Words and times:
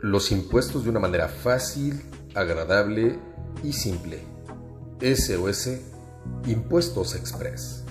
los 0.00 0.30
impuestos 0.30 0.84
de 0.84 0.90
una 0.90 1.00
manera 1.00 1.28
fácil, 1.28 2.02
agradable 2.34 3.18
y 3.62 3.72
simple. 3.72 4.20
SOS 5.00 5.80
Impuestos 6.46 7.14
Express. 7.14 7.84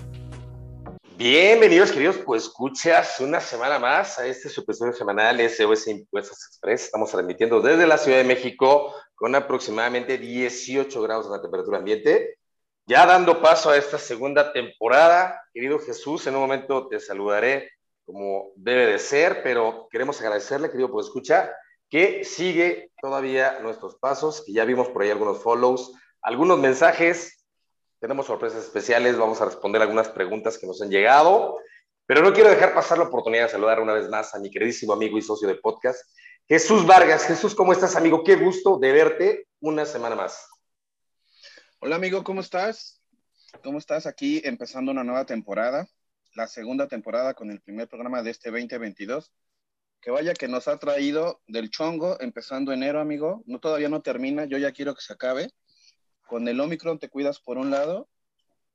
Bienvenidos, 1.17 1.91
queridos, 1.91 2.17
pues 2.17 2.43
escuchas 2.43 3.19
una 3.21 3.39
semana 3.39 3.79
más 3.79 4.19
a 4.19 4.27
este 4.27 4.49
su 4.49 4.63
semanal 4.93 5.39
SOS 5.49 5.87
Impuestos 5.87 6.37
Express. 6.47 6.85
Estamos 6.85 7.11
transmitiendo 7.11 7.61
desde 7.61 7.87
la 7.87 7.97
Ciudad 7.97 8.19
de 8.19 8.23
México 8.23 8.93
con 9.15 9.33
aproximadamente 9.33 10.17
18 10.17 11.01
grados 11.01 11.29
de 11.29 11.37
la 11.37 11.41
temperatura 11.41 11.79
ambiente. 11.79 12.37
Ya 12.85 13.05
dando 13.07 13.41
paso 13.41 13.71
a 13.71 13.77
esta 13.77 13.97
segunda 13.97 14.53
temporada, 14.53 15.41
querido 15.53 15.79
Jesús, 15.79 16.27
en 16.27 16.35
un 16.35 16.41
momento 16.41 16.87
te 16.87 16.99
saludaré 16.99 17.71
como 18.05 18.51
debe 18.55 18.85
de 18.85 18.99
ser, 18.99 19.41
pero 19.41 19.87
queremos 19.89 20.21
agradecerle, 20.21 20.69
querido, 20.69 20.91
por 20.91 21.03
escuchar 21.03 21.51
que 21.95 22.25
sigue 22.25 22.91
todavía 23.01 23.59
nuestros 23.61 23.95
pasos, 23.95 24.43
que 24.45 24.51
ya 24.51 24.65
vimos 24.65 24.89
por 24.89 25.01
ahí 25.01 25.11
algunos 25.11 25.41
follows, 25.41 25.93
algunos 26.21 26.59
mensajes, 26.59 27.45
tenemos 28.01 28.25
sorpresas 28.25 28.65
especiales, 28.65 29.17
vamos 29.17 29.39
a 29.39 29.45
responder 29.45 29.81
algunas 29.81 30.09
preguntas 30.09 30.57
que 30.57 30.67
nos 30.67 30.81
han 30.81 30.89
llegado, 30.89 31.57
pero 32.05 32.21
no 32.21 32.33
quiero 32.33 32.49
dejar 32.49 32.73
pasar 32.73 32.97
la 32.97 33.05
oportunidad 33.05 33.43
de 33.43 33.51
saludar 33.51 33.79
una 33.79 33.93
vez 33.93 34.09
más 34.09 34.35
a 34.35 34.39
mi 34.39 34.51
queridísimo 34.51 34.91
amigo 34.91 35.17
y 35.17 35.21
socio 35.21 35.47
de 35.47 35.55
podcast, 35.55 36.05
Jesús 36.49 36.85
Vargas. 36.85 37.27
Jesús, 37.27 37.55
¿cómo 37.55 37.71
estás, 37.71 37.95
amigo? 37.95 38.25
Qué 38.25 38.35
gusto 38.35 38.77
de 38.77 38.91
verte 38.91 39.47
una 39.61 39.85
semana 39.85 40.17
más. 40.17 40.49
Hola, 41.79 41.95
amigo, 41.95 42.25
¿cómo 42.25 42.41
estás? 42.41 43.01
¿Cómo 43.63 43.77
estás 43.77 44.05
aquí 44.05 44.41
empezando 44.43 44.91
una 44.91 45.05
nueva 45.05 45.25
temporada? 45.25 45.87
La 46.33 46.47
segunda 46.47 46.89
temporada 46.89 47.35
con 47.35 47.51
el 47.51 47.61
primer 47.61 47.87
programa 47.87 48.21
de 48.21 48.31
este 48.31 48.51
2022 48.51 49.31
que 50.05 50.11
vaya 50.11 50.35
que 50.35 50.47
nos 50.47 50.67
ha 50.67 50.77
traído 50.77 51.41
del 51.47 51.71
chongo 51.71 52.21
empezando 52.21 52.71
enero, 52.71 53.01
amigo. 53.01 53.41
No, 53.47 53.59
todavía 53.59 53.89
no 53.89 54.03
termina, 54.03 54.45
yo 54.45 54.59
ya 54.59 54.71
quiero 54.71 54.93
que 54.93 55.01
se 55.01 55.13
acabe. 55.13 55.49
Con 56.27 56.47
el 56.47 56.59
Omicron 56.59 56.99
te 56.99 57.09
cuidas 57.09 57.39
por 57.39 57.57
un 57.57 57.71
lado, 57.71 58.07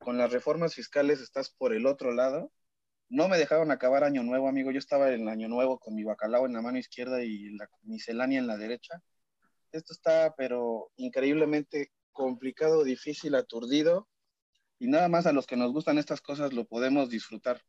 con 0.01 0.19
las 0.19 0.33
reformas 0.33 0.75
fiscales 0.75 1.21
estás 1.21 1.51
por 1.51 1.73
el 1.73 1.87
otro 1.87 2.13
lado. 2.13 2.51
No 3.09 3.29
me 3.29 3.39
dejaron 3.39 3.71
acabar 3.71 4.03
año 4.03 4.25
nuevo, 4.25 4.49
amigo. 4.49 4.73
Yo 4.73 4.81
estaba 4.81 5.13
en 5.13 5.29
año 5.29 5.47
nuevo 5.47 5.79
con 5.79 5.95
mi 5.95 6.03
bacalao 6.03 6.47
en 6.47 6.53
la 6.53 6.63
mano 6.63 6.79
izquierda 6.79 7.23
y 7.23 7.57
la 7.57 7.71
miscelánea 7.83 8.41
en 8.41 8.49
la 8.49 8.57
derecha. 8.57 9.01
Esto 9.71 9.93
está, 9.93 10.35
pero 10.37 10.91
increíblemente 10.97 11.93
complicado, 12.11 12.83
difícil, 12.83 13.37
aturdido. 13.37 14.09
Y 14.81 14.89
nada 14.89 15.07
más 15.07 15.27
a 15.27 15.33
los 15.33 15.47
que 15.47 15.57
nos 15.57 15.71
gustan 15.73 15.97
estas 15.97 16.23
cosas 16.23 16.53
lo 16.53 16.65
podemos 16.65 17.09
disfrutar. 17.09 17.63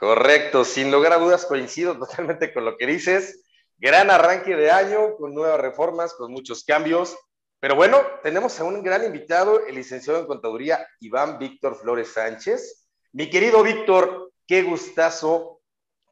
Correcto, 0.00 0.64
sin 0.64 0.90
lugar 0.90 1.12
a 1.12 1.18
dudas 1.18 1.44
coincido 1.44 1.98
totalmente 1.98 2.54
con 2.54 2.64
lo 2.64 2.78
que 2.78 2.86
dices. 2.86 3.44
Gran 3.76 4.10
arranque 4.10 4.56
de 4.56 4.70
año, 4.70 5.14
con 5.18 5.34
nuevas 5.34 5.60
reformas, 5.60 6.14
con 6.14 6.32
muchos 6.32 6.64
cambios. 6.64 7.14
Pero 7.60 7.76
bueno, 7.76 8.00
tenemos 8.22 8.58
a 8.58 8.64
un 8.64 8.82
gran 8.82 9.04
invitado, 9.04 9.66
el 9.66 9.74
licenciado 9.74 10.20
en 10.20 10.26
contaduría 10.26 10.88
Iván 11.00 11.38
Víctor 11.38 11.76
Flores 11.76 12.14
Sánchez. 12.14 12.88
Mi 13.12 13.28
querido 13.28 13.62
Víctor, 13.62 14.32
qué 14.46 14.62
gustazo 14.62 15.60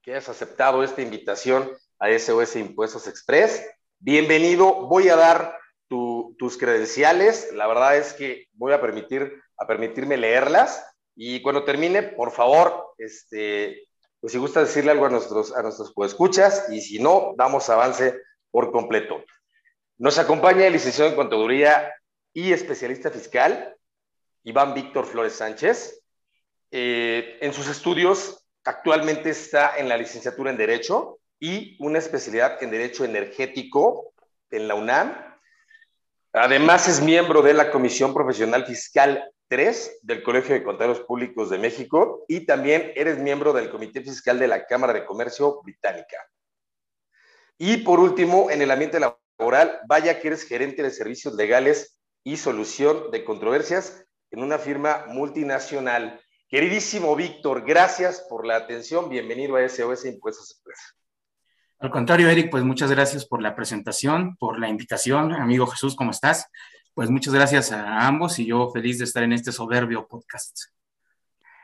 que 0.03 0.11
hayas 0.11 0.29
aceptado 0.29 0.85
esta 0.85 1.01
invitación 1.01 1.73
a 1.99 2.11
SOS 2.11 2.57
Impuestos 2.57 3.07
Express. 3.07 3.67
Bienvenido, 4.01 4.87
voy 4.87 5.09
a 5.09 5.17
dar 5.17 5.59
tus 5.89 6.59
credenciales. 6.59 7.55
La 7.55 7.67
verdad 7.67 7.97
es 7.97 8.13
que 8.13 8.49
voy 8.53 8.75
a, 8.75 8.83
permitir, 8.83 9.33
a 9.57 9.67
permitirme 9.67 10.19
leerlas 10.19 10.85
y 11.21 11.43
cuando 11.43 11.65
termine, 11.65 12.05
por 12.05 12.31
favor, 12.31 12.95
este, 12.97 13.89
pues 14.21 14.33
si 14.33 14.39
gusta 14.39 14.61
decirle 14.61 14.93
algo 14.93 15.07
a 15.07 15.11
nuestros, 15.11 15.53
a 15.53 15.63
nuestros 15.63 15.93
escuchas 16.07 16.67
y 16.71 16.81
si 16.81 17.01
no, 17.01 17.35
damos 17.37 17.69
avance 17.71 18.21
por 18.53 18.71
completo. 18.71 19.25
Nos 19.97 20.17
acompaña 20.21 20.69
el 20.69 20.75
licenciado 20.75 21.11
en 21.11 21.17
Contaduría 21.17 21.93
y 22.33 22.53
especialista 22.53 23.11
fiscal, 23.11 23.77
Iván 24.45 24.75
Víctor 24.75 25.07
Flores 25.07 25.33
Sánchez. 25.33 26.01
Eh, 26.71 27.39
en 27.41 27.53
sus 27.53 27.67
estudios, 27.67 28.47
actualmente 28.63 29.31
está 29.31 29.77
en 29.77 29.89
la 29.89 29.97
licenciatura 29.97 30.53
en 30.53 30.57
Derecho 30.57 31.19
y 31.41 31.77
una 31.85 31.99
especialidad 31.99 32.63
en 32.63 32.71
Derecho 32.71 33.05
Energético 33.05 34.13
en 34.53 34.69
la 34.69 34.77
UNAM. 34.77 35.37
Además, 36.33 36.87
es 36.87 37.01
miembro 37.01 37.43
de 37.43 37.55
la 37.55 37.73
Comisión 37.73 38.15
Profesional 38.15 38.67
Fiscal 38.67 39.33
3 39.49 40.01
del 40.03 40.23
Colegio 40.23 40.55
de 40.55 40.63
Contadores 40.63 41.01
Públicos 41.01 41.51
de 41.51 41.59
México 41.59 42.25
y 42.29 42.47
también 42.47 42.93
eres 42.95 43.19
miembro 43.19 43.53
del 43.53 43.71
Comité 43.71 44.03
Fiscal 44.03 44.39
de 44.39 44.49
la 44.49 44.67
Cámara 44.67 44.93
de 44.93 45.07
Comercio 45.07 45.61
Británica. 45.63 46.19
Y 47.57 47.79
por 47.79 47.99
último, 47.99 48.51
en 48.51 48.63
el 48.63 48.71
ambiente 48.71 49.01
laboral, 49.01 49.81
vaya 49.89 50.21
que 50.21 50.29
eres 50.29 50.45
gerente 50.45 50.83
de 50.83 50.91
servicios 50.91 51.35
legales 51.35 51.99
y 52.23 52.37
solución 52.37 53.11
de 53.11 53.25
controversias 53.25 54.05
en 54.31 54.43
una 54.43 54.59
firma 54.59 55.07
multinacional. 55.09 56.21
Queridísimo 56.49 57.17
Víctor, 57.17 57.65
gracias 57.65 58.27
por 58.29 58.47
la 58.47 58.57
atención. 58.57 59.09
Bienvenido 59.09 59.57
a 59.57 59.67
SOS 59.69 60.05
Impuestos 60.05 60.51
Express. 60.51 60.79
Al 61.81 61.91
contrario, 61.91 62.29
Eric, 62.29 62.51
pues 62.51 62.65
muchas 62.65 62.91
gracias 62.91 63.25
por 63.25 63.41
la 63.41 63.55
presentación, 63.55 64.37
por 64.37 64.59
la 64.59 64.69
invitación. 64.69 65.33
Amigo 65.33 65.67
Jesús, 65.67 65.95
¿cómo 65.95 66.11
estás? 66.11 66.47
Pues 66.99 67.11
muchas 67.11 67.33
gracias 67.33 67.71
a 67.71 68.09
ambos 68.09 68.41
y 68.41 68.47
yo 68.47 68.73
feliz 68.73 68.99
de 68.99 69.05
estar 69.05 69.23
en 69.23 69.33
este 69.33 69.53
soberbio 69.53 70.09
podcast. 70.09 70.63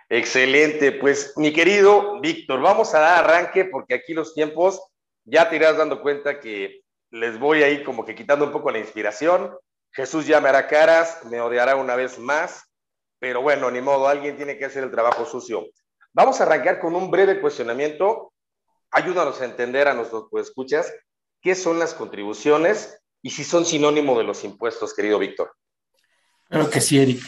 Excelente, 0.09 0.93
pues 0.93 1.33
mi 1.35 1.53
querido 1.53 2.21
Víctor, 2.21 2.61
vamos 2.61 2.95
a 2.95 3.01
dar 3.01 3.25
arranque 3.25 3.65
porque 3.65 3.95
aquí 3.95 4.15
los 4.15 4.33
tiempos 4.33 4.81
ya 5.25 5.51
te 5.51 5.57
irás 5.57 5.77
dando 5.77 6.03
cuenta 6.03 6.39
que 6.39 6.83
les 7.11 7.37
voy 7.41 7.65
ahí 7.65 7.83
como 7.83 8.05
que 8.05 8.15
quitando 8.15 8.45
un 8.45 8.53
poco 8.53 8.71
la 8.71 8.79
inspiración. 8.79 9.53
Jesús 9.91 10.25
ya 10.25 10.41
me 10.41 10.51
hará 10.51 10.69
caras, 10.69 11.25
me 11.25 11.41
odiará 11.41 11.75
una 11.75 11.97
vez 11.97 12.17
más, 12.17 12.71
pero 13.19 13.43
bueno, 13.43 13.73
ni 13.73 13.81
modo, 13.81 14.07
alguien 14.07 14.37
tiene 14.37 14.57
que 14.57 14.67
hacer 14.67 14.85
el 14.85 14.93
trabajo 14.93 15.27
sucio. 15.27 15.67
Vamos 16.13 16.41
a 16.41 16.45
arrancar 16.45 16.79
con 16.79 16.95
un 16.95 17.11
breve 17.11 17.41
cuestionamiento. 17.41 18.33
Ayúdanos 18.93 19.41
a 19.41 19.47
entender 19.47 19.89
a 19.89 19.95
nuestros 19.95 20.29
escuchas 20.35 20.95
qué 21.43 21.57
son 21.57 21.81
las 21.81 21.93
contribuciones 21.93 23.01
y 23.25 23.31
si 23.31 23.43
son 23.43 23.65
sinónimo 23.65 24.19
de 24.19 24.25
los 24.25 24.45
impuestos, 24.45 24.93
querido 24.93 25.19
Víctor. 25.19 25.57
Claro 26.47 26.69
que 26.69 26.83
sí, 26.83 26.99
Eric. 26.99 27.23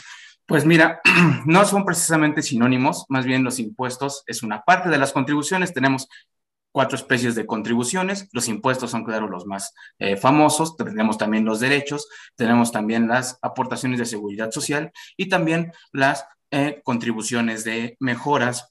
Pues 0.44 0.66
mira, 0.66 1.00
no 1.46 1.64
son 1.64 1.86
precisamente 1.86 2.42
sinónimos, 2.42 3.06
más 3.08 3.24
bien 3.24 3.42
los 3.42 3.58
impuestos 3.58 4.22
es 4.26 4.42
una 4.42 4.60
parte 4.60 4.90
de 4.90 4.98
las 4.98 5.14
contribuciones. 5.14 5.72
Tenemos 5.72 6.06
cuatro 6.70 6.96
especies 6.96 7.34
de 7.34 7.46
contribuciones. 7.46 8.28
Los 8.32 8.46
impuestos 8.48 8.90
son, 8.90 9.04
claro, 9.04 9.26
los 9.26 9.46
más 9.46 9.72
eh, 9.98 10.18
famosos. 10.18 10.76
Tenemos 10.76 11.16
también 11.16 11.46
los 11.46 11.60
derechos, 11.60 12.08
tenemos 12.36 12.72
también 12.72 13.08
las 13.08 13.38
aportaciones 13.40 13.98
de 13.98 14.04
seguridad 14.04 14.50
social 14.50 14.92
y 15.16 15.30
también 15.30 15.72
las 15.92 16.26
eh, 16.50 16.82
contribuciones 16.84 17.64
de 17.64 17.96
mejoras. 18.00 18.70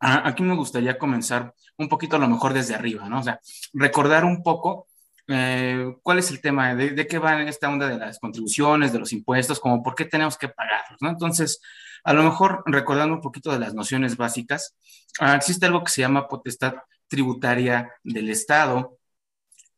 Ah, 0.00 0.22
aquí 0.24 0.42
me 0.42 0.56
gustaría 0.56 0.98
comenzar 0.98 1.54
un 1.76 1.88
poquito 1.88 2.16
a 2.16 2.18
lo 2.18 2.28
mejor 2.28 2.54
desde 2.54 2.74
arriba, 2.74 3.08
¿no? 3.08 3.20
O 3.20 3.22
sea, 3.22 3.38
recordar 3.72 4.24
un 4.24 4.42
poco 4.42 4.88
eh, 5.28 5.94
¿cuál 6.02 6.18
es 6.18 6.30
el 6.30 6.40
tema? 6.40 6.74
¿De, 6.74 7.06
qué 7.06 7.18
va 7.18 7.42
esta 7.42 7.68
onda 7.68 7.88
de 7.88 7.98
las 7.98 8.18
contribuciones, 8.18 8.92
de 8.92 8.98
los 8.98 9.12
impuestos? 9.12 9.60
Como 9.60 9.82
por 9.82 9.94
qué 9.94 10.04
tenemos 10.04 10.36
que 10.36 10.48
pagarlos. 10.48 10.98
Entonces, 11.02 11.60
a 12.04 12.12
lo 12.12 12.22
mejor 12.22 12.62
recordando 12.66 13.14
un 13.14 13.20
poquito 13.20 13.52
de 13.52 13.58
las 13.58 13.74
nociones 13.74 14.16
básicas, 14.16 14.76
ah, 15.20 15.36
existe 15.36 15.66
algo 15.66 15.84
que 15.84 15.92
se 15.92 16.00
llama 16.02 16.28
potestad 16.28 16.74
tributaria 17.08 17.92
del 18.02 18.30
Estado. 18.30 18.98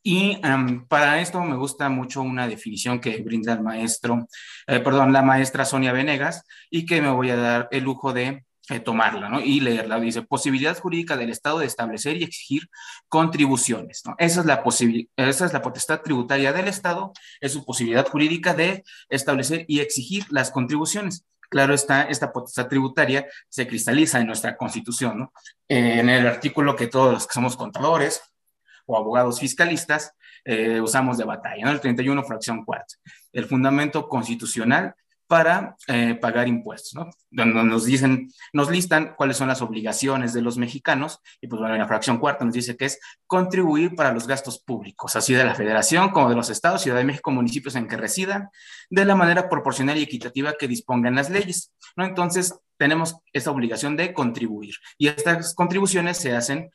Y 0.04 0.40
para 0.88 1.20
esto 1.20 1.40
me 1.42 1.56
gusta 1.56 1.88
mucho 1.88 2.22
una 2.22 2.48
definición 2.48 3.00
que 3.00 3.22
brinda 3.22 3.52
el 3.52 3.62
maestro, 3.62 4.26
eh, 4.66 4.80
perdón, 4.80 5.12
la 5.12 5.22
maestra 5.22 5.64
Sonia 5.64 5.92
Venegas, 5.92 6.44
y 6.70 6.86
que 6.86 7.00
me 7.00 7.10
voy 7.10 7.30
a 7.30 7.36
dar 7.36 7.68
el 7.70 7.84
lujo 7.84 8.12
de 8.12 8.44
eh, 8.72 8.80
tomarla 8.80 9.28
¿no? 9.28 9.40
y 9.40 9.60
leerla. 9.60 10.00
Dice, 10.00 10.22
posibilidad 10.22 10.78
jurídica 10.78 11.16
del 11.16 11.30
Estado 11.30 11.58
de 11.58 11.66
establecer 11.66 12.16
y 12.16 12.24
exigir 12.24 12.68
contribuciones. 13.08 14.02
¿no? 14.06 14.14
Esa, 14.18 14.40
es 14.40 14.46
la 14.46 14.62
esa 15.16 15.46
es 15.46 15.52
la 15.52 15.62
potestad 15.62 16.00
tributaria 16.00 16.52
del 16.52 16.68
Estado, 16.68 17.12
es 17.40 17.52
su 17.52 17.64
posibilidad 17.64 18.08
jurídica 18.08 18.54
de 18.54 18.84
establecer 19.08 19.64
y 19.68 19.80
exigir 19.80 20.24
las 20.30 20.50
contribuciones. 20.50 21.24
Claro 21.48 21.74
está, 21.74 22.04
esta 22.04 22.32
potestad 22.32 22.68
tributaria 22.68 23.26
se 23.48 23.66
cristaliza 23.66 24.18
en 24.18 24.26
nuestra 24.26 24.56
Constitución, 24.56 25.18
¿no? 25.18 25.32
Eh, 25.68 26.00
en 26.00 26.08
el 26.08 26.26
artículo 26.26 26.76
que 26.76 26.86
todos 26.86 27.12
los 27.12 27.26
que 27.26 27.34
somos 27.34 27.56
contadores 27.56 28.22
o 28.86 28.96
abogados 28.96 29.38
fiscalistas 29.38 30.14
eh, 30.44 30.80
usamos 30.80 31.18
de 31.18 31.24
batalla, 31.24 31.66
¿no? 31.66 31.70
el 31.70 31.80
31 31.80 32.24
fracción 32.24 32.64
cuarta. 32.64 32.94
El 33.32 33.46
fundamento 33.46 34.08
constitucional 34.08 34.94
para 35.32 35.76
eh, 35.86 36.14
pagar 36.20 36.46
impuestos, 36.46 36.92
¿no? 36.94 37.08
Donde 37.30 37.64
nos 37.64 37.86
dicen, 37.86 38.30
nos 38.52 38.70
listan 38.70 39.14
cuáles 39.16 39.38
son 39.38 39.48
las 39.48 39.62
obligaciones 39.62 40.34
de 40.34 40.42
los 40.42 40.58
mexicanos, 40.58 41.20
y 41.40 41.46
pues 41.46 41.58
bueno, 41.58 41.74
en 41.74 41.80
la 41.80 41.88
fracción 41.88 42.18
cuarta 42.18 42.44
nos 42.44 42.52
dice 42.52 42.76
que 42.76 42.84
es 42.84 43.00
contribuir 43.26 43.94
para 43.94 44.12
los 44.12 44.26
gastos 44.26 44.58
públicos, 44.58 45.16
así 45.16 45.32
de 45.32 45.42
la 45.42 45.54
federación 45.54 46.10
como 46.10 46.28
de 46.28 46.36
los 46.36 46.50
estados, 46.50 46.82
Ciudad 46.82 46.98
de 46.98 47.04
México, 47.04 47.30
municipios 47.30 47.76
en 47.76 47.88
que 47.88 47.96
residan, 47.96 48.50
de 48.90 49.06
la 49.06 49.14
manera 49.14 49.48
proporcional 49.48 49.96
y 49.96 50.02
equitativa 50.02 50.52
que 50.58 50.68
dispongan 50.68 51.14
las 51.14 51.30
leyes, 51.30 51.72
¿no? 51.96 52.04
Entonces, 52.04 52.54
tenemos 52.76 53.16
esa 53.32 53.52
obligación 53.52 53.96
de 53.96 54.12
contribuir, 54.12 54.74
y 54.98 55.08
estas 55.08 55.54
contribuciones 55.54 56.18
se 56.18 56.36
hacen 56.36 56.70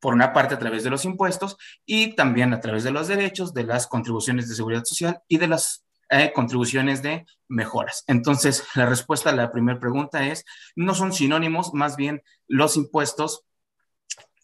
por 0.00 0.12
una 0.12 0.34
parte 0.34 0.54
a 0.54 0.58
través 0.58 0.84
de 0.84 0.90
los 0.90 1.06
impuestos 1.06 1.56
y 1.86 2.14
también 2.14 2.52
a 2.52 2.60
través 2.60 2.84
de 2.84 2.90
los 2.90 3.08
derechos, 3.08 3.54
de 3.54 3.64
las 3.64 3.86
contribuciones 3.86 4.50
de 4.50 4.54
seguridad 4.54 4.84
social 4.84 5.22
y 5.28 5.38
de 5.38 5.48
las 5.48 5.86
eh, 6.12 6.32
contribuciones 6.34 7.02
de 7.02 7.26
mejoras. 7.48 8.04
Entonces, 8.06 8.64
la 8.74 8.86
respuesta 8.86 9.30
a 9.30 9.34
la 9.34 9.50
primera 9.50 9.80
pregunta 9.80 10.26
es, 10.26 10.44
no 10.76 10.94
son 10.94 11.12
sinónimos, 11.12 11.72
más 11.72 11.96
bien 11.96 12.22
los 12.46 12.76
impuestos 12.76 13.46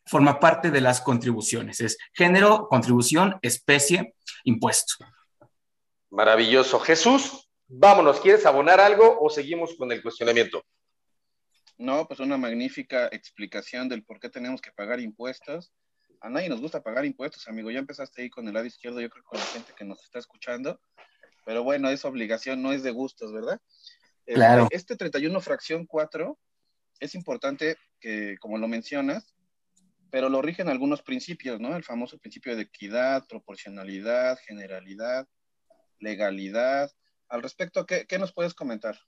forma 0.07 0.41
parte 0.41 0.71
de 0.71 0.81
las 0.81 1.01
contribuciones. 1.03 1.81
Es 1.81 1.99
género, 2.15 2.67
contribución, 2.69 3.39
especie, 3.43 4.15
impuesto. 4.45 4.95
Maravilloso. 6.11 6.81
Jesús, 6.81 7.49
vámonos. 7.67 8.21
¿Quieres 8.21 8.47
abonar 8.47 8.81
algo 8.81 9.19
o 9.21 9.29
seguimos 9.29 9.75
con 9.77 9.93
el 9.93 10.03
cuestionamiento? 10.03 10.65
No, 11.77 12.09
pues 12.09 12.21
una 12.21 12.39
magnífica 12.39 13.09
explicación 13.09 13.89
del 13.89 14.03
por 14.03 14.19
qué 14.19 14.31
tenemos 14.31 14.61
que 14.61 14.73
pagar 14.73 14.99
impuestos. 15.01 15.71
A 16.21 16.31
nadie 16.31 16.49
nos 16.49 16.61
gusta 16.61 16.83
pagar 16.83 17.05
impuestos, 17.05 17.47
amigo. 17.47 17.71
Ya 17.71 17.79
empezaste 17.79 18.23
ahí 18.23 18.31
con 18.31 18.49
el 18.49 18.55
lado 18.55 18.67
izquierdo, 18.67 19.01
yo 19.01 19.11
creo 19.11 19.23
con 19.25 19.39
la 19.39 19.45
gente 19.45 19.73
que 19.77 19.85
nos 19.85 20.03
está 20.03 20.19
escuchando. 20.19 20.81
Pero 21.49 21.65
bueno, 21.65 21.89
es 21.89 22.05
obligación, 22.05 22.61
no 22.61 22.75
es 22.75 22.83
de 22.83 22.91
gustos, 22.91 23.33
¿verdad? 23.33 23.59
Eh, 24.27 24.35
claro. 24.35 24.69
Este 24.69 24.97
31 24.97 25.41
fracción 25.41 25.87
4 25.87 26.39
es 27.01 27.15
importante 27.15 27.79
que, 27.99 28.37
como 28.39 28.59
lo 28.59 28.69
mencionas, 28.69 29.35
pero 30.11 30.29
lo 30.29 30.43
rigen 30.43 30.69
algunos 30.69 31.01
principios, 31.01 31.59
¿no? 31.59 31.75
El 31.75 31.85
famoso 31.85 32.19
principio 32.19 32.55
de 32.55 32.65
equidad, 32.65 33.27
proporcionalidad, 33.27 34.39
generalidad, 34.47 35.27
legalidad. 35.99 36.91
Al 37.31 37.43
respecto, 37.43 37.87
¿qué, 37.87 38.05
qué 38.07 38.19
nos 38.19 38.35
puedes 38.35 38.53
comentar? 38.53 38.99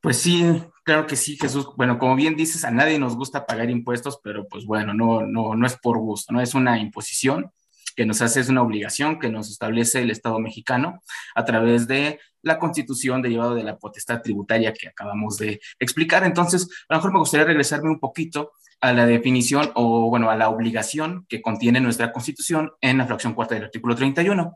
Pues 0.00 0.16
sí, 0.16 0.46
claro 0.82 1.06
que 1.06 1.16
sí, 1.16 1.36
Jesús. 1.36 1.66
Bueno, 1.76 1.98
como 1.98 2.16
bien 2.16 2.36
dices, 2.36 2.64
a 2.64 2.70
nadie 2.70 2.98
nos 2.98 3.16
gusta 3.16 3.44
pagar 3.44 3.68
impuestos, 3.68 4.18
pero 4.24 4.48
pues 4.48 4.64
bueno, 4.64 4.94
no, 4.94 5.26
no, 5.26 5.54
no 5.54 5.66
es 5.66 5.76
por 5.76 5.98
gusto, 5.98 6.32
no 6.32 6.40
es 6.40 6.54
una 6.54 6.78
imposición 6.78 7.52
que 7.96 8.06
nos 8.06 8.22
hace, 8.22 8.40
es 8.40 8.48
una 8.48 8.62
obligación 8.62 9.18
que 9.18 9.30
nos 9.30 9.50
establece 9.50 10.02
el 10.02 10.10
Estado 10.10 10.38
mexicano 10.38 11.02
a 11.34 11.44
través 11.44 11.88
de 11.88 12.20
la 12.42 12.58
constitución 12.58 13.22
derivada 13.22 13.54
de 13.54 13.64
la 13.64 13.78
potestad 13.78 14.22
tributaria 14.22 14.72
que 14.72 14.88
acabamos 14.88 15.38
de 15.38 15.60
explicar. 15.80 16.24
Entonces, 16.24 16.68
a 16.88 16.94
lo 16.94 16.98
mejor 16.98 17.12
me 17.12 17.18
gustaría 17.18 17.46
regresarme 17.46 17.90
un 17.90 17.98
poquito 17.98 18.52
a 18.80 18.92
la 18.92 19.06
definición 19.06 19.72
o, 19.74 20.10
bueno, 20.10 20.30
a 20.30 20.36
la 20.36 20.50
obligación 20.50 21.26
que 21.28 21.42
contiene 21.42 21.80
nuestra 21.80 22.12
constitución 22.12 22.72
en 22.80 22.98
la 22.98 23.06
fracción 23.06 23.34
cuarta 23.34 23.54
del 23.54 23.64
artículo 23.64 23.96
31 23.96 24.54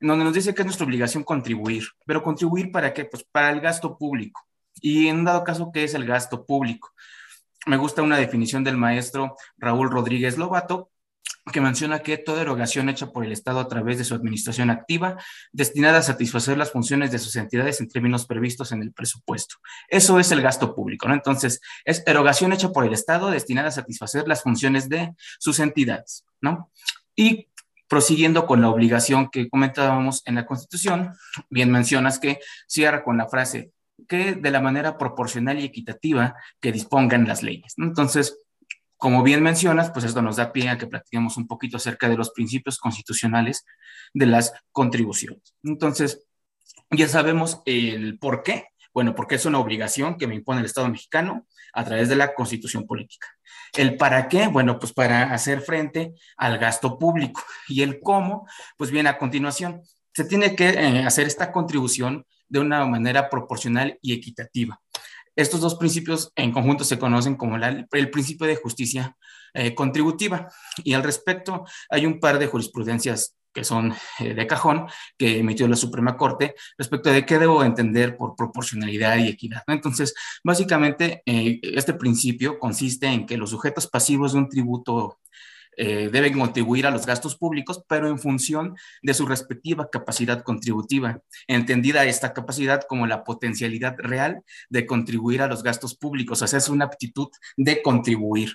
en 0.00 0.08
donde 0.08 0.24
nos 0.24 0.34
dice 0.34 0.54
que 0.54 0.62
es 0.62 0.66
nuestra 0.66 0.86
obligación 0.86 1.24
contribuir. 1.24 1.84
¿Pero 2.04 2.22
contribuir 2.22 2.70
para 2.70 2.92
qué? 2.92 3.04
Pues 3.04 3.24
para 3.24 3.50
el 3.50 3.60
gasto 3.60 3.96
público. 3.96 4.46
Y 4.80 5.08
en 5.08 5.24
dado 5.24 5.44
caso, 5.44 5.70
¿qué 5.72 5.84
es 5.84 5.94
el 5.94 6.04
gasto 6.04 6.44
público? 6.44 6.92
Me 7.66 7.76
gusta 7.76 8.02
una 8.02 8.18
definición 8.18 8.62
del 8.62 8.76
maestro 8.76 9.36
Raúl 9.56 9.90
Rodríguez 9.90 10.38
Lobato, 10.38 10.90
que 11.52 11.60
menciona 11.60 12.00
que 12.00 12.18
toda 12.18 12.42
erogación 12.42 12.88
hecha 12.88 13.12
por 13.12 13.24
el 13.24 13.32
Estado 13.32 13.60
a 13.60 13.68
través 13.68 13.98
de 13.98 14.04
su 14.04 14.14
administración 14.14 14.70
activa, 14.70 15.16
destinada 15.52 15.98
a 15.98 16.02
satisfacer 16.02 16.58
las 16.58 16.72
funciones 16.72 17.12
de 17.12 17.18
sus 17.18 17.36
entidades 17.36 17.80
en 17.80 17.88
términos 17.88 18.26
previstos 18.26 18.72
en 18.72 18.82
el 18.82 18.92
presupuesto. 18.92 19.56
Eso 19.88 20.18
es 20.18 20.32
el 20.32 20.42
gasto 20.42 20.74
público, 20.74 21.06
¿no? 21.06 21.14
Entonces, 21.14 21.60
es 21.84 22.02
erogación 22.06 22.52
hecha 22.52 22.72
por 22.72 22.84
el 22.84 22.92
Estado 22.92 23.30
destinada 23.30 23.68
a 23.68 23.72
satisfacer 23.72 24.26
las 24.26 24.42
funciones 24.42 24.88
de 24.88 25.14
sus 25.38 25.60
entidades, 25.60 26.24
¿no? 26.40 26.70
Y 27.14 27.48
prosiguiendo 27.88 28.46
con 28.46 28.60
la 28.60 28.68
obligación 28.68 29.30
que 29.30 29.48
comentábamos 29.48 30.22
en 30.26 30.34
la 30.34 30.46
Constitución, 30.46 31.12
bien 31.48 31.70
mencionas 31.70 32.18
que 32.18 32.40
cierra 32.66 33.04
con 33.04 33.16
la 33.16 33.28
frase 33.28 33.70
que 34.08 34.34
de 34.34 34.50
la 34.50 34.60
manera 34.60 34.98
proporcional 34.98 35.58
y 35.58 35.64
equitativa 35.64 36.34
que 36.60 36.72
dispongan 36.72 37.26
las 37.26 37.42
leyes. 37.42 37.74
Entonces, 37.78 38.36
como 38.96 39.22
bien 39.22 39.42
mencionas, 39.42 39.90
pues 39.90 40.04
esto 40.04 40.22
nos 40.22 40.36
da 40.36 40.52
pie 40.52 40.68
a 40.68 40.78
que 40.78 40.86
platiquemos 40.86 41.36
un 41.36 41.46
poquito 41.46 41.76
acerca 41.76 42.08
de 42.08 42.16
los 42.16 42.30
principios 42.30 42.78
constitucionales 42.78 43.64
de 44.14 44.26
las 44.26 44.52
contribuciones. 44.72 45.54
Entonces, 45.62 46.26
ya 46.90 47.08
sabemos 47.08 47.62
el 47.66 48.18
por 48.18 48.42
qué. 48.42 48.68
Bueno, 48.94 49.14
porque 49.14 49.34
es 49.34 49.44
una 49.44 49.58
obligación 49.58 50.16
que 50.16 50.26
me 50.26 50.34
impone 50.34 50.60
el 50.60 50.66
Estado 50.66 50.88
mexicano 50.88 51.46
a 51.74 51.84
través 51.84 52.08
de 52.08 52.16
la 52.16 52.32
constitución 52.34 52.86
política. 52.86 53.28
El 53.74 53.98
para 53.98 54.26
qué, 54.26 54.46
bueno, 54.46 54.78
pues 54.78 54.94
para 54.94 55.34
hacer 55.34 55.60
frente 55.60 56.14
al 56.38 56.56
gasto 56.56 56.98
público. 56.98 57.42
Y 57.68 57.82
el 57.82 58.00
cómo, 58.00 58.48
pues 58.78 58.90
bien, 58.90 59.06
a 59.06 59.18
continuación, 59.18 59.82
se 60.14 60.24
tiene 60.24 60.56
que 60.56 60.70
eh, 60.70 61.04
hacer 61.04 61.26
esta 61.26 61.52
contribución 61.52 62.24
de 62.48 62.60
una 62.60 62.86
manera 62.86 63.28
proporcional 63.28 63.98
y 64.00 64.14
equitativa. 64.14 64.80
Estos 65.36 65.60
dos 65.60 65.74
principios 65.76 66.32
en 66.34 66.50
conjunto 66.50 66.82
se 66.82 66.98
conocen 66.98 67.36
como 67.36 67.56
el 67.56 68.10
principio 68.10 68.46
de 68.46 68.56
justicia 68.56 69.16
eh, 69.54 69.74
contributiva 69.74 70.48
y 70.84 70.94
al 70.94 71.02
respecto 71.02 71.64
hay 71.88 72.06
un 72.06 72.18
par 72.18 72.38
de 72.38 72.46
jurisprudencias 72.46 73.36
que 73.56 73.64
son 73.64 73.94
eh, 74.18 74.34
de 74.34 74.46
cajón, 74.46 74.86
que 75.16 75.38
emitió 75.38 75.66
la 75.66 75.76
Suprema 75.76 76.16
Corte 76.16 76.54
respecto 76.76 77.10
de 77.10 77.24
qué 77.24 77.38
debo 77.38 77.64
entender 77.64 78.16
por 78.16 78.36
proporcionalidad 78.36 79.16
y 79.16 79.28
equidad. 79.28 79.62
Entonces, 79.68 80.14
básicamente, 80.44 81.22
eh, 81.24 81.58
este 81.62 81.94
principio 81.94 82.58
consiste 82.58 83.06
en 83.06 83.24
que 83.24 83.38
los 83.38 83.50
sujetos 83.50 83.86
pasivos 83.86 84.34
de 84.34 84.40
un 84.40 84.48
tributo 84.50 85.20
eh, 85.76 86.08
deben 86.10 86.38
contribuir 86.38 86.86
a 86.86 86.90
los 86.90 87.04
gastos 87.06 87.36
públicos, 87.36 87.82
pero 87.86 88.08
en 88.08 88.18
función 88.18 88.76
de 89.02 89.14
su 89.14 89.26
respectiva 89.26 89.88
capacidad 89.90 90.42
contributiva, 90.42 91.20
entendida 91.46 92.04
esta 92.04 92.32
capacidad 92.32 92.82
como 92.88 93.06
la 93.06 93.24
potencialidad 93.24 93.94
real 93.98 94.42
de 94.70 94.86
contribuir 94.86 95.42
a 95.42 95.48
los 95.48 95.62
gastos 95.62 95.94
públicos, 95.94 96.40
o 96.42 96.46
sea, 96.46 96.58
es 96.58 96.68
una 96.68 96.86
aptitud 96.86 97.28
de 97.56 97.82
contribuir. 97.82 98.54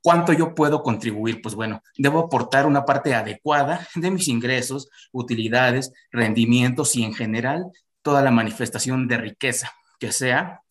¿Cuánto 0.00 0.32
yo 0.32 0.54
puedo 0.54 0.82
contribuir? 0.82 1.42
Pues 1.42 1.54
bueno, 1.54 1.82
debo 1.96 2.20
aportar 2.20 2.66
una 2.66 2.84
parte 2.84 3.14
adecuada 3.14 3.86
de 3.94 4.10
mis 4.10 4.28
ingresos, 4.28 4.88
utilidades, 5.12 5.92
rendimientos 6.10 6.96
y 6.96 7.04
en 7.04 7.14
general 7.14 7.66
toda 8.00 8.22
la 8.22 8.30
manifestación 8.30 9.06
de 9.08 9.18
riqueza 9.18 9.72
que 9.98 10.12
sea 10.12 10.62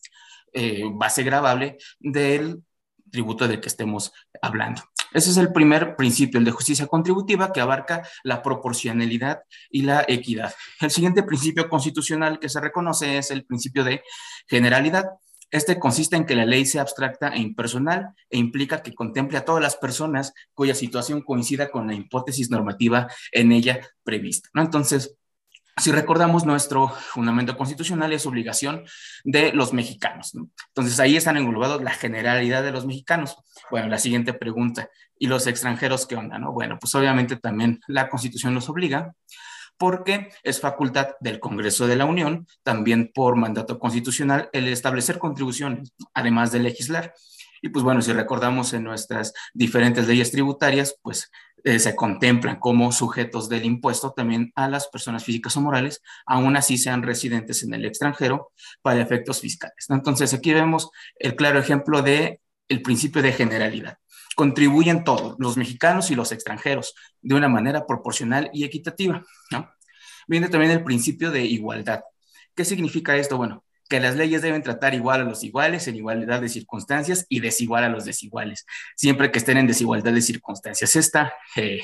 eh, 0.53 0.83
base 0.91 1.23
grabable 1.23 1.77
del 1.99 2.63
tributo 3.11 3.47
del 3.47 3.61
que 3.61 3.67
estemos 3.67 4.11
hablando. 4.41 4.81
Ese 5.13 5.29
es 5.31 5.37
el 5.37 5.51
primer 5.51 5.95
principio, 5.95 6.39
el 6.39 6.45
de 6.45 6.51
justicia 6.51 6.87
contributiva, 6.87 7.51
que 7.51 7.61
abarca 7.61 8.07
la 8.23 8.41
proporcionalidad 8.41 9.41
y 9.69 9.83
la 9.83 10.05
equidad. 10.07 10.53
El 10.79 10.91
siguiente 10.91 11.23
principio 11.23 11.69
constitucional 11.69 12.39
que 12.39 12.49
se 12.49 12.59
reconoce 12.59 13.17
es 13.17 13.31
el 13.31 13.45
principio 13.45 13.83
de 13.83 14.01
generalidad. 14.47 15.05
Este 15.49 15.79
consiste 15.79 16.17
en 16.17 16.25
que 16.25 16.35
la 16.35 16.45
ley 16.45 16.65
sea 16.65 16.81
abstracta 16.81 17.29
e 17.29 17.39
impersonal 17.39 18.09
e 18.29 18.37
implica 18.37 18.83
que 18.83 18.93
contemple 18.93 19.37
a 19.37 19.45
todas 19.45 19.61
las 19.61 19.77
personas 19.77 20.33
cuya 20.53 20.75
situación 20.75 21.21
coincida 21.21 21.69
con 21.69 21.87
la 21.87 21.93
hipótesis 21.93 22.49
normativa 22.49 23.07
en 23.31 23.53
ella 23.53 23.79
prevista. 24.03 24.49
Entonces, 24.55 25.15
si 25.77 25.91
recordamos, 25.91 26.43
nuestro 26.43 26.89
fundamento 26.89 27.55
constitucional 27.55 28.11
es 28.11 28.25
obligación 28.25 28.83
de 29.23 29.53
los 29.53 29.73
mexicanos. 29.73 30.33
Entonces 30.69 30.99
ahí 30.99 31.15
están 31.15 31.37
englobados 31.37 31.83
la 31.83 31.91
generalidad 31.91 32.63
de 32.63 32.71
los 32.71 32.87
mexicanos. 32.87 33.37
Bueno, 33.69 33.87
la 33.87 33.99
siguiente 33.99 34.33
pregunta, 34.33 34.89
¿y 35.19 35.27
los 35.27 35.47
extranjeros 35.47 36.05
qué 36.05 36.15
onda? 36.15 36.39
No? 36.39 36.51
Bueno, 36.51 36.77
pues 36.79 36.93
obviamente 36.95 37.35
también 37.37 37.79
la 37.87 38.09
constitución 38.09 38.53
los 38.53 38.69
obliga 38.69 39.13
porque 39.77 40.29
es 40.43 40.59
facultad 40.59 41.09
del 41.19 41.39
Congreso 41.39 41.87
de 41.87 41.95
la 41.95 42.05
Unión, 42.05 42.47
también 42.63 43.11
por 43.13 43.35
mandato 43.35 43.79
constitucional, 43.79 44.49
el 44.51 44.67
establecer 44.67 45.19
contribuciones, 45.19 45.93
además 46.13 46.51
de 46.51 46.59
legislar. 46.59 47.13
Y 47.61 47.69
pues 47.69 47.83
bueno, 47.83 48.01
si 48.01 48.11
recordamos 48.13 48.73
en 48.73 48.83
nuestras 48.83 49.33
diferentes 49.53 50.07
leyes 50.07 50.31
tributarias, 50.31 50.95
pues 51.01 51.31
eh, 51.63 51.79
se 51.79 51.95
contemplan 51.95 52.59
como 52.59 52.91
sujetos 52.91 53.49
del 53.49 53.65
impuesto 53.65 54.13
también 54.13 54.51
a 54.55 54.67
las 54.67 54.87
personas 54.87 55.23
físicas 55.23 55.57
o 55.57 55.61
morales, 55.61 56.01
aún 56.25 56.55
así 56.55 56.77
sean 56.77 57.03
residentes 57.03 57.63
en 57.63 57.73
el 57.73 57.85
extranjero 57.85 58.51
para 58.81 59.01
efectos 59.01 59.41
fiscales. 59.41 59.87
Entonces 59.89 60.33
aquí 60.33 60.53
vemos 60.53 60.89
el 61.17 61.35
claro 61.35 61.59
ejemplo 61.59 62.01
de 62.01 62.41
el 62.69 62.81
principio 62.81 63.21
de 63.21 63.31
generalidad. 63.31 63.97
Contribuyen 64.37 65.03
todos, 65.03 65.35
los 65.39 65.57
mexicanos 65.57 66.11
y 66.11 66.15
los 66.15 66.31
extranjeros, 66.31 66.93
de 67.23 67.33
una 67.33 67.49
manera 67.49 67.87
proporcional 67.87 68.51
y 68.53 68.65
equitativa. 68.65 69.25
Viene 70.27 70.47
también 70.47 70.71
el 70.71 70.83
principio 70.83 71.31
de 71.31 71.43
igualdad. 71.43 72.01
¿Qué 72.53 72.63
significa 72.63 73.15
esto? 73.15 73.37
Bueno, 73.37 73.65
que 73.89 73.99
las 73.99 74.15
leyes 74.15 74.43
deben 74.43 74.61
tratar 74.61 74.93
igual 74.93 75.21
a 75.21 75.23
los 75.23 75.43
iguales 75.43 75.87
en 75.87 75.95
igualdad 75.95 76.39
de 76.39 76.49
circunstancias 76.49 77.25
y 77.29 77.39
desigual 77.39 77.83
a 77.83 77.89
los 77.89 78.05
desiguales, 78.05 78.67
siempre 78.95 79.31
que 79.31 79.39
estén 79.39 79.57
en 79.57 79.65
desigualdad 79.65 80.13
de 80.13 80.21
circunstancias. 80.21 80.95
Esta 80.95 81.33
eh, 81.55 81.81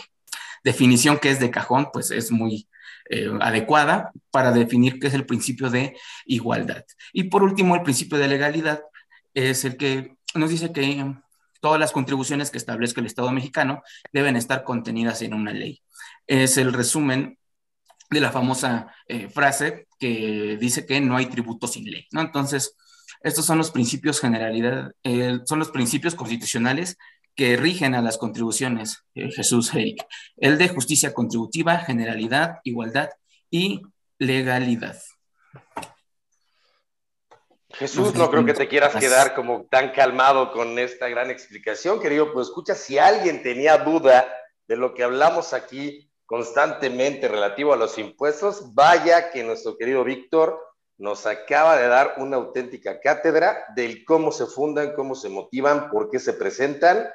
definición 0.64 1.18
que 1.18 1.32
es 1.32 1.40
de 1.40 1.50
cajón, 1.50 1.90
pues 1.92 2.12
es 2.12 2.30
muy 2.32 2.70
eh, 3.10 3.32
adecuada 3.42 4.12
para 4.30 4.52
definir 4.52 5.00
qué 5.00 5.08
es 5.08 5.16
el 5.16 5.26
principio 5.26 5.72
de 5.72 5.98
igualdad. 6.28 6.86
Y 7.14 7.24
por 7.24 7.42
último, 7.42 7.74
el 7.74 7.82
principio 7.82 8.20
de 8.20 8.28
legalidad 8.28 8.84
es 9.34 9.66
el 9.66 9.76
que 9.76 10.18
nos 10.36 10.52
dice 10.52 10.72
que 10.72 11.16
todas 11.64 11.80
las 11.80 11.94
contribuciones 11.94 12.52
que 12.52 12.58
establezca 12.58 13.00
el 13.00 13.08
Estado 13.08 13.32
mexicano 13.32 13.84
deben 14.12 14.36
estar 14.36 14.66
contenidas 14.66 15.22
en 15.22 15.34
una 15.34 15.54
ley. 15.54 15.82
Es 16.28 16.58
el 16.58 16.74
resumen 16.74 17.40
de 18.10 18.20
la 18.20 18.34
famosa 18.34 18.94
eh, 19.08 19.30
frase 19.30 19.88
que 19.98 20.58
dice 20.60 20.86
que 20.86 21.00
no 21.00 21.16
hay 21.16 21.28
tributo 21.28 21.68
sin 21.68 21.86
ley, 21.86 22.06
¿no? 22.12 22.20
Entonces, 22.20 22.76
estos 23.22 23.46
son 23.46 23.58
los 23.60 23.72
principios 23.72 24.20
generalidad, 24.20 24.92
eh, 25.04 25.40
son 25.46 25.60
los 25.60 25.72
principios 25.72 26.16
constitucionales 26.16 26.98
que 27.34 27.56
rigen 27.56 27.96
a 27.96 28.02
las 28.02 28.18
contribuciones, 28.18 29.06
eh, 29.16 29.32
Jesús 29.32 29.74
Eric. 29.74 30.06
El 30.36 30.58
de 30.58 30.68
justicia 30.68 31.14
contributiva, 31.14 31.78
generalidad, 31.78 32.58
igualdad 32.66 33.08
y 33.50 33.84
legalidad. 34.20 34.98
Jesús, 37.74 38.14
no 38.14 38.30
creo 38.30 38.46
que 38.46 38.54
te 38.54 38.68
quieras 38.68 38.96
quedar 38.96 39.34
como 39.34 39.66
tan 39.66 39.92
calmado 39.92 40.52
con 40.52 40.78
esta 40.78 41.10
gran 41.10 41.32
explicación, 41.32 42.00
querido. 42.00 42.32
Pues 42.32 42.48
escucha, 42.48 42.76
si 42.76 43.00
alguien 43.00 43.42
tenía 43.42 43.78
duda 43.80 44.32
de 44.68 44.78
lo 44.78 44.94
que 44.94 45.04
hablamos 45.04 45.54
aquí 45.54 46.12
constantemente 46.26 47.28
relativo 47.28 47.74
a 47.74 47.78
los 47.78 47.98
impuestos, 47.98 48.74
vaya 48.76 49.32
que 49.32 49.44
nuestro 49.44 49.76
querido 49.76 50.04
Víctor 50.04 50.60
nos 50.98 51.26
acaba 51.26 51.76
de 51.76 51.88
dar 51.88 52.16
una 52.18 52.38
auténtica 52.38 53.00
cátedra 53.00 53.66
del 53.76 54.06
cómo 54.06 54.32
se 54.32 54.46
fundan, 54.46 54.94
cómo 54.94 55.16
se 55.16 55.30
motivan, 55.30 55.90
por 55.90 56.10
qué 56.10 56.20
se 56.20 56.34
presentan 56.34 57.10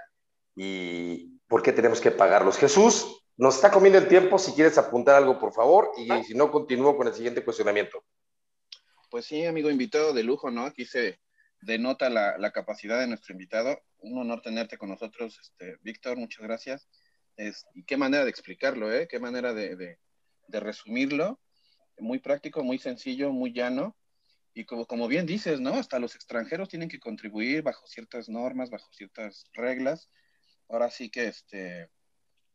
y 0.56 1.38
por 1.46 1.62
qué 1.62 1.72
tenemos 1.72 2.00
que 2.00 2.10
pagarlos. 2.10 2.58
Jesús, 2.58 3.22
nos 3.36 3.54
está 3.54 3.70
comiendo 3.70 3.98
el 3.98 4.08
tiempo. 4.08 4.38
Si 4.38 4.52
quieres 4.52 4.76
apuntar 4.76 5.14
algo, 5.14 5.38
por 5.38 5.52
favor, 5.52 5.92
y 5.96 6.24
si 6.24 6.34
no, 6.34 6.50
continúo 6.50 6.96
con 6.96 7.06
el 7.06 7.14
siguiente 7.14 7.44
cuestionamiento. 7.44 8.02
Pues 9.10 9.24
sí, 9.24 9.46
amigo 9.46 9.70
invitado 9.70 10.12
de 10.12 10.22
lujo, 10.22 10.50
¿no? 10.50 10.66
Aquí 10.66 10.84
se 10.84 11.18
denota 11.62 12.10
la, 12.10 12.52
capacidad 12.52 13.00
de 13.00 13.06
nuestro 13.06 13.32
invitado. 13.32 13.80
Un 13.98 14.18
honor 14.18 14.42
tenerte 14.42 14.76
con 14.76 14.90
nosotros, 14.90 15.38
este, 15.40 15.78
Víctor, 15.80 16.18
muchas 16.18 16.42
gracias. 16.42 16.88
y 17.74 17.84
qué 17.84 17.96
manera 17.96 18.24
de 18.24 18.30
explicarlo, 18.30 18.92
¿eh? 18.92 19.08
Qué 19.08 19.18
manera 19.18 19.54
de, 19.54 19.98
resumirlo. 20.48 21.40
Muy 21.98 22.18
práctico, 22.18 22.62
muy 22.62 22.78
sencillo, 22.78 23.32
muy 23.32 23.52
llano. 23.54 23.96
Y 24.52 24.66
como, 24.66 24.86
como 24.86 25.08
bien 25.08 25.24
dices, 25.24 25.58
¿no? 25.58 25.74
Hasta 25.74 25.98
los 25.98 26.14
extranjeros 26.14 26.68
tienen 26.68 26.90
que 26.90 27.00
contribuir 27.00 27.62
bajo 27.62 27.86
ciertas 27.86 28.28
normas, 28.28 28.68
bajo 28.68 28.92
ciertas 28.92 29.46
reglas. 29.54 30.10
Ahora 30.68 30.90
sí 30.90 31.08
que 31.10 31.28
este, 31.28 31.88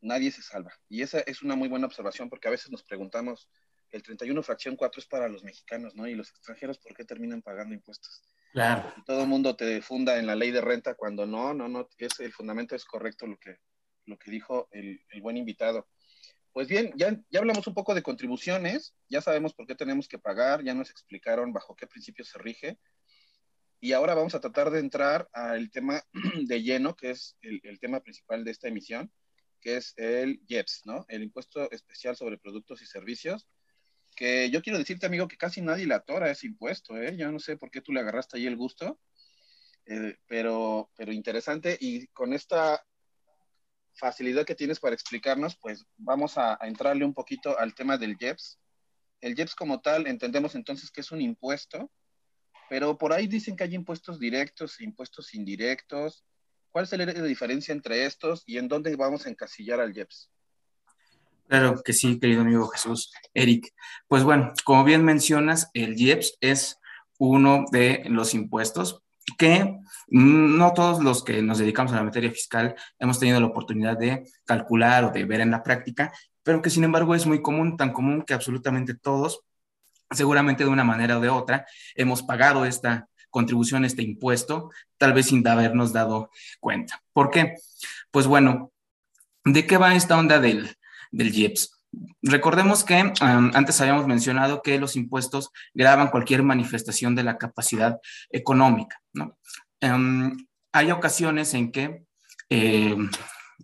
nadie 0.02 0.32
se 0.32 0.44
salva. 0.44 0.74
Y 0.88 1.02
esa 1.02 1.20
es 1.22 1.42
una 1.42 1.56
muy 1.56 1.68
buena 1.68 1.88
observación 1.88 2.30
porque 2.30 2.48
a 2.48 2.52
veces 2.52 2.70
nos 2.70 2.84
preguntamos, 2.84 3.50
el 3.94 4.02
31 4.02 4.42
fracción 4.42 4.76
4 4.76 5.00
es 5.00 5.06
para 5.06 5.30
los 5.30 5.44
mexicanos, 5.44 5.96
¿no? 5.96 6.08
Y 6.08 6.16
los 6.16 6.30
extranjeros, 6.32 6.80
¿por 6.80 6.96
qué 6.96 7.06
terminan 7.06 7.42
pagando 7.42 7.76
impuestos? 7.76 8.24
Claro. 8.52 8.94
todo 9.08 9.24
el 9.24 9.28
mundo 9.28 9.56
te 9.56 9.82
funda 9.82 10.20
en 10.20 10.28
la 10.28 10.36
ley 10.36 10.52
de 10.52 10.62
renta 10.62 10.94
cuando 10.94 11.26
no, 11.26 11.56
no, 11.56 11.68
no, 11.68 11.90
es, 11.98 12.20
el 12.20 12.32
fundamento 12.32 12.76
es 12.76 12.86
correcto 12.86 13.26
lo 13.26 13.40
que, 13.40 13.58
lo 14.06 14.18
que 14.20 14.30
dijo 14.30 14.68
el, 14.72 15.00
buen 15.22 15.38
invitado. 15.38 15.88
Pues 16.52 16.68
bien, 16.68 16.92
ya, 16.96 17.20
ya 17.32 17.40
hablamos 17.40 17.66
un 17.66 17.74
poco 17.74 17.96
de 17.96 18.04
contribuciones, 18.04 18.96
ya 19.10 19.22
sabemos 19.22 19.56
por 19.56 19.66
qué 19.66 19.74
tenemos 19.74 20.08
que 20.08 20.20
pagar, 20.20 20.64
ya 20.64 20.76
nos 20.76 20.92
explicaron 20.92 21.52
bajo 21.52 21.76
qué 21.76 21.88
principios 21.88 22.30
se 22.30 22.38
rige. 22.38 22.80
Y 23.80 23.94
ahora 23.94 24.14
vamos 24.14 24.36
a 24.36 24.40
tratar 24.40 24.70
de 24.70 24.80
entrar 24.80 25.30
al 25.34 25.72
tema 25.72 26.04
de 26.48 26.62
lleno, 26.62 26.96
que 26.96 27.12
es 27.12 27.38
el, 27.42 27.60
el 27.64 27.80
tema 27.80 28.02
principal 28.02 28.44
de 28.44 28.52
esta 28.52 28.68
emisión, 28.68 29.12
que 29.62 29.78
es 29.78 29.94
el 29.98 30.42
IEPS, 30.48 30.86
¿no? 30.86 31.06
El 31.08 31.24
Impuesto 31.24 31.72
Especial 31.72 32.16
sobre 32.16 32.38
Productos 32.38 32.82
y 32.82 32.86
Servicios, 32.86 33.48
que 34.14 34.50
yo 34.50 34.62
quiero 34.62 34.80
decirte, 34.80 35.06
amigo, 35.06 35.28
que 35.28 35.38
casi 35.38 35.62
nadie 35.62 35.86
le 35.86 35.94
atora 35.94 36.32
ese 36.32 36.48
impuesto, 36.48 36.98
¿eh? 36.98 37.16
Yo 37.18 37.32
no 37.32 37.40
sé 37.40 37.58
por 37.58 37.72
qué 37.72 37.82
tú 37.82 37.92
le 37.92 38.00
agarraste 38.00 38.38
ahí 38.38 38.48
el 38.48 38.58
gusto, 38.58 39.00
eh, 39.86 40.18
pero, 40.28 40.92
pero 40.96 41.12
interesante. 41.12 41.78
Y 41.80 42.08
con 42.08 42.34
esta 42.34 42.84
facilidad 43.96 44.46
que 44.46 44.56
tienes 44.56 44.80
para 44.80 44.96
explicarnos, 44.96 45.56
pues 45.58 45.86
vamos 45.98 46.38
a, 46.38 46.58
entrarle 46.62 47.06
un 47.06 47.14
poquito 47.14 47.58
al 47.58 47.74
tema 47.76 47.98
del 47.98 48.18
IEPS. 48.20 48.60
El 49.22 49.38
IEPS 49.38 49.56
como 49.56 49.82
tal, 49.82 50.08
entendemos 50.08 50.56
entonces 50.56 50.92
que 50.92 51.02
es 51.02 51.12
un 51.12 51.22
impuesto, 51.22 51.92
pero 52.70 52.98
por 52.98 53.14
ahí 53.14 53.28
dicen 53.28 53.56
que 53.56 53.64
hay 53.64 53.76
impuestos 53.76 54.20
directos 54.20 54.80
e 54.80 54.84
impuestos 54.84 55.34
indirectos. 55.34 56.26
¿Cuál 56.72 56.88
sería 56.88 57.06
la 57.06 57.24
diferencia 57.24 57.72
entre 57.72 58.06
estos 58.06 58.44
y 58.48 58.58
en 58.58 58.68
dónde 58.68 58.96
vamos 58.96 59.26
a 59.26 59.30
encasillar 59.30 59.80
al 59.80 59.96
IEPS? 59.96 60.33
Claro 61.48 61.82
que 61.84 61.94
sí, 61.94 62.20
querido 62.20 62.42
amigo 62.42 62.68
Jesús. 62.68 63.14
Eric, 63.34 63.74
pues 64.08 64.24
bueno, 64.24 64.54
como 64.64 64.84
bien 64.84 65.04
mencionas, 65.04 65.70
el 65.74 66.00
IEPS 66.00 66.38
es 66.42 66.80
uno 67.18 67.66
de 67.72 68.04
los 68.08 68.34
impuestos 68.34 69.04
que 69.38 69.78
no 70.08 70.74
todos 70.74 71.02
los 71.02 71.24
que 71.24 71.42
nos 71.42 71.58
dedicamos 71.58 71.94
a 71.94 71.98
la 71.98 72.04
materia 72.04 72.32
fiscal 72.32 72.76
hemos 73.00 73.20
tenido 73.20 73.40
la 73.40 73.48
oportunidad 73.48 73.98
de 73.98 74.30
calcular 74.46 75.06
o 75.06 75.12
de 75.12 75.26
ver 75.26 75.42
en 75.42 75.52
la 75.52 75.64
práctica, 75.64 76.12
pero 76.44 76.62
que 76.62 76.70
sin 76.70 76.84
embargo 76.84 77.16
es 77.16 77.26
muy 77.26 77.42
común, 77.42 77.78
tan 77.78 77.94
común 77.94 78.24
que 78.24 78.34
absolutamente 78.34 78.94
todos, 78.94 79.42
seguramente 80.12 80.64
de 80.64 80.70
una 80.70 80.84
manera 80.84 81.18
o 81.18 81.22
de 81.22 81.30
otra, 81.30 81.66
hemos 81.96 82.22
pagado 82.22 82.66
esta 82.66 83.08
contribución, 83.30 83.86
este 83.86 84.04
impuesto, 84.04 84.70
tal 84.98 85.14
vez 85.14 85.28
sin 85.28 85.48
habernos 85.48 85.94
dado 85.94 86.30
cuenta. 86.60 87.02
¿Por 87.14 87.32
qué? 87.32 87.56
Pues 88.12 88.28
bueno, 88.28 88.72
¿de 89.44 89.66
qué 89.66 89.78
va 89.78 89.96
esta 89.96 90.18
onda 90.18 90.40
del, 90.40 90.76
del 91.14 91.34
IEPS. 91.34 91.80
Recordemos 92.22 92.84
que 92.84 93.14
antes 93.22 93.80
habíamos 93.80 94.08
mencionado 94.08 94.62
que 94.62 94.80
los 94.80 94.96
impuestos 94.96 95.52
graban 95.74 96.10
cualquier 96.10 96.42
manifestación 96.44 97.16
de 97.16 97.24
la 97.24 97.38
capacidad 97.38 98.00
económica. 98.30 99.00
hay 100.72 100.92
ocasiones 100.92 101.54
en 101.54 101.72
que 101.72 102.04
em, 102.50 103.10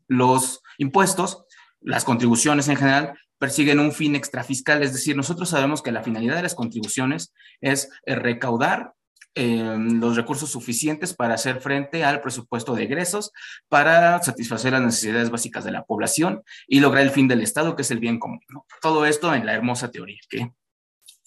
los 0.07 0.61
impuestos, 0.77 1.45
las 1.81 2.03
contribuciones 2.03 2.67
en 2.67 2.75
general, 2.75 3.19
persiguen 3.39 3.79
un 3.79 3.93
fin 3.93 4.15
extrafiscal, 4.15 4.83
es 4.83 4.93
decir, 4.93 5.15
nosotros 5.15 5.49
sabemos 5.49 5.81
que 5.81 5.91
la 5.91 6.03
finalidad 6.03 6.35
de 6.35 6.43
las 6.43 6.55
contribuciones 6.55 7.33
es 7.61 7.89
eh, 8.05 8.15
recaudar 8.15 8.93
Em, 9.35 9.99
los 9.99 10.15
recursos 10.15 10.49
suficientes 10.49 11.13
para 11.13 11.35
hacer 11.35 11.61
frente 11.61 12.03
al 12.03 12.19
presupuesto 12.19 12.73
de 12.73 12.83
egresos, 12.83 13.31
para 13.67 14.21
satisfacer 14.23 14.73
las 14.73 14.81
necesidades 14.81 15.29
básicas 15.29 15.63
de 15.63 15.71
la 15.71 15.85
población 15.85 16.43
y 16.67 16.79
lograr 16.79 17.03
el 17.03 17.11
fin 17.11 17.27
del 17.27 17.41
Estado, 17.41 17.75
que 17.75 17.83
es 17.83 17.91
el 17.91 17.99
bien 17.99 18.17
común. 18.17 18.41
Todo 18.81 19.05
esto 19.05 19.33
en 19.33 19.45
la 19.45 19.53
hermosa 19.53 19.91
teoría 19.91 20.17
que 20.29 20.51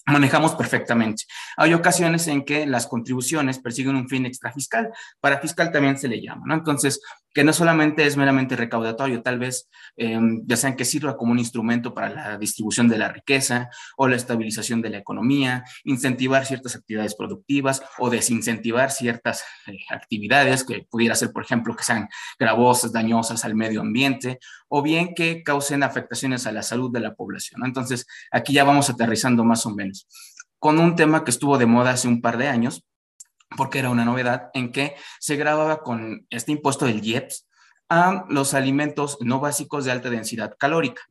manejamos 0.05 0.53
perfectamente. 0.55 1.23
Hay 1.55 1.73
ocasiones 1.73 2.27
en 2.27 2.43
que 2.43 2.65
las 2.65 2.87
contribuciones 2.87 3.59
persiguen 3.59 3.95
un 3.95 4.09
fin 4.09 4.25
extrafiscal, 4.25 4.91
para 5.21 5.39
fiscal 5.39 5.71
también 5.71 5.97
se 5.97 6.09
le 6.09 6.21
llama, 6.21 6.43
¿no? 6.45 6.55
Entonces, 6.55 7.01
que 7.33 7.43
no 7.43 7.51
solamente 7.51 8.05
es 8.05 8.15
meramente 8.15 8.55
recaudatorio, 8.55 9.21
tal 9.21 9.39
vez 9.39 9.69
em, 9.97 10.41
ya 10.45 10.55
sean 10.55 10.75
que 10.75 10.85
sirva 10.85 11.17
como 11.17 11.31
un 11.31 11.39
instrumento 11.39 11.93
para 11.93 12.09
la 12.09 12.37
distribución 12.37 12.87
de 12.87 12.97
la 12.97 13.09
riqueza 13.09 13.69
o 13.97 14.07
la 14.07 14.15
estabilización 14.15 14.81
de 14.81 14.89
la 14.89 14.97
economía, 14.99 15.63
incentivar 15.83 16.45
ciertas 16.45 16.75
actividades 16.75 17.15
productivas 17.15 17.83
o 17.97 18.09
desincentivar 18.09 18.91
ciertas 18.91 19.43
eh, 19.67 19.77
actividades 19.89 20.63
que 20.63 20.85
pudiera 20.89 21.15
ser, 21.15 21.31
por 21.31 21.43
ejemplo, 21.43 21.75
que 21.75 21.83
sean 21.83 22.07
gravosas, 22.37 22.91
dañosas 22.91 23.43
al 23.45 23.55
medio 23.55 23.81
ambiente 23.81 24.39
o 24.67 24.81
bien 24.81 25.13
que 25.15 25.43
causen 25.43 25.83
afectaciones 25.83 26.45
a 26.47 26.51
la 26.51 26.63
salud 26.63 26.91
de 26.91 26.99
la 26.99 27.15
población. 27.15 27.61
Entonces, 27.65 28.05
aquí 28.31 28.53
ya 28.53 28.63
vamos 28.63 28.89
aterrizando 28.89 29.43
más 29.43 29.65
o 29.65 29.71
menos 29.73 30.07
con 30.63 30.79
un 30.79 30.95
tema 30.95 31.25
que 31.25 31.31
estuvo 31.31 31.57
de 31.57 31.65
moda 31.65 31.91
hace 31.91 32.07
un 32.07 32.21
par 32.21 32.37
de 32.37 32.47
años, 32.47 32.85
porque 33.57 33.79
era 33.79 33.89
una 33.89 34.05
novedad, 34.05 34.49
en 34.53 34.71
que 34.71 34.95
se 35.19 35.35
grababa 35.35 35.81
con 35.81 36.25
este 36.29 36.51
impuesto 36.51 36.85
del 36.85 37.05
IEPS 37.05 37.47
a 37.89 38.25
los 38.29 38.53
alimentos 38.53 39.17
no 39.21 39.39
básicos 39.39 39.85
de 39.85 39.91
alta 39.91 40.09
densidad 40.09 40.55
calórica, 40.57 41.03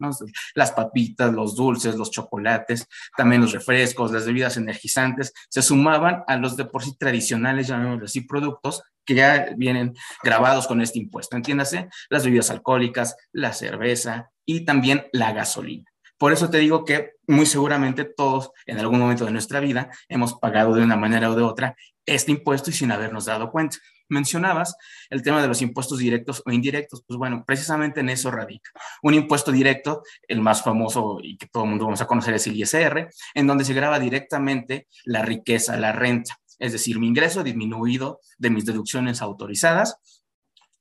las 0.54 0.72
papitas, 0.72 1.32
los 1.32 1.54
dulces, 1.54 1.94
los 1.94 2.10
chocolates, 2.10 2.88
también 3.16 3.42
los 3.42 3.52
refrescos, 3.52 4.10
las 4.10 4.26
bebidas 4.26 4.56
energizantes, 4.56 5.32
se 5.48 5.62
sumaban 5.62 6.24
a 6.26 6.36
los 6.36 6.56
de 6.56 6.64
por 6.64 6.82
sí 6.82 6.96
tradicionales, 6.98 7.68
llamémoslo 7.68 8.06
así, 8.06 8.22
productos 8.22 8.82
que 9.04 9.14
ya 9.14 9.50
vienen 9.56 9.94
grabados 10.24 10.66
con 10.66 10.80
este 10.80 10.98
impuesto. 10.98 11.36
Entiéndase, 11.36 11.88
las 12.08 12.24
bebidas 12.24 12.50
alcohólicas, 12.50 13.16
la 13.32 13.52
cerveza 13.52 14.30
y 14.44 14.64
también 14.64 15.06
la 15.12 15.32
gasolina. 15.32 15.92
Por 16.18 16.32
eso 16.32 16.50
te 16.50 16.58
digo 16.58 16.84
que 16.84 17.14
muy 17.26 17.46
seguramente 17.46 18.04
todos 18.04 18.52
en 18.66 18.78
algún 18.78 19.00
momento 19.00 19.24
de 19.24 19.32
nuestra 19.32 19.58
vida 19.58 19.90
hemos 20.08 20.34
pagado 20.34 20.74
de 20.74 20.82
una 20.82 20.96
manera 20.96 21.30
o 21.30 21.34
de 21.34 21.42
otra 21.42 21.74
este 22.06 22.32
impuesto 22.32 22.70
y 22.70 22.72
sin 22.72 22.90
habernos 22.92 23.26
dado 23.26 23.50
cuenta. 23.50 23.78
Mencionabas 24.08 24.76
el 25.08 25.22
tema 25.22 25.40
de 25.40 25.48
los 25.48 25.62
impuestos 25.62 25.98
directos 25.98 26.42
o 26.44 26.50
indirectos. 26.50 27.02
Pues 27.06 27.16
bueno, 27.16 27.44
precisamente 27.46 28.00
en 28.00 28.10
eso 28.10 28.30
radica. 28.30 28.70
Un 29.02 29.14
impuesto 29.14 29.52
directo, 29.52 30.02
el 30.28 30.40
más 30.40 30.62
famoso 30.62 31.18
y 31.22 31.36
que 31.36 31.46
todo 31.46 31.64
el 31.64 31.70
mundo 31.70 31.86
vamos 31.86 32.02
a 32.02 32.06
conocer 32.06 32.34
es 32.34 32.46
el 32.46 32.56
ISR, 32.56 33.08
en 33.34 33.46
donde 33.46 33.64
se 33.64 33.74
graba 33.74 33.98
directamente 33.98 34.88
la 35.04 35.22
riqueza, 35.22 35.76
la 35.76 35.92
renta, 35.92 36.38
es 36.58 36.72
decir, 36.72 36.98
mi 36.98 37.08
ingreso 37.08 37.42
disminuido 37.42 38.20
de 38.38 38.50
mis 38.50 38.64
deducciones 38.64 39.22
autorizadas. 39.22 39.96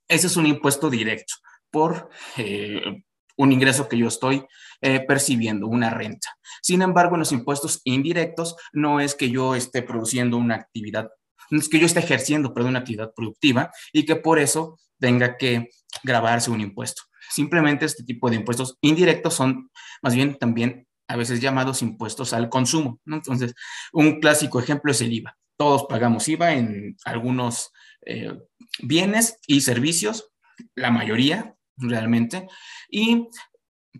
Ese 0.07 0.27
es 0.27 0.35
un 0.35 0.45
impuesto 0.45 0.89
directo 0.89 1.35
por 1.71 2.09
eh, 2.37 3.03
un 3.41 3.51
ingreso 3.51 3.89
que 3.89 3.97
yo 3.97 4.07
estoy 4.07 4.45
eh, 4.81 5.03
percibiendo, 5.07 5.67
una 5.67 5.89
renta. 5.89 6.29
Sin 6.61 6.83
embargo, 6.83 7.15
en 7.15 7.19
los 7.19 7.31
impuestos 7.31 7.81
indirectos 7.85 8.55
no 8.71 8.99
es 8.99 9.15
que 9.15 9.31
yo 9.31 9.55
esté 9.55 9.81
produciendo 9.81 10.37
una 10.37 10.55
actividad, 10.55 11.09
no 11.49 11.59
es 11.59 11.67
que 11.67 11.79
yo 11.79 11.87
esté 11.87 12.01
ejerciendo, 12.01 12.53
perdón, 12.53 12.71
una 12.71 12.79
actividad 12.79 13.11
productiva 13.15 13.71
y 13.91 14.05
que 14.05 14.15
por 14.15 14.37
eso 14.37 14.77
tenga 14.99 15.37
que 15.37 15.69
grabarse 16.03 16.51
un 16.51 16.61
impuesto. 16.61 17.01
Simplemente 17.31 17.85
este 17.85 18.03
tipo 18.03 18.29
de 18.29 18.35
impuestos 18.35 18.77
indirectos 18.81 19.33
son 19.33 19.71
más 20.03 20.13
bien 20.13 20.37
también 20.37 20.87
a 21.07 21.15
veces 21.15 21.41
llamados 21.41 21.81
impuestos 21.81 22.33
al 22.33 22.47
consumo. 22.47 22.99
Entonces, 23.07 23.55
un 23.91 24.19
clásico 24.19 24.59
ejemplo 24.59 24.91
es 24.91 25.01
el 25.01 25.13
IVA. 25.13 25.35
Todos 25.57 25.85
pagamos 25.89 26.27
IVA 26.27 26.53
en 26.53 26.95
algunos 27.05 27.71
eh, 28.05 28.37
bienes 28.83 29.39
y 29.47 29.61
servicios 29.61 30.31
la 30.75 30.91
mayoría 30.91 31.55
realmente. 31.81 32.47
Y 32.89 33.27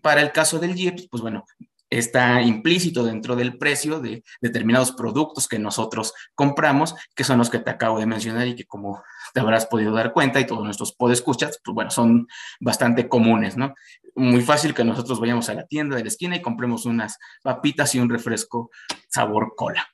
para 0.02 0.22
el 0.22 0.32
caso 0.32 0.60
del 0.60 0.78
IEPS, 0.78 1.08
pues 1.10 1.22
bueno, 1.22 1.46
está 1.92 2.42
implícito 2.42 3.04
dentro 3.04 3.36
del 3.36 3.58
precio 3.58 4.00
de 4.00 4.24
determinados 4.40 4.94
productos 4.94 5.48
que 5.48 5.60
nosotros 5.60 6.14
compramos, 6.34 6.96
que 7.16 7.26
son 7.26 7.38
los 7.38 7.50
que 7.50 7.60
te 7.60 7.70
acabo 7.70 8.00
de 8.00 8.06
mencionar 8.06 8.48
y 8.48 8.56
que 8.56 8.66
como 8.66 9.04
te 9.34 9.42
habrás 9.42 9.66
podido 9.66 9.94
dar 9.94 10.14
cuenta 10.14 10.40
y 10.40 10.48
todos 10.48 10.64
nuestros 10.64 10.94
podescuchas, 10.94 11.60
pues 11.64 11.76
bueno, 11.76 11.92
son 11.92 12.28
bastante 12.62 13.10
comunes, 13.10 13.58
¿no? 13.58 13.76
Muy 14.16 14.42
fácil 14.42 14.74
que 14.74 14.86
nosotros 14.86 15.20
vayamos 15.20 15.50
a 15.50 15.54
la 15.54 15.68
tienda 15.68 15.98
de 15.98 16.04
la 16.04 16.08
esquina 16.08 16.36
y 16.38 16.42
compremos 16.42 16.86
unas 16.86 17.18
papitas 17.44 17.94
y 17.94 18.00
un 18.00 18.10
refresco 18.10 18.72
sabor 19.10 19.54
cola. 19.56 19.86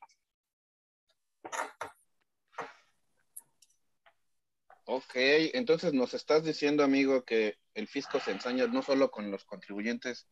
Ok, 4.89 5.13
entonces 5.15 5.93
nos 5.93 6.13
estás 6.13 6.43
diciendo, 6.43 6.83
amigo, 6.83 7.25
que 7.25 7.57
el 7.73 7.87
fisco 7.87 8.19
se 8.19 8.31
ensaña 8.31 8.67
no 8.67 8.81
solo 8.81 9.11
con 9.11 9.29
los 9.31 9.43
contribuyentes 9.45 10.27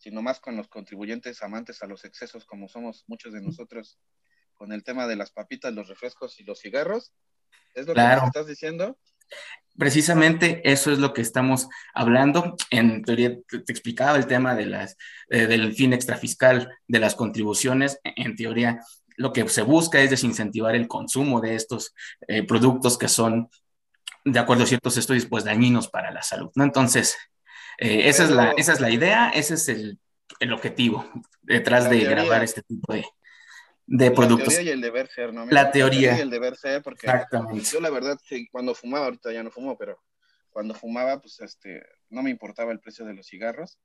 sino 0.00 0.22
más 0.22 0.40
con 0.40 0.56
los 0.56 0.68
contribuyentes 0.68 1.42
amantes 1.42 1.82
a 1.82 1.86
los 1.86 2.04
excesos, 2.04 2.46
como 2.46 2.68
somos 2.68 3.04
muchos 3.06 3.34
de 3.34 3.42
nosotros, 3.42 3.98
con 4.54 4.72
el 4.72 4.82
tema 4.82 5.06
de 5.06 5.16
las 5.16 5.30
papitas, 5.30 5.74
los 5.74 5.88
refrescos 5.88 6.40
y 6.40 6.44
los 6.44 6.58
cigarros. 6.58 7.12
¿Es 7.74 7.86
lo 7.86 7.94
que 7.94 8.00
estás 8.00 8.46
diciendo? 8.46 8.98
Precisamente 9.76 10.62
eso 10.64 10.90
es 10.90 10.98
lo 10.98 11.12
que 11.12 11.20
estamos 11.20 11.68
hablando. 11.94 12.56
En 12.70 13.02
teoría, 13.02 13.36
te, 13.46 13.58
explicaba 13.68 14.16
el 14.16 14.26
tema 14.26 14.54
de 14.54 14.66
las, 14.66 14.96
eh, 15.28 15.46
del 15.46 15.74
fin 15.74 15.92
extrafiscal 15.92 16.70
de 16.88 16.98
las 16.98 17.14
contribuciones. 17.14 18.00
En 18.02 18.36
teoría, 18.36 18.80
lo 19.16 19.34
que 19.34 19.46
se 19.48 19.62
busca 19.62 20.00
es 20.00 20.08
desincentivar 20.08 20.74
el 20.74 20.88
consumo 20.88 21.42
de 21.42 21.54
estos 21.54 21.94
eh, 22.26 22.42
productos 22.42 22.96
que 22.96 23.08
son, 23.08 23.50
de 24.24 24.38
acuerdo 24.38 24.64
a 24.64 24.66
ciertos 24.66 24.96
estudios, 24.96 25.26
pues 25.26 25.44
dañinos 25.44 25.88
para 25.88 26.10
la 26.10 26.22
salud. 26.22 26.50
¿no? 26.54 26.64
Entonces, 26.64 27.16
eh, 27.78 28.08
esa, 28.08 28.24
es 28.24 28.30
la, 28.30 28.50
esa 28.52 28.72
es 28.72 28.80
la 28.80 28.90
idea, 28.90 29.30
ese 29.30 29.54
es 29.54 29.68
el, 29.68 29.98
el 30.40 30.52
objetivo 30.52 31.08
detrás 31.42 31.88
de 31.88 32.00
grabar 32.00 32.42
este 32.44 32.62
tipo 32.62 32.92
de, 32.92 33.04
de 33.86 34.10
productos. 34.10 34.48
La 34.48 34.54
teoría 34.54 34.70
y 34.70 34.74
el 34.74 34.80
deber 34.80 35.08
ser, 35.08 35.32
¿no? 35.32 35.46
la, 35.46 35.70
teoría. 35.70 36.16
y 36.16 36.20
el 36.20 36.30
deber 36.30 36.56
ser, 36.56 36.82
porque 36.82 37.06
yo 37.72 37.80
la 37.80 37.90
verdad, 37.90 38.18
cuando 38.50 38.74
fumaba, 38.74 39.06
ahorita 39.06 39.32
ya 39.32 39.42
no 39.42 39.50
fumo, 39.50 39.76
pero 39.76 40.00
cuando 40.50 40.74
fumaba, 40.74 41.20
pues 41.20 41.40
este, 41.40 41.82
no 42.08 42.22
me 42.22 42.30
importaba 42.30 42.72
el 42.72 42.80
precio 42.80 43.04
de 43.04 43.14
los 43.14 43.26
cigarros. 43.26 43.78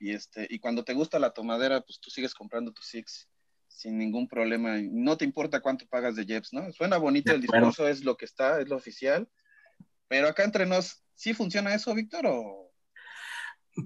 Y, 0.00 0.12
este, 0.12 0.46
y 0.50 0.58
cuando 0.58 0.84
te 0.84 0.92
gusta 0.92 1.18
la 1.18 1.30
tomadera, 1.30 1.80
pues 1.82 2.00
tú 2.00 2.10
sigues 2.10 2.34
comprando 2.34 2.72
tus 2.72 2.86
Six 2.86 3.28
sin 3.68 3.96
ningún 3.96 4.26
problema. 4.26 4.76
No 4.90 5.16
te 5.16 5.24
importa 5.24 5.60
cuánto 5.60 5.86
pagas 5.86 6.16
de 6.16 6.24
Jeps, 6.24 6.52
¿no? 6.52 6.70
Suena 6.72 6.96
bonito, 6.96 7.32
el 7.32 7.40
discurso 7.40 7.86
es 7.86 8.04
lo 8.04 8.16
que 8.16 8.24
está, 8.24 8.60
es 8.60 8.68
lo 8.68 8.76
oficial. 8.76 9.28
Pero 10.08 10.28
acá 10.28 10.44
entre 10.44 10.66
nos, 10.66 11.02
¿sí 11.14 11.34
funciona 11.34 11.74
eso, 11.74 11.94
Víctor? 11.94 12.26
¿O 12.26 12.68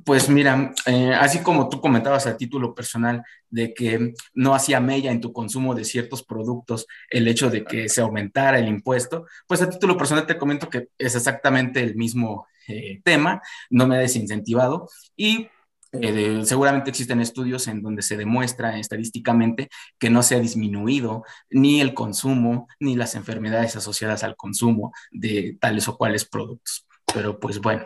pues 0.04 0.28
mira, 0.28 0.72
eh, 0.86 1.12
así 1.12 1.40
como 1.42 1.68
tú 1.68 1.80
comentabas 1.80 2.26
a 2.26 2.36
título 2.36 2.74
personal 2.74 3.22
de 3.50 3.74
que 3.74 4.14
no 4.32 4.54
hacía 4.54 4.80
mella 4.80 5.10
en 5.10 5.20
tu 5.20 5.32
consumo 5.32 5.74
de 5.74 5.84
ciertos 5.84 6.24
productos 6.24 6.86
el 7.10 7.28
hecho 7.28 7.50
de 7.50 7.64
que 7.64 7.88
se 7.88 8.00
aumentara 8.00 8.58
el 8.58 8.68
impuesto, 8.68 9.26
pues 9.46 9.60
a 9.60 9.68
título 9.68 9.98
personal 9.98 10.26
te 10.26 10.38
comento 10.38 10.70
que 10.70 10.88
es 10.96 11.14
exactamente 11.14 11.82
el 11.82 11.94
mismo 11.94 12.46
eh, 12.68 13.00
tema, 13.04 13.42
no 13.68 13.86
me 13.86 13.96
ha 13.96 13.98
desincentivado 13.98 14.88
y 15.16 15.48
eh, 15.92 16.42
seguramente 16.44 16.88
existen 16.88 17.20
estudios 17.20 17.68
en 17.68 17.82
donde 17.82 18.00
se 18.02 18.16
demuestra 18.16 18.78
estadísticamente 18.78 19.68
que 19.98 20.08
no 20.08 20.22
se 20.22 20.36
ha 20.36 20.40
disminuido 20.40 21.24
ni 21.50 21.82
el 21.82 21.92
consumo 21.92 22.66
ni 22.80 22.96
las 22.96 23.14
enfermedades 23.14 23.76
asociadas 23.76 24.24
al 24.24 24.34
consumo 24.34 24.92
de 25.10 25.58
tales 25.60 25.88
o 25.88 25.98
cuales 25.98 26.24
productos. 26.24 26.86
Pero 27.12 27.38
pues 27.38 27.60
bueno. 27.60 27.84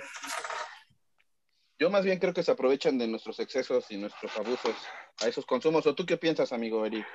Yo 1.79 1.91
más 1.91 2.05
bien 2.05 2.19
creo 2.19 2.33
que 2.33 2.45
se 2.45 2.53
aprovechan 2.53 2.97
de 2.97 3.09
nuestros 3.09 3.41
excesos 3.41 3.91
y 3.91 3.97
nuestros 3.97 4.35
abusos 4.37 4.77
a 5.21 5.27
esos 5.27 5.45
consumos. 5.45 5.87
¿O 5.87 5.95
tú 5.95 6.07
qué 6.07 6.17
piensas, 6.17 6.53
amigo 6.53 6.87
Eric? 6.87 7.07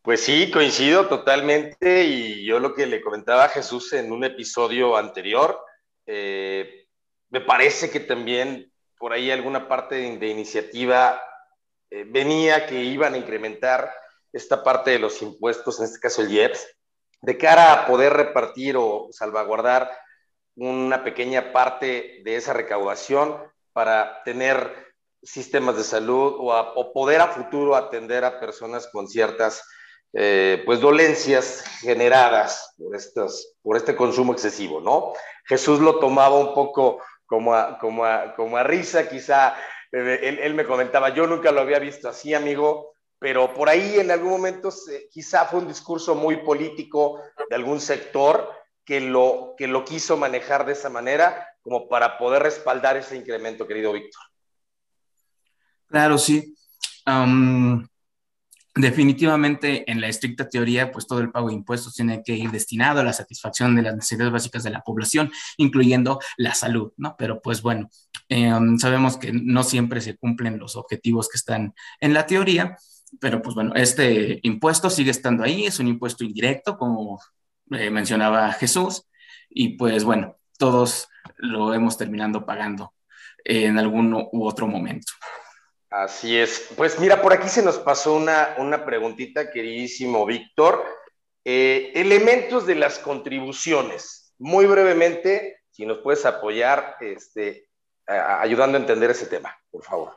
Pues 0.00 0.20
sí, 0.20 0.50
coincido 0.50 1.08
totalmente 1.08 2.04
y 2.04 2.44
yo 2.44 2.60
lo 2.60 2.74
que 2.74 2.86
le 2.86 3.00
comentaba 3.00 3.44
a 3.44 3.48
Jesús 3.48 3.92
en 3.92 4.10
un 4.10 4.24
episodio 4.24 4.96
anterior, 4.96 5.60
eh, 6.06 6.86
me 7.30 7.40
parece 7.40 7.90
que 7.90 8.00
también 8.00 8.71
por 9.02 9.12
ahí 9.12 9.32
alguna 9.32 9.66
parte 9.66 9.96
de, 10.16 10.28
iniciativa 10.28 11.20
eh, 11.90 12.04
venía 12.06 12.66
que 12.68 12.84
iban 12.84 13.14
a 13.14 13.16
incrementar 13.16 13.92
esta 14.32 14.62
parte 14.62 14.92
de 14.92 15.00
los 15.00 15.20
impuestos, 15.22 15.80
en 15.80 15.86
este 15.86 15.98
caso 15.98 16.22
el 16.22 16.30
IEPS, 16.30 16.68
de 17.20 17.36
cara 17.36 17.72
a 17.72 17.86
poder 17.88 18.12
repartir 18.12 18.76
o 18.76 19.08
salvaguardar 19.10 19.90
una 20.54 21.02
pequeña 21.02 21.52
parte 21.52 22.20
de 22.24 22.36
esa 22.36 22.52
recaudación 22.52 23.36
para 23.72 24.22
tener 24.22 24.72
sistemas 25.20 25.76
de 25.76 25.82
salud 25.82 26.36
o, 26.38 26.92
poder 26.92 27.22
a 27.22 27.26
futuro 27.26 27.74
atender 27.74 28.24
a 28.24 28.38
personas 28.38 28.86
con 28.92 29.08
ciertas 29.08 29.64
eh, 30.12 30.62
pues 30.64 30.80
dolencias 30.80 31.64
generadas 31.80 32.72
por, 32.78 32.94
estas, 32.94 33.52
por 33.62 33.76
este 33.76 33.96
consumo 33.96 34.32
excesivo, 34.32 34.80
¿no? 34.80 35.12
Jesús 35.46 35.80
lo 35.80 35.98
tomaba 35.98 36.36
un 36.36 36.54
poco 36.54 37.00
como 37.32 37.54
a, 37.54 37.78
como 37.78 38.04
como 38.36 38.58
a 38.58 38.62
risa, 38.62 39.08
quizá 39.08 39.56
eh, 39.90 40.20
él, 40.22 40.38
él, 40.40 40.52
me 40.52 40.66
comentaba, 40.66 41.14
yo 41.14 41.26
nunca 41.26 41.50
lo 41.50 41.62
había 41.62 41.78
visto 41.78 42.10
así, 42.10 42.34
amigo, 42.34 42.92
pero 43.18 43.54
por 43.54 43.70
ahí 43.70 43.98
en 43.98 44.10
algún 44.10 44.32
momento 44.32 44.68
quizá 45.10 45.46
fue 45.46 45.60
un 45.60 45.68
discurso 45.68 46.14
muy 46.14 46.44
político 46.44 47.22
de 47.48 47.56
algún 47.56 47.80
sector 47.80 48.50
que 48.84 49.00
lo, 49.00 49.54
que 49.56 49.66
lo 49.66 49.82
quiso 49.82 50.18
manejar 50.18 50.66
de 50.66 50.72
esa 50.72 50.90
manera 50.90 51.48
como 51.62 51.88
para 51.88 52.18
poder 52.18 52.42
respaldar 52.42 52.98
ese 52.98 53.16
incremento, 53.16 53.66
querido 53.66 53.94
Víctor. 53.94 54.20
Claro, 55.86 56.18
sí. 56.18 56.54
Definitivamente, 58.74 59.90
en 59.90 60.00
la 60.00 60.08
estricta 60.08 60.48
teoría, 60.48 60.90
pues 60.90 61.06
todo 61.06 61.20
el 61.20 61.30
pago 61.30 61.48
de 61.48 61.54
impuestos 61.54 61.94
tiene 61.94 62.22
que 62.22 62.34
ir 62.34 62.50
destinado 62.50 63.00
a 63.00 63.04
la 63.04 63.12
satisfacción 63.12 63.76
de 63.76 63.82
las 63.82 63.94
necesidades 63.94 64.32
básicas 64.32 64.62
de 64.62 64.70
la 64.70 64.80
población, 64.80 65.30
incluyendo 65.56 66.20
la 66.36 66.54
salud, 66.54 66.92
¿no? 66.96 67.14
Pero 67.18 67.42
pues 67.42 67.62
bueno, 67.62 67.90
em, 68.28 68.78
sabemos 68.78 69.16
que 69.18 69.32
no 69.32 69.62
siempre 69.62 70.00
se 70.00 70.16
cumplen 70.16 70.58
los 70.58 70.76
objetivos 70.76 71.28
que 71.28 71.36
están 71.36 71.74
en 72.00 72.14
la 72.14 72.26
teoría, 72.26 72.76
pero 73.20 73.42
pues 73.42 73.54
bueno, 73.54 73.74
este 73.74 74.40
impuesto 74.42 74.88
sigue 74.90 75.10
estando 75.10 75.44
ahí, 75.44 75.66
es 75.66 75.78
un 75.78 75.88
impuesto 75.88 76.24
indirecto, 76.24 76.78
como 76.78 77.20
eh, 77.72 77.90
mencionaba 77.90 78.52
Jesús, 78.52 79.04
y 79.50 79.76
pues 79.76 80.04
bueno, 80.04 80.36
todos 80.58 81.08
lo 81.36 81.74
hemos 81.74 81.98
terminando 81.98 82.46
pagando 82.46 82.94
en 83.44 83.78
algún 83.78 84.14
u 84.14 84.44
otro 84.46 84.66
momento. 84.66 85.12
Así 85.92 86.38
es. 86.38 86.70
Pues 86.74 86.98
mira, 86.98 87.20
por 87.20 87.34
aquí 87.34 87.48
se 87.48 87.62
nos 87.62 87.78
pasó 87.78 88.14
una, 88.14 88.54
una 88.56 88.84
preguntita, 88.84 89.50
queridísimo 89.50 90.24
Víctor. 90.24 90.82
Eh, 91.44 91.92
elementos 91.94 92.66
de 92.66 92.76
las 92.76 92.98
contribuciones. 92.98 94.34
Muy 94.38 94.64
brevemente, 94.64 95.60
si 95.70 95.84
nos 95.84 95.98
puedes 95.98 96.24
apoyar 96.24 96.96
este, 97.00 97.68
ayudando 98.06 98.78
a 98.78 98.80
entender 98.80 99.10
ese 99.10 99.26
tema, 99.26 99.54
por 99.70 99.84
favor. 99.84 100.16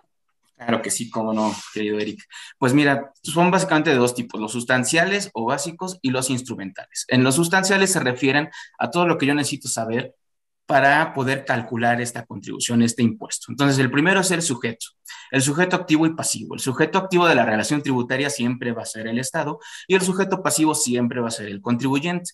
Claro 0.55 0.81
que 0.81 0.89
sí, 0.89 1.09
cómo 1.09 1.33
no, 1.33 1.53
querido 1.73 1.99
Eric. 1.99 2.23
Pues 2.57 2.73
mira, 2.73 3.11
son 3.21 3.51
básicamente 3.51 3.89
de 3.89 3.97
dos 3.97 4.15
tipos, 4.15 4.39
los 4.39 4.53
sustanciales 4.53 5.29
o 5.33 5.45
básicos 5.45 5.99
y 6.01 6.11
los 6.11 6.29
instrumentales. 6.29 7.05
En 7.09 7.25
los 7.25 7.35
sustanciales 7.35 7.91
se 7.91 7.99
refieren 7.99 8.49
a 8.79 8.89
todo 8.89 9.05
lo 9.05 9.17
que 9.17 9.25
yo 9.25 9.35
necesito 9.35 9.67
saber 9.67 10.15
para 10.65 11.13
poder 11.13 11.45
calcular 11.45 12.01
esta 12.01 12.25
contribución, 12.25 12.81
este 12.81 13.03
impuesto. 13.03 13.47
Entonces, 13.49 13.77
el 13.79 13.91
primero 13.91 14.21
es 14.21 14.31
el 14.31 14.41
sujeto, 14.41 14.87
el 15.31 15.41
sujeto 15.41 15.75
activo 15.75 16.05
y 16.05 16.15
pasivo. 16.15 16.55
El 16.55 16.59
sujeto 16.59 16.97
activo 16.97 17.27
de 17.27 17.35
la 17.35 17.45
relación 17.45 17.83
tributaria 17.83 18.29
siempre 18.29 18.71
va 18.71 18.81
a 18.81 18.85
ser 18.85 19.07
el 19.07 19.19
Estado 19.19 19.59
y 19.87 19.95
el 19.95 20.01
sujeto 20.01 20.41
pasivo 20.41 20.73
siempre 20.73 21.21
va 21.21 21.27
a 21.27 21.31
ser 21.31 21.47
el 21.47 21.61
contribuyente. 21.61 22.31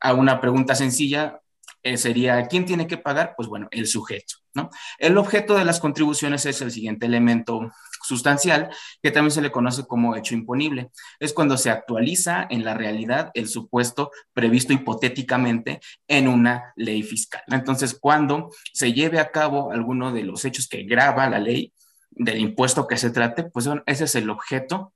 A 0.00 0.14
una 0.14 0.40
pregunta 0.40 0.74
sencilla, 0.74 1.40
eh, 1.82 1.98
sería, 1.98 2.46
¿quién 2.46 2.64
tiene 2.64 2.86
que 2.86 2.96
pagar? 2.96 3.34
Pues 3.36 3.46
bueno, 3.46 3.68
el 3.70 3.86
sujeto, 3.86 4.36
¿no? 4.54 4.70
El 4.98 5.18
objeto 5.18 5.54
de 5.54 5.66
las 5.66 5.80
contribuciones 5.80 6.46
es 6.46 6.62
el 6.62 6.70
siguiente 6.70 7.04
elemento 7.04 7.70
sustancial, 8.04 8.70
que 9.02 9.10
también 9.10 9.30
se 9.30 9.42
le 9.42 9.50
conoce 9.50 9.86
como 9.86 10.16
hecho 10.16 10.34
imponible. 10.34 10.90
Es 11.18 11.32
cuando 11.32 11.56
se 11.56 11.70
actualiza 11.70 12.46
en 12.48 12.64
la 12.64 12.74
realidad 12.74 13.30
el 13.34 13.48
supuesto 13.48 14.10
previsto 14.32 14.72
hipotéticamente 14.72 15.80
en 16.08 16.28
una 16.28 16.72
ley 16.76 17.02
fiscal. 17.02 17.42
Entonces, 17.48 17.96
cuando 17.98 18.50
se 18.72 18.92
lleve 18.92 19.18
a 19.18 19.30
cabo 19.30 19.72
alguno 19.72 20.12
de 20.12 20.24
los 20.24 20.44
hechos 20.44 20.68
que 20.68 20.84
graba 20.84 21.28
la 21.28 21.38
ley 21.38 21.72
del 22.10 22.38
impuesto 22.38 22.86
que 22.86 22.96
se 22.96 23.10
trate, 23.10 23.44
pues 23.44 23.68
ese 23.86 24.04
es 24.04 24.14
el 24.14 24.30
objeto 24.30 24.92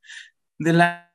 de 0.58 0.72
la 0.72 1.08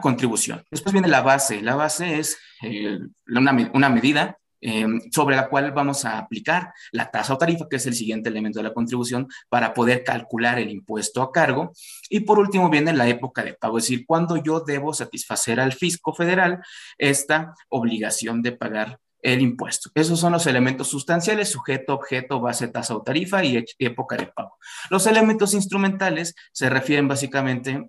contribución. 0.00 0.64
Después 0.70 0.92
viene 0.92 1.08
la 1.08 1.22
base. 1.22 1.60
La 1.62 1.74
base 1.74 2.18
es 2.18 2.38
eh, 2.62 2.98
una, 3.26 3.88
medida 3.88 4.38
eh, 4.62 4.86
sobre 5.10 5.36
la 5.36 5.48
cual 5.48 5.72
vamos 5.72 6.04
a 6.04 6.18
aplicar 6.18 6.72
la 6.92 7.10
tasa 7.10 7.34
o 7.34 7.38
tarifa, 7.38 7.68
que 7.68 7.76
es 7.76 7.86
el 7.86 7.94
siguiente 7.94 8.28
elemento 8.28 8.60
de 8.60 8.62
la 8.62 8.72
contribución, 8.72 9.28
para 9.48 9.74
poder 9.74 10.04
calcular 10.04 10.58
el 10.58 10.70
impuesto 10.70 11.20
a 11.20 11.32
cargo. 11.32 11.72
Y 12.08 12.20
por 12.20 12.38
último 12.38 12.70
viene 12.70 12.92
la 12.92 13.08
época 13.08 13.42
de 13.42 13.54
pago, 13.54 13.78
es 13.78 13.84
decir, 13.84 14.06
cuando 14.06 14.36
yo 14.36 14.60
debo 14.60 14.94
satisfacer 14.94 15.60
al 15.60 15.72
fisco 15.72 16.14
federal 16.14 16.60
esta 16.96 17.54
obligación 17.68 18.40
de 18.40 18.52
pagar 18.52 19.00
el 19.20 19.40
impuesto. 19.40 19.90
Esos 19.94 20.18
son 20.18 20.32
los 20.32 20.46
elementos 20.46 20.88
sustanciales, 20.88 21.48
sujeto, 21.50 21.94
objeto, 21.94 22.40
base, 22.40 22.68
tasa 22.68 22.96
o 22.96 23.02
tarifa 23.02 23.44
y 23.44 23.64
época 23.78 24.16
de 24.16 24.26
pago. 24.26 24.58
Los 24.90 25.06
elementos 25.06 25.54
instrumentales 25.54 26.34
se 26.52 26.68
refieren 26.68 27.08
básicamente 27.08 27.88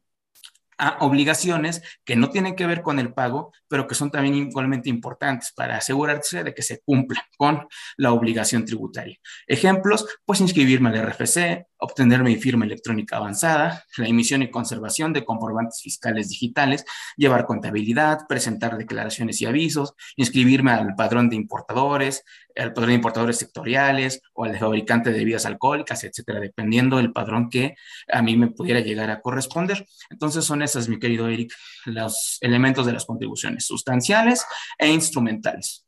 a 0.78 0.98
obligaciones 1.02 1.82
que 2.04 2.16
no 2.16 2.30
tienen 2.30 2.56
que 2.56 2.66
ver 2.68 2.82
con 2.82 3.00
el 3.00 3.14
pago, 3.14 3.54
pero 3.68 3.88
que 3.88 3.96
son 3.96 4.12
también 4.12 4.36
igualmente 4.36 4.90
importantes 4.90 5.52
para 5.56 5.78
asegurarse 5.78 6.44
de 6.44 6.54
que 6.54 6.62
se 6.62 6.82
cumpla 6.82 7.26
con 7.38 7.68
la 7.98 8.12
obligación 8.12 8.66
tributaria. 8.66 9.18
Ejemplos, 9.48 10.06
pues 10.26 10.42
inscribirme 10.42 10.90
al 10.90 11.08
RFC, 11.08 11.68
obtener 11.84 12.24
mi 12.24 12.38
firma 12.38 12.64
electrónica 12.64 13.18
avanzada, 13.18 13.84
la 13.98 14.08
emisión 14.08 14.42
y 14.42 14.50
conservación 14.50 15.12
de 15.12 15.26
comprobantes 15.26 15.82
fiscales 15.82 16.30
digitales, 16.30 16.86
llevar 17.18 17.46
contabilidad, 17.46 18.20
presentar 18.28 18.78
declaraciones 18.78 19.42
y 19.42 19.46
avisos, 19.46 19.94
inscribirme 20.16 20.72
al 20.72 20.96
padrón 20.96 21.30
de 21.30 21.36
importadores, 21.36 22.24
al 22.56 22.72
padrón 22.72 22.92
de 22.92 22.96
importadores 22.96 23.38
sectoriales 23.38 24.22
o 24.34 24.46
al 24.46 24.54
de 24.54 24.60
fabricante 24.60 25.12
de 25.12 25.20
bebidas 25.20 25.46
alcohólicas, 25.46 26.06
etcétera, 26.06 26.40
dependiendo 26.40 26.98
del 26.98 27.12
padrón 27.12 27.50
que 27.50 27.76
a 28.08 28.22
mí 28.22 28.38
me 28.38 28.48
pudiera 28.48 28.80
llegar 28.80 29.12
a 29.12 29.20
corresponder. 29.20 29.86
Entonces 30.10 30.46
son 30.46 30.62
esas, 30.62 30.88
mi 30.88 31.00
querido 31.00 31.28
Eric, 31.28 31.54
los 31.86 32.38
elementos 32.40 32.86
de 32.86 32.94
las 32.94 33.06
contribuciones 33.06 33.66
sustanciales 33.66 34.46
e 34.78 34.88
instrumentales. 34.88 35.86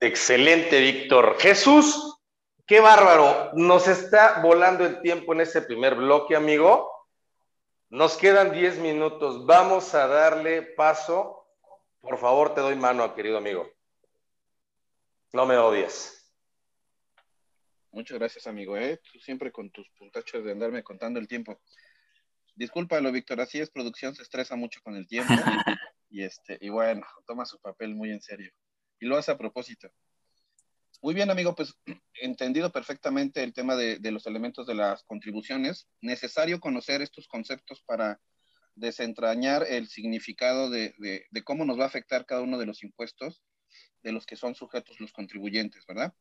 Excelente, 0.00 0.80
Víctor. 0.80 1.36
Jesús, 1.38 2.17
Qué 2.68 2.80
bárbaro. 2.80 3.50
Nos 3.54 3.88
está 3.88 4.42
volando 4.42 4.84
el 4.84 5.00
tiempo 5.00 5.32
en 5.32 5.40
este 5.40 5.62
primer 5.62 5.94
bloque, 5.94 6.36
amigo. 6.36 7.08
Nos 7.88 8.18
quedan 8.18 8.52
10 8.52 8.80
minutos. 8.80 9.46
Vamos 9.46 9.94
a 9.94 10.06
darle 10.06 10.60
paso. 10.60 11.46
Por 12.02 12.18
favor, 12.18 12.54
te 12.54 12.60
doy 12.60 12.76
mano, 12.76 13.14
querido 13.14 13.38
amigo. 13.38 13.66
No 15.32 15.46
me 15.46 15.56
odies. 15.56 16.30
Muchas 17.90 18.18
gracias, 18.18 18.46
amigo. 18.46 18.76
¿eh? 18.76 19.00
Tú 19.12 19.18
siempre 19.18 19.50
con 19.50 19.70
tus 19.70 19.88
puntachos 19.98 20.44
de 20.44 20.52
andarme 20.52 20.82
contando 20.82 21.18
el 21.18 21.26
tiempo. 21.26 21.58
Discúlpalo, 22.54 23.10
Víctor. 23.10 23.40
Así 23.40 23.58
es, 23.58 23.70
producción 23.70 24.14
se 24.14 24.20
estresa 24.20 24.56
mucho 24.56 24.82
con 24.82 24.94
el 24.94 25.06
tiempo. 25.06 25.32
y, 26.10 26.22
este, 26.22 26.58
y 26.60 26.68
bueno, 26.68 27.06
toma 27.26 27.46
su 27.46 27.58
papel 27.60 27.94
muy 27.94 28.10
en 28.10 28.20
serio. 28.20 28.52
Y 29.00 29.06
lo 29.06 29.16
hace 29.16 29.30
a 29.30 29.38
propósito. 29.38 29.88
Muy 31.00 31.14
bien, 31.14 31.30
amigo, 31.30 31.54
pues 31.54 31.74
entendido 32.14 32.72
perfectamente 32.72 33.42
el 33.42 33.52
tema 33.52 33.76
de, 33.76 33.98
los 34.10 34.26
elementos 34.26 34.66
de 34.66 34.74
las 34.74 35.04
contribuciones. 35.04 35.88
Necesario 36.00 36.60
conocer 36.60 37.02
estos 37.02 37.28
conceptos 37.28 37.82
para 37.86 38.20
desentrañar 38.74 39.64
el 39.68 39.88
significado 39.88 40.70
de, 40.70 40.94
cómo 41.44 41.64
nos 41.64 41.78
va 41.78 41.84
a 41.84 41.88
afectar 41.88 42.26
cada 42.26 42.42
uno 42.42 42.58
de 42.58 42.66
los 42.66 42.82
impuestos 42.82 43.42
de 44.02 44.12
los 44.12 44.26
que 44.26 44.36
son 44.36 44.54
sujetos 44.54 45.00
los 45.00 45.12
contribuyentes, 45.12 45.84
¿verdad? 45.86 46.14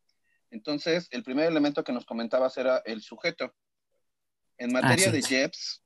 Entonces, 0.49 1.07
el 1.11 1.23
primer 1.23 1.45
elemento 1.47 1.83
que 1.83 1.91
nos 1.91 2.05
comentabas 2.05 2.57
era 2.57 2.81
el 2.85 3.01
sujeto. 3.01 3.53
En 4.57 4.73
materia 4.73 5.11
de 5.11 5.21
JEPS, 5.21 5.83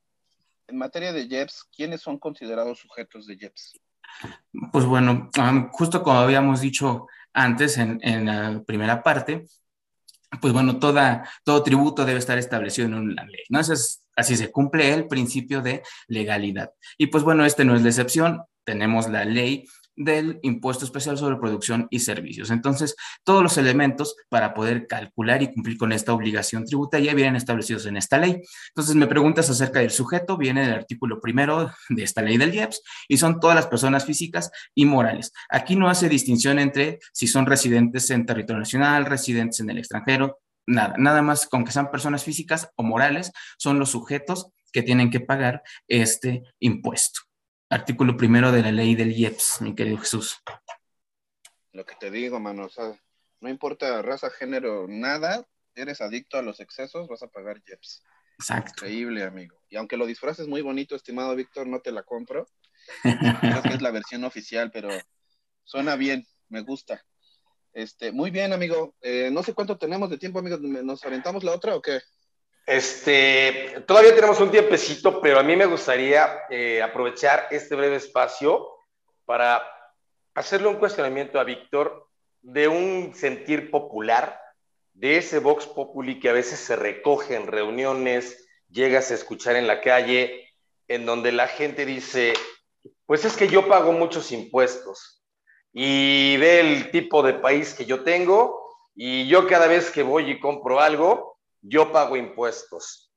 en 0.68 0.78
materia 0.78 1.12
de 1.12 1.28
JEPS, 1.28 1.64
¿quiénes 1.76 2.00
son 2.00 2.18
considerados 2.18 2.78
sujetos 2.78 3.26
de 3.26 3.36
JEPS? 3.36 3.78
Pues 4.72 4.84
bueno, 4.86 5.30
justo 5.72 6.02
como 6.02 6.18
habíamos 6.18 6.60
dicho 6.60 7.06
antes 7.32 7.78
en, 7.78 8.26
la 8.26 8.62
primera 8.64 9.02
parte, 9.02 9.46
pues 10.40 10.52
bueno, 10.52 10.78
todo 10.78 11.62
tributo 11.62 12.04
debe 12.04 12.18
estar 12.18 12.38
establecido 12.38 12.86
en 12.88 12.94
una 12.94 13.24
ley, 13.24 13.42
así 14.16 14.36
se 14.36 14.50
cumple 14.50 14.92
el 14.92 15.08
principio 15.08 15.62
de 15.62 15.82
legalidad. 16.08 16.70
Y 16.98 17.08
pues 17.08 17.24
bueno, 17.24 17.44
este 17.44 17.64
no 17.64 17.74
es 17.74 17.82
la 17.82 17.88
excepción, 17.88 18.42
tenemos 18.64 19.08
la 19.08 19.24
ley 19.24 19.66
del 19.96 20.38
impuesto 20.42 20.84
especial 20.84 21.18
sobre 21.18 21.36
producción 21.36 21.86
y 21.90 22.00
servicios. 22.00 22.50
Entonces, 22.50 22.96
todos 23.24 23.42
los 23.42 23.58
elementos 23.58 24.16
para 24.28 24.54
poder 24.54 24.86
calcular 24.86 25.42
y 25.42 25.52
cumplir 25.52 25.76
con 25.76 25.92
esta 25.92 26.12
obligación 26.12 26.64
tributaria 26.64 27.14
vienen 27.14 27.36
establecidos 27.36 27.86
en 27.86 27.96
esta 27.96 28.18
ley. 28.18 28.40
Entonces, 28.68 28.94
me 28.94 29.06
preguntas 29.06 29.50
acerca 29.50 29.80
del 29.80 29.90
sujeto, 29.90 30.36
viene 30.36 30.62
del 30.62 30.74
artículo 30.74 31.20
primero 31.20 31.70
de 31.88 32.02
esta 32.02 32.22
ley 32.22 32.36
del 32.38 32.54
IEPS 32.54 32.82
y 33.08 33.18
son 33.18 33.40
todas 33.40 33.56
las 33.56 33.66
personas 33.66 34.04
físicas 34.04 34.50
y 34.74 34.84
morales. 34.84 35.32
Aquí 35.48 35.76
no 35.76 35.88
hace 35.88 36.08
distinción 36.08 36.58
entre 36.58 36.98
si 37.12 37.26
son 37.26 37.46
residentes 37.46 38.08
en 38.10 38.26
territorio 38.26 38.60
nacional, 38.60 39.06
residentes 39.06 39.60
en 39.60 39.70
el 39.70 39.78
extranjero, 39.78 40.38
nada, 40.66 40.94
nada 40.96 41.22
más 41.22 41.46
con 41.46 41.64
que 41.64 41.72
sean 41.72 41.90
personas 41.90 42.24
físicas 42.24 42.70
o 42.76 42.82
morales, 42.82 43.32
son 43.58 43.78
los 43.78 43.90
sujetos 43.90 44.48
que 44.72 44.82
tienen 44.82 45.10
que 45.10 45.20
pagar 45.20 45.62
este 45.86 46.42
impuesto 46.58 47.20
artículo 47.72 48.16
primero 48.16 48.52
de 48.52 48.62
la 48.62 48.70
ley 48.70 48.94
del 48.94 49.12
IEPS, 49.12 49.62
mi 49.62 49.74
querido 49.74 49.98
Jesús. 49.98 50.42
Lo 51.72 51.86
que 51.86 51.94
te 51.94 52.10
digo, 52.10 52.38
mano, 52.38 52.66
o 52.66 52.68
sea, 52.68 52.94
no 53.40 53.48
importa 53.48 54.02
raza, 54.02 54.30
género, 54.30 54.86
nada, 54.88 55.46
eres 55.74 56.02
adicto 56.02 56.36
a 56.36 56.42
los 56.42 56.60
excesos, 56.60 57.08
vas 57.08 57.22
a 57.22 57.28
pagar 57.28 57.62
IEPS. 57.66 58.02
Exacto. 58.38 58.84
Increíble, 58.84 59.22
amigo. 59.22 59.56
Y 59.70 59.76
aunque 59.76 59.96
lo 59.96 60.04
disfraces 60.04 60.48
muy 60.48 60.60
bonito, 60.60 60.94
estimado 60.94 61.34
Víctor, 61.34 61.66
no 61.66 61.80
te 61.80 61.92
la 61.92 62.02
compro. 62.02 62.46
Creo 63.40 63.62
que 63.62 63.74
es 63.74 63.82
la 63.82 63.90
versión 63.90 64.24
oficial, 64.24 64.70
pero 64.70 64.90
suena 65.64 65.96
bien, 65.96 66.26
me 66.48 66.60
gusta. 66.60 67.02
Este, 67.72 68.12
muy 68.12 68.30
bien, 68.30 68.52
amigo. 68.52 68.96
Eh, 69.00 69.30
no 69.32 69.42
sé 69.42 69.54
cuánto 69.54 69.78
tenemos 69.78 70.10
de 70.10 70.18
tiempo, 70.18 70.40
amigo. 70.40 70.58
¿Nos 70.58 71.02
aventamos 71.04 71.42
la 71.42 71.52
otra 71.52 71.74
o 71.74 71.80
qué? 71.80 72.00
Este, 72.66 73.82
todavía 73.86 74.14
tenemos 74.14 74.40
un 74.40 74.50
tiempecito, 74.50 75.20
pero 75.20 75.40
a 75.40 75.42
mí 75.42 75.56
me 75.56 75.66
gustaría 75.66 76.42
eh, 76.48 76.80
aprovechar 76.80 77.48
este 77.50 77.74
breve 77.74 77.96
espacio 77.96 78.68
para 79.24 79.62
hacerle 80.34 80.68
un 80.68 80.76
cuestionamiento 80.76 81.40
a 81.40 81.44
Víctor 81.44 82.08
de 82.40 82.68
un 82.68 83.14
sentir 83.14 83.70
popular, 83.70 84.40
de 84.94 85.16
ese 85.16 85.38
Vox 85.38 85.66
Populi 85.66 86.20
que 86.20 86.28
a 86.28 86.34
veces 86.34 86.58
se 86.58 86.76
recoge 86.76 87.34
en 87.34 87.46
reuniones, 87.46 88.46
llegas 88.68 89.10
a 89.10 89.14
escuchar 89.14 89.56
en 89.56 89.66
la 89.66 89.80
calle, 89.80 90.50
en 90.88 91.06
donde 91.06 91.32
la 91.32 91.48
gente 91.48 91.86
dice, 91.86 92.34
pues 93.06 93.24
es 93.24 93.36
que 93.36 93.48
yo 93.48 93.68
pago 93.68 93.92
muchos 93.92 94.32
impuestos 94.32 95.24
y 95.72 96.36
ve 96.36 96.60
el 96.60 96.90
tipo 96.90 97.22
de 97.22 97.34
país 97.34 97.74
que 97.74 97.86
yo 97.86 98.02
tengo 98.04 98.60
y 98.94 99.26
yo 99.28 99.46
cada 99.46 99.66
vez 99.66 99.90
que 99.90 100.02
voy 100.02 100.30
y 100.30 100.40
compro 100.40 100.80
algo, 100.80 101.31
yo 101.62 101.92
pago 101.92 102.16
impuestos. 102.16 103.10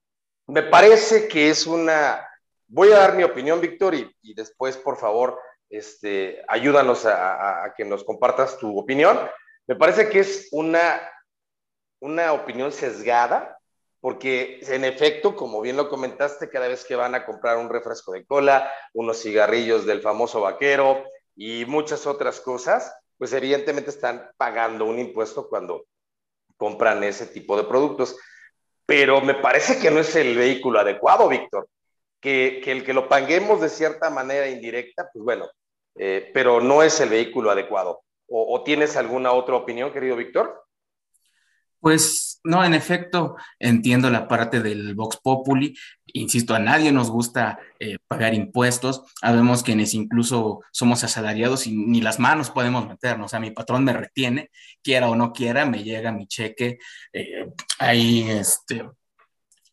Me 0.48 0.62
parece 0.62 1.28
que 1.28 1.50
es 1.50 1.66
una, 1.66 2.26
voy 2.68 2.92
a 2.92 3.00
dar 3.00 3.16
mi 3.16 3.24
opinión, 3.24 3.60
Víctor, 3.60 3.96
y, 3.96 4.34
después, 4.36 4.78
por 4.78 4.98
favor, 4.98 5.40
este, 5.70 6.44
ayúdanos 6.48 7.06
a, 7.06 7.74
que 7.76 7.84
nos 7.84 8.04
compartas 8.04 8.58
tu 8.60 8.78
opinión. 8.78 9.20
Me 9.68 9.76
parece 9.76 10.10
que 10.10 10.20
es 10.20 10.48
una, 10.52 11.02
una 12.00 12.34
opinión 12.34 12.72
sesgada, 12.72 13.58
porque 14.00 14.60
en 14.68 14.86
efecto, 14.86 15.36
como 15.36 15.62
bien 15.62 15.78
lo 15.78 15.90
comentaste, 15.90 16.50
cada 16.50 16.68
vez 16.68 16.86
que 16.86 16.96
van 16.96 17.16
a 17.16 17.26
comprar 17.26 17.58
un 17.58 17.70
refresco 17.70 18.12
de 18.12 18.24
cola, 18.24 18.72
unos 18.94 19.20
cigarrillos 19.20 19.88
del 19.88 20.04
famoso 20.04 20.42
vaquero 20.42 21.04
y 21.36 21.66
muchas 21.66 22.06
otras 22.06 22.40
cosas, 22.40 22.96
pues 23.18 23.34
evidentemente 23.34 23.90
están 23.90 24.30
pagando 24.38 24.86
un 24.86 25.00
impuesto 25.00 25.50
cuando 25.50 25.88
compran 26.56 27.04
ese 27.04 27.26
tipo 27.26 27.58
de 27.58 27.64
productos 27.64 28.16
pero 28.86 29.22
me 29.22 29.36
parece 29.36 29.80
que 29.80 29.92
no 29.92 30.00
es 30.00 30.16
el 30.16 30.36
vehículo 30.36 30.80
adecuado, 30.80 31.28
Víctor. 31.28 31.68
Que, 32.20 32.62
el 32.66 32.84
que 32.84 32.94
lo 32.94 33.08
paguemos 33.08 33.62
de 33.62 33.70
cierta 33.70 34.10
manera 34.10 34.48
indirecta, 34.48 35.10
pues 35.14 35.24
bueno, 35.24 35.48
eh, 35.96 36.32
pero 36.34 36.60
no 36.60 36.82
es 36.82 37.00
el 37.00 37.10
vehículo 37.10 37.52
adecuado. 37.52 38.02
¿O, 38.28 38.64
tienes 38.64 38.98
alguna 38.98 39.32
otra 39.34 39.56
opinión, 39.56 39.94
querido 39.94 40.16
Víctor? 40.16 40.65
Pues 41.86 42.40
no, 42.44 42.66
en 42.66 42.74
efecto, 42.74 43.36
entiendo 43.60 44.10
la 44.10 44.28
parte 44.28 44.60
del 44.60 44.96
Vox 44.96 45.18
Populi. 45.22 45.78
Insisto, 46.14 46.56
a 46.56 46.60
nadie 46.60 46.92
nos 46.92 47.12
gusta 47.12 47.60
eh, 47.80 47.98
pagar 48.08 48.34
impuestos. 48.34 49.04
Sabemos 49.22 49.62
quienes 49.62 49.94
incluso 49.94 50.62
somos 50.72 51.04
asalariados 51.04 51.68
y 51.68 51.78
ni 51.78 52.02
las 52.02 52.18
manos 52.20 52.50
podemos 52.50 52.88
meternos. 52.88 53.28
O 53.28 53.30
sea, 53.30 53.40
mi 53.40 53.52
patrón 53.52 53.84
me 53.84 53.94
retiene, 53.94 54.50
quiera 54.82 55.10
o 55.10 55.16
no 55.16 55.32
quiera, 55.32 55.68
me 55.68 55.84
llega 55.84 56.12
mi 56.12 56.26
cheque 56.26 56.80
eh, 57.14 57.52
ahí 57.78 58.32
este, 58.32 58.90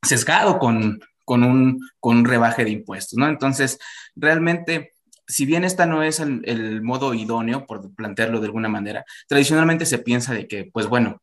sesgado 0.02 0.58
con, 0.58 1.00
con, 1.24 1.44
un, 1.44 1.80
con 1.98 2.26
rebaje 2.26 2.62
de 2.64 2.72
impuestos, 2.72 3.18
¿no? 3.18 3.26
Entonces, 3.26 3.78
realmente 4.14 4.92
si 5.26 5.46
bien 5.46 5.64
esta 5.64 5.86
no 5.86 6.02
es 6.02 6.20
el, 6.20 6.82
modo 6.82 7.14
idóneo, 7.14 7.66
por 7.66 7.94
plantearlo 7.94 8.38
de 8.38 8.48
alguna 8.48 8.68
manera, 8.68 9.02
tradicionalmente 9.28 9.86
se 9.86 9.98
piensa 9.98 10.34
de 10.34 10.46
que, 10.46 10.68
pues 10.70 10.88
bueno, 10.88 11.22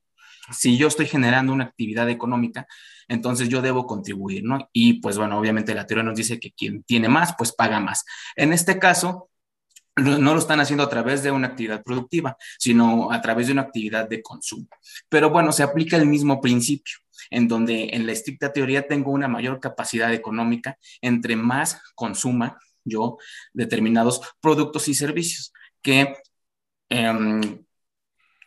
si 0.52 0.78
yo 0.78 0.88
estoy 0.88 1.08
generando 1.08 1.54
una 1.54 1.66
actividad 1.66 2.10
económica, 2.10 2.68
entonces 3.08 3.50
yo 3.50 3.62
debo 3.62 3.86
contribuir, 3.86 4.44
¿no? 4.44 4.70
Y 4.72 5.02
pues 5.02 5.18
bueno, 5.18 5.38
obviamente 5.38 5.74
la 5.74 5.86
teoría 5.86 6.04
nos 6.04 6.16
dice 6.16 6.40
que 6.40 6.52
quien 6.52 6.84
tiene 6.84 7.10
más, 7.10 7.34
pues 7.38 7.52
paga 7.52 7.80
más. 7.80 8.06
En 8.36 8.54
este 8.54 8.80
caso, 8.80 9.30
no 9.96 10.34
lo 10.34 10.40
están 10.40 10.60
haciendo 10.60 10.84
a 10.84 10.90
través 10.90 11.24
de 11.24 11.32
una 11.32 11.48
actividad 11.48 11.84
productiva, 11.84 12.38
sino 12.58 13.12
a 13.12 13.22
través 13.22 13.48
de 13.48 13.54
una 13.54 13.64
actividad 13.64 14.08
de 14.08 14.22
consumo. 14.22 14.68
Pero 15.10 15.30
bueno, 15.30 15.52
se 15.52 15.64
aplica 15.64 15.98
el 15.98 16.06
mismo 16.06 16.40
principio, 16.40 16.98
en 17.30 17.48
donde 17.48 17.90
en 17.94 18.06
la 18.06 18.14
estricta 18.14 18.54
teoría 18.54 18.88
tengo 18.88 19.12
una 19.12 19.28
mayor 19.28 19.60
capacidad 19.60 20.14
económica 20.14 20.78
entre 21.02 21.36
más 21.36 21.82
consuma 21.96 22.58
yo 22.86 23.18
determinados 23.54 24.22
productos 24.40 24.88
y 24.88 24.94
servicios 24.94 25.54
que... 25.82 26.16
Em, 26.90 27.64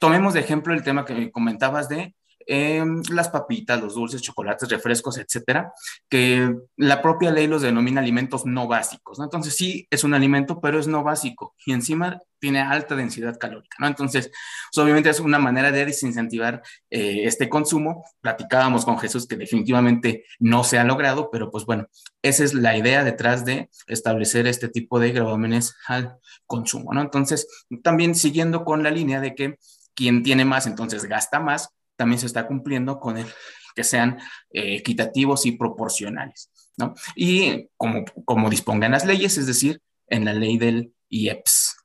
tomemos 0.03 0.35
de 0.35 0.41
ejemplo 0.41 0.75
el 0.75 0.83
tema 0.83 1.05
que 1.05 1.31
comentabas 1.31 1.89
de 1.89 2.13
Em, 2.47 3.03
las 3.11 3.29
papitas, 3.29 3.81
los 3.81 3.95
dulces, 3.95 4.23
chocolates, 4.23 4.69
refrescos, 4.69 5.19
etcétera, 5.19 5.73
que 6.09 6.55
la 6.77 7.03
propia 7.03 7.31
ley 7.31 7.47
los 7.47 7.63
denomina 7.63 8.01
alimentos 8.01 8.47
no 8.47 8.67
básicos. 8.67 9.19
Entonces 9.21 9.55
sí 9.55 9.87
es 9.91 10.05
un 10.05 10.15
alimento, 10.15 10.61
pero 10.61 10.79
es 10.79 10.87
no 10.87 11.03
básico 11.03 11.55
y 11.67 11.73
encima 11.73 12.21
tiene 12.39 12.61
alta 12.61 12.97
densidad 12.97 13.39
calórica. 13.39 13.87
Entonces, 13.87 14.31
pues, 14.73 14.85
obviamente 14.85 15.11
es 15.11 15.21
una 15.21 15.39
manera 15.39 15.71
de 15.71 15.87
desincentivar 15.87 16.63
eh, 16.91 17.23
este 17.25 17.49
consumo. 17.49 18.05
Platicábamos 18.21 18.85
con 18.85 18.99
Jesús 18.99 19.29
que 19.29 19.37
definitivamente 19.37 20.25
no 20.41 20.65
se 20.65 20.79
ha 20.79 20.85
logrado, 20.85 21.31
pero 21.31 21.51
pues 21.51 21.65
bueno, 21.65 21.87
esa 22.23 22.43
es 22.43 22.55
la 22.55 22.77
idea 22.77 23.05
detrás 23.05 23.45
de 23.45 23.71
establecer 23.87 24.47
este 24.47 24.69
tipo 24.69 24.99
de 24.99 25.13
gravámenes 25.13 25.77
al 25.87 26.17
consumo. 26.47 26.91
Entonces, 27.01 27.47
también 27.83 28.15
siguiendo 28.15 28.65
con 28.65 28.83
la 28.83 28.91
línea 28.91 29.21
de 29.21 29.35
que 29.35 29.59
quien 29.95 30.23
tiene 30.23 30.45
más, 30.45 30.67
entonces 30.67 31.05
gasta 31.05 31.41
más, 31.41 31.71
también 31.97 32.19
se 32.19 32.27
está 32.27 32.47
cumpliendo 32.47 32.99
con 32.99 33.19
el 33.19 33.27
que 33.75 33.85
sean 33.85 34.19
eh, 34.51 34.77
equitativos 34.77 35.47
y 35.47 35.53
proporcionales, 35.53 36.51
¿no? 36.77 36.95
Y 37.15 37.69
como, 37.77 38.05
como 38.25 38.51
dispongan 38.51 38.93
las 38.93 39.05
leyes, 39.05 39.39
es 39.39 39.47
decir, 39.47 39.81
en 40.09 40.25
la 40.25 40.35
ley 40.35 40.59
del 40.59 40.93
IEPS. 41.09 41.77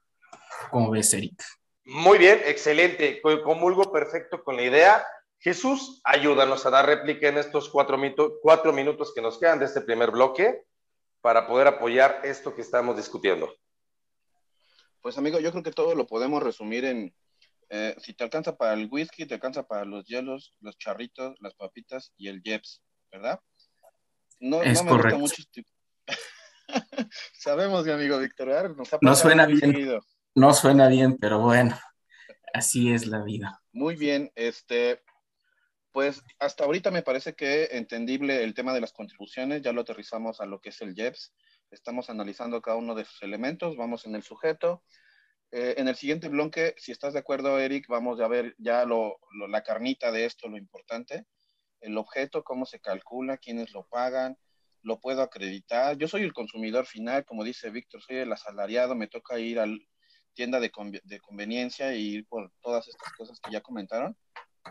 ¿Cómo 0.69 0.91
ves, 0.91 1.13
Eric? 1.13 1.41
Muy 1.85 2.17
bien, 2.17 2.41
excelente. 2.45 3.21
Comulgo 3.21 3.91
perfecto 3.91 4.43
con 4.43 4.57
la 4.57 4.63
idea. 4.63 5.05
Jesús, 5.39 6.01
ayúdanos 6.03 6.65
a 6.65 6.69
dar 6.69 6.85
réplica 6.85 7.29
en 7.29 7.37
estos 7.37 7.69
cuatro, 7.69 7.97
cuatro 8.41 8.73
minutos 8.73 9.13
que 9.13 9.21
nos 9.21 9.39
quedan 9.39 9.59
de 9.59 9.65
este 9.65 9.81
primer 9.81 10.11
bloque 10.11 10.65
para 11.21 11.47
poder 11.47 11.67
apoyar 11.67 12.21
esto 12.23 12.53
que 12.53 12.61
estamos 12.61 12.97
discutiendo. 12.97 13.53
Pues 15.01 15.17
amigo, 15.17 15.39
yo 15.39 15.51
creo 15.51 15.63
que 15.63 15.71
todo 15.71 15.95
lo 15.95 16.07
podemos 16.07 16.43
resumir 16.43 16.83
en, 16.83 17.13
eh, 17.69 17.95
si 17.99 18.13
te 18.13 18.23
alcanza 18.23 18.57
para 18.57 18.73
el 18.73 18.87
whisky, 18.89 19.25
te 19.25 19.35
alcanza 19.35 19.67
para 19.67 19.85
los 19.85 20.05
hielos, 20.05 20.53
los 20.61 20.77
charritos, 20.77 21.35
las 21.41 21.53
papitas 21.53 22.13
y 22.17 22.29
el 22.29 22.41
Jeps, 22.41 22.81
¿verdad? 23.11 23.39
No, 24.39 24.63
es 24.63 24.83
no 24.83 24.85
me 24.85 24.89
correcto. 24.91 25.19
mucho 25.19 25.43
Sabemos, 27.33 27.85
mi 27.85 27.91
amigo 27.91 28.19
Víctor, 28.19 28.75
no 29.01 29.15
suena 29.15 29.45
bien. 29.45 29.99
No 30.35 30.53
suena 30.53 30.87
bien, 30.87 31.17
pero 31.17 31.39
bueno, 31.39 31.77
así 32.53 32.93
es 32.93 33.07
la 33.07 33.23
vida. 33.23 33.61
Muy 33.71 33.95
bien, 33.95 34.31
este, 34.35 35.01
pues 35.91 36.23
hasta 36.39 36.63
ahorita 36.65 36.91
me 36.91 37.01
parece 37.01 37.33
que 37.33 37.69
entendible 37.71 38.43
el 38.43 38.53
tema 38.53 38.73
de 38.73 38.81
las 38.81 38.93
contribuciones, 38.93 39.61
ya 39.61 39.73
lo 39.73 39.81
aterrizamos 39.81 40.39
a 40.39 40.45
lo 40.45 40.61
que 40.61 40.69
es 40.69 40.79
el 40.81 40.93
JEPS, 40.93 41.33
estamos 41.71 42.09
analizando 42.09 42.61
cada 42.61 42.77
uno 42.77 42.95
de 42.95 43.05
sus 43.05 43.23
elementos, 43.23 43.75
vamos 43.75 44.05
en 44.05 44.15
el 44.15 44.23
sujeto, 44.23 44.83
eh, 45.51 45.75
en 45.77 45.87
el 45.87 45.95
siguiente 45.95 46.29
bloque, 46.29 46.75
si 46.77 46.91
estás 46.91 47.13
de 47.13 47.19
acuerdo, 47.19 47.59
Eric, 47.59 47.87
vamos 47.87 48.19
a 48.19 48.27
ver 48.27 48.55
ya 48.57 48.85
lo, 48.85 49.19
la 49.49 49.63
carnita 49.63 50.11
de 50.11 50.25
esto, 50.25 50.49
lo 50.49 50.57
importante, 50.57 51.25
el 51.79 51.97
objeto, 51.97 52.43
cómo 52.43 52.65
se 52.65 52.79
calcula, 52.79 53.37
quiénes 53.37 53.71
lo 53.71 53.87
pagan, 53.87 54.37
lo 54.81 54.99
puedo 54.99 55.21
acreditar. 55.21 55.97
Yo 55.97 56.07
soy 56.07 56.23
el 56.23 56.33
consumidor 56.33 56.85
final, 56.85 57.25
como 57.25 57.43
dice 57.43 57.69
Víctor, 57.69 58.01
soy 58.01 58.17
el 58.17 58.31
asalariado, 58.31 58.95
me 58.95 59.07
toca 59.07 59.39
ir 59.39 59.59
a 59.59 59.65
tienda 60.33 60.59
de, 60.59 60.71
de 61.03 61.19
conveniencia 61.19 61.95
y 61.95 62.15
ir 62.15 62.27
por 62.27 62.51
todas 62.61 62.87
estas 62.87 63.11
cosas 63.13 63.39
que 63.39 63.51
ya 63.51 63.61
comentaron 63.61 64.15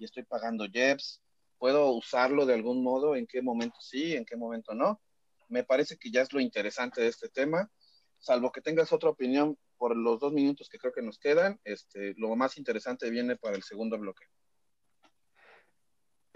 y 0.01 0.05
estoy 0.05 0.23
pagando 0.25 0.67
JEPS. 0.67 1.23
¿Puedo 1.59 1.91
usarlo 1.93 2.45
de 2.45 2.55
algún 2.55 2.83
modo? 2.83 3.17
¿En 3.17 3.27
qué 3.27 3.41
momento 3.41 3.81
sí? 3.81 4.15
¿En 4.15 4.25
qué 4.25 4.37
momento 4.37 4.75
no? 4.75 5.01
Me 5.49 5.65
parece 5.65 5.97
que 5.97 6.11
ya 6.11 6.21
es 6.21 6.33
lo 6.33 6.41
interesante 6.41 7.01
de 7.01 7.09
este 7.09 7.29
tema. 7.29 7.71
Salvo 8.19 8.53
que 8.53 8.61
tengas 8.61 8.93
otra 8.93 9.11
opinión, 9.11 9.59
por 9.77 9.97
los 9.97 10.21
dos 10.21 10.33
minutos 10.33 10.69
que 10.69 10.79
creo 10.79 10.93
que 10.93 11.03
nos 11.03 11.19
quedan, 11.19 11.61
este, 11.65 12.15
lo 12.17 12.35
más 12.37 12.59
interesante 12.59 13.11
viene 13.11 13.37
para 13.37 13.57
el 13.57 13.63
segundo 13.63 13.99
bloque. 13.99 14.25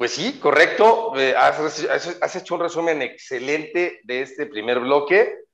Pues 0.00 0.12
sí, 0.12 0.38
correcto. 0.40 1.12
Eh, 1.18 1.35
has, 1.37 2.35
hecho 2.35 2.55
un 2.55 2.62
resumen 2.62 3.03
excelente 3.03 4.00
de 4.05 4.22
este 4.22 4.46
primer 4.46 4.81
bloque. 4.81 5.44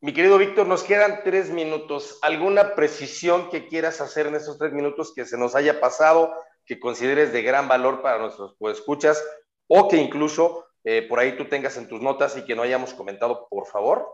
Mi 0.00 0.14
querido 0.14 0.38
Víctor, 0.38 0.66
nos 0.66 0.82
quedan 0.82 1.20
tres 1.22 1.50
minutos. 1.50 2.18
¿Alguna 2.22 2.74
precisión 2.74 3.50
que 3.50 3.68
quieras 3.68 4.00
hacer 4.00 4.26
en 4.26 4.36
esos 4.36 4.56
tres 4.56 4.72
minutos 4.72 5.12
que 5.14 5.26
se 5.26 5.36
nos 5.36 5.54
haya 5.54 5.80
pasado, 5.80 6.32
que 6.64 6.80
consideres 6.80 7.34
de 7.34 7.42
gran 7.42 7.68
valor 7.68 8.00
para 8.00 8.20
nuestros 8.20 8.56
escuchas 8.72 9.22
o 9.66 9.86
que 9.86 9.98
incluso 9.98 10.64
eh, 10.84 11.02
por 11.02 11.18
ahí 11.18 11.36
tú 11.36 11.46
tengas 11.46 11.76
en 11.76 11.88
tus 11.88 12.00
notas 12.00 12.34
y 12.38 12.46
que 12.46 12.54
no 12.54 12.62
hayamos 12.62 12.94
comentado, 12.94 13.48
por 13.50 13.66
favor? 13.66 14.08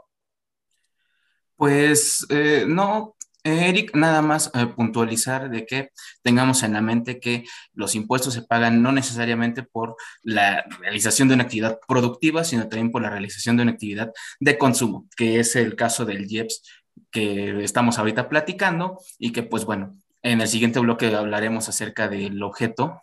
Pues 1.59 2.25
eh, 2.31 2.67
no, 2.69 3.17
Eric, 3.43 3.97
nada 3.97 4.23
más 4.23 4.49
eh, 4.55 4.67
puntualizar 4.67 5.51
de 5.51 5.67
que 5.67 5.91
tengamos 6.23 6.63
en 6.63 6.73
la 6.73 6.81
mente 6.81 7.19
que 7.19 7.45
los 7.75 7.97
impuestos 7.97 8.35
se 8.35 8.43
pagan 8.43 8.81
no 8.81 8.93
necesariamente 8.93 9.65
por 9.65 9.97
la 10.23 10.65
realización 10.81 11.27
de 11.27 11.35
una 11.35 11.43
actividad 11.43 11.81
productiva, 11.89 12.45
sino 12.45 12.69
también 12.69 12.93
por 12.93 13.03
la 13.03 13.11
realización 13.11 13.57
de 13.57 13.65
una 13.65 13.73
actividad 13.73 14.13
de 14.39 14.57
consumo, 14.57 15.09
que 15.17 15.41
es 15.41 15.57
el 15.57 15.75
caso 15.75 16.05
del 16.05 16.31
IEPS 16.31 16.63
que 17.11 17.65
estamos 17.65 17.99
ahorita 17.99 18.29
platicando 18.29 19.01
y 19.19 19.33
que 19.33 19.43
pues 19.43 19.65
bueno, 19.65 19.99
en 20.23 20.41
el 20.41 20.47
siguiente 20.47 20.79
bloque 20.79 21.13
hablaremos 21.13 21.69
acerca 21.69 22.07
del 22.07 22.41
objeto 22.41 23.01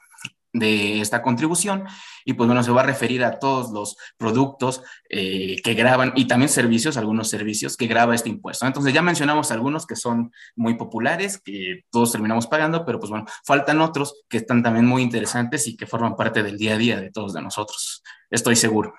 de 0.56 1.02
esta 1.02 1.22
contribución 1.22 1.86
y 2.24 2.34
pues 2.34 2.48
bueno, 2.48 2.64
se 2.64 2.72
va 2.72 2.82
a 2.82 2.86
referir 2.86 3.24
a 3.24 3.40
todos 3.40 3.72
los 3.72 3.98
productos 4.18 4.82
eh, 5.10 5.62
que 5.62 5.74
graban 5.74 6.14
y 6.16 6.28
también 6.28 6.50
servicios, 6.50 6.98
algunos 6.98 7.30
servicios 7.30 7.76
que 7.76 7.88
graba 7.88 8.16
este 8.16 8.30
impuesto. 8.30 8.66
Entonces 8.66 8.94
ya 8.94 9.02
mencionamos 9.02 9.52
algunos 9.52 9.86
que 9.86 9.96
son 9.96 10.32
muy 10.56 10.76
populares, 10.76 11.40
que 11.44 11.84
todos 11.92 12.14
terminamos 12.14 12.48
pagando, 12.48 12.86
pero 12.86 13.00
pues 13.00 13.10
bueno, 13.10 13.26
faltan 13.46 13.82
otros 13.82 14.24
que 14.30 14.38
están 14.38 14.64
también 14.64 14.86
muy 14.86 15.02
interesantes 15.04 15.68
y 15.68 15.76
que 15.76 15.88
forman 15.88 16.16
parte 16.16 16.42
del 16.42 16.58
día 16.58 16.76
a 16.76 16.78
día 16.78 17.02
de 17.02 17.12
todos 17.12 17.34
de 17.34 17.42
nosotros. 17.42 18.02
Estoy 18.30 18.56
seguro. 18.56 18.94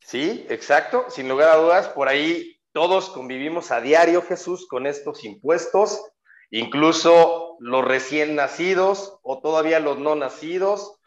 Sí, 0.00 0.46
exacto, 0.48 1.04
sin 1.10 1.28
lugar 1.28 1.50
a 1.50 1.56
dudas, 1.56 1.88
por 1.88 2.08
ahí 2.08 2.56
todos 2.72 3.10
convivimos 3.10 3.70
a 3.70 3.80
diario, 3.80 4.22
Jesús, 4.22 4.66
con 4.66 4.86
estos 4.86 5.22
impuestos 5.24 6.00
incluso 6.50 7.56
los 7.60 7.84
recién 7.84 8.34
nacidos 8.34 9.18
o 9.22 9.40
todavía 9.40 9.80
los 9.80 9.98
no 9.98 10.14
nacidos, 10.14 10.98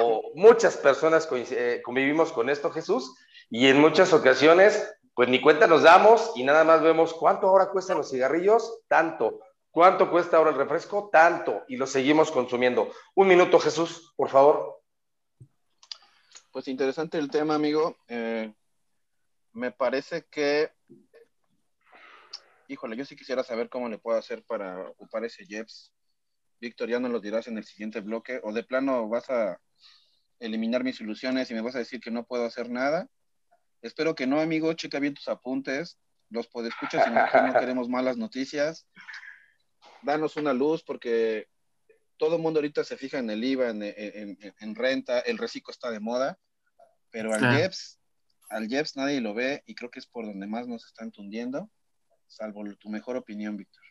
o 0.00 0.22
muchas 0.34 0.76
personas 0.76 1.28
eh, 1.32 1.82
convivimos 1.84 2.32
con 2.32 2.48
esto, 2.48 2.70
Jesús, 2.70 3.14
y 3.50 3.66
en 3.66 3.80
muchas 3.80 4.12
ocasiones, 4.12 4.88
pues 5.14 5.28
ni 5.28 5.40
cuenta 5.40 5.66
nos 5.66 5.82
damos 5.82 6.32
y 6.36 6.44
nada 6.44 6.64
más 6.64 6.82
vemos 6.82 7.12
cuánto 7.14 7.48
ahora 7.48 7.70
cuestan 7.70 7.98
los 7.98 8.10
cigarrillos, 8.10 8.80
tanto, 8.88 9.40
cuánto 9.70 10.10
cuesta 10.10 10.36
ahora 10.36 10.50
el 10.50 10.56
refresco, 10.56 11.08
tanto, 11.10 11.64
y 11.68 11.76
lo 11.76 11.86
seguimos 11.86 12.30
consumiendo. 12.30 12.90
Un 13.14 13.28
minuto, 13.28 13.58
Jesús, 13.58 14.12
por 14.16 14.28
favor. 14.28 14.80
Pues 16.52 16.68
interesante 16.68 17.18
el 17.18 17.30
tema, 17.30 17.54
amigo. 17.54 17.96
Eh, 18.08 18.52
me 19.52 19.72
parece 19.72 20.24
que 20.30 20.70
híjole, 22.68 22.96
yo 22.96 23.04
sí 23.04 23.16
quisiera 23.16 23.42
saber 23.42 23.68
cómo 23.68 23.88
le 23.88 23.98
puedo 23.98 24.18
hacer 24.18 24.42
para 24.44 24.88
ocupar 24.90 25.24
ese 25.24 25.44
Jeps. 25.44 25.92
Víctor, 26.60 26.88
ya 26.88 26.98
nos 26.98 27.10
lo 27.10 27.20
dirás 27.20 27.48
en 27.48 27.58
el 27.58 27.64
siguiente 27.64 28.00
bloque, 28.00 28.40
o 28.42 28.52
de 28.52 28.64
plano 28.64 29.08
vas 29.08 29.28
a 29.30 29.60
eliminar 30.38 30.84
mis 30.84 30.96
soluciones 30.96 31.50
y 31.50 31.54
me 31.54 31.60
vas 31.60 31.74
a 31.74 31.80
decir 31.80 32.00
que 32.00 32.10
no 32.10 32.26
puedo 32.26 32.44
hacer 32.44 32.70
nada. 32.70 33.08
Espero 33.82 34.14
que 34.14 34.26
no, 34.26 34.40
amigo, 34.40 34.72
checa 34.72 34.98
bien 34.98 35.14
tus 35.14 35.28
apuntes, 35.28 35.98
los 36.30 36.48
podescuchas 36.48 37.06
y 37.06 37.10
no, 37.10 37.46
no 37.46 37.58
queremos 37.58 37.88
malas 37.88 38.16
noticias. 38.16 38.86
Danos 40.02 40.36
una 40.36 40.52
luz 40.52 40.82
porque 40.82 41.48
todo 42.16 42.36
el 42.36 42.42
mundo 42.42 42.58
ahorita 42.58 42.84
se 42.84 42.96
fija 42.96 43.18
en 43.18 43.30
el 43.30 43.44
IVA, 43.44 43.70
en, 43.70 44.74
renta, 44.74 45.20
el 45.20 45.38
reciclo 45.38 45.70
está 45.70 45.90
de 45.90 46.00
moda, 46.00 46.38
pero 47.10 47.32
al 47.32 47.56
Jeps, 47.56 48.00
al 48.48 48.68
Jeps 48.68 48.96
nadie 48.96 49.20
lo 49.20 49.34
ve 49.34 49.62
y 49.66 49.74
creo 49.74 49.90
que 49.90 49.98
es 49.98 50.06
por 50.06 50.24
donde 50.24 50.46
más 50.46 50.66
nos 50.66 50.86
están 50.86 51.10
tundiendo 51.12 51.70
salvo 52.26 52.64
tu 52.74 52.88
mejor 52.88 53.16
opinión, 53.16 53.56
Víctor. 53.56 53.82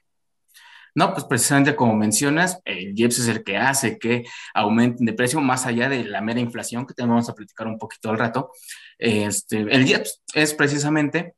No, 0.96 1.12
pues 1.12 1.26
precisamente 1.26 1.76
como 1.76 1.94
mencionas, 1.94 2.62
el 2.64 2.98
IEPS 2.98 3.20
es 3.20 3.28
el 3.28 3.44
que 3.44 3.58
hace 3.58 4.00
que 4.00 4.24
aumenten 4.54 5.06
de 5.06 5.12
precio 5.12 5.42
más 5.42 5.66
allá 5.66 5.90
de 5.90 6.06
la 6.06 6.22
mera 6.22 6.40
inflación, 6.40 6.88
que 6.88 6.94
te 6.94 7.02
vamos 7.04 7.28
a 7.30 7.36
platicar 7.36 7.68
un 7.68 7.78
poquito 7.78 8.10
al 8.10 8.18
rato. 8.18 8.52
Este, 8.98 9.60
el 9.60 9.86
IEPS 9.86 10.24
es 10.34 10.54
precisamente 10.54 11.36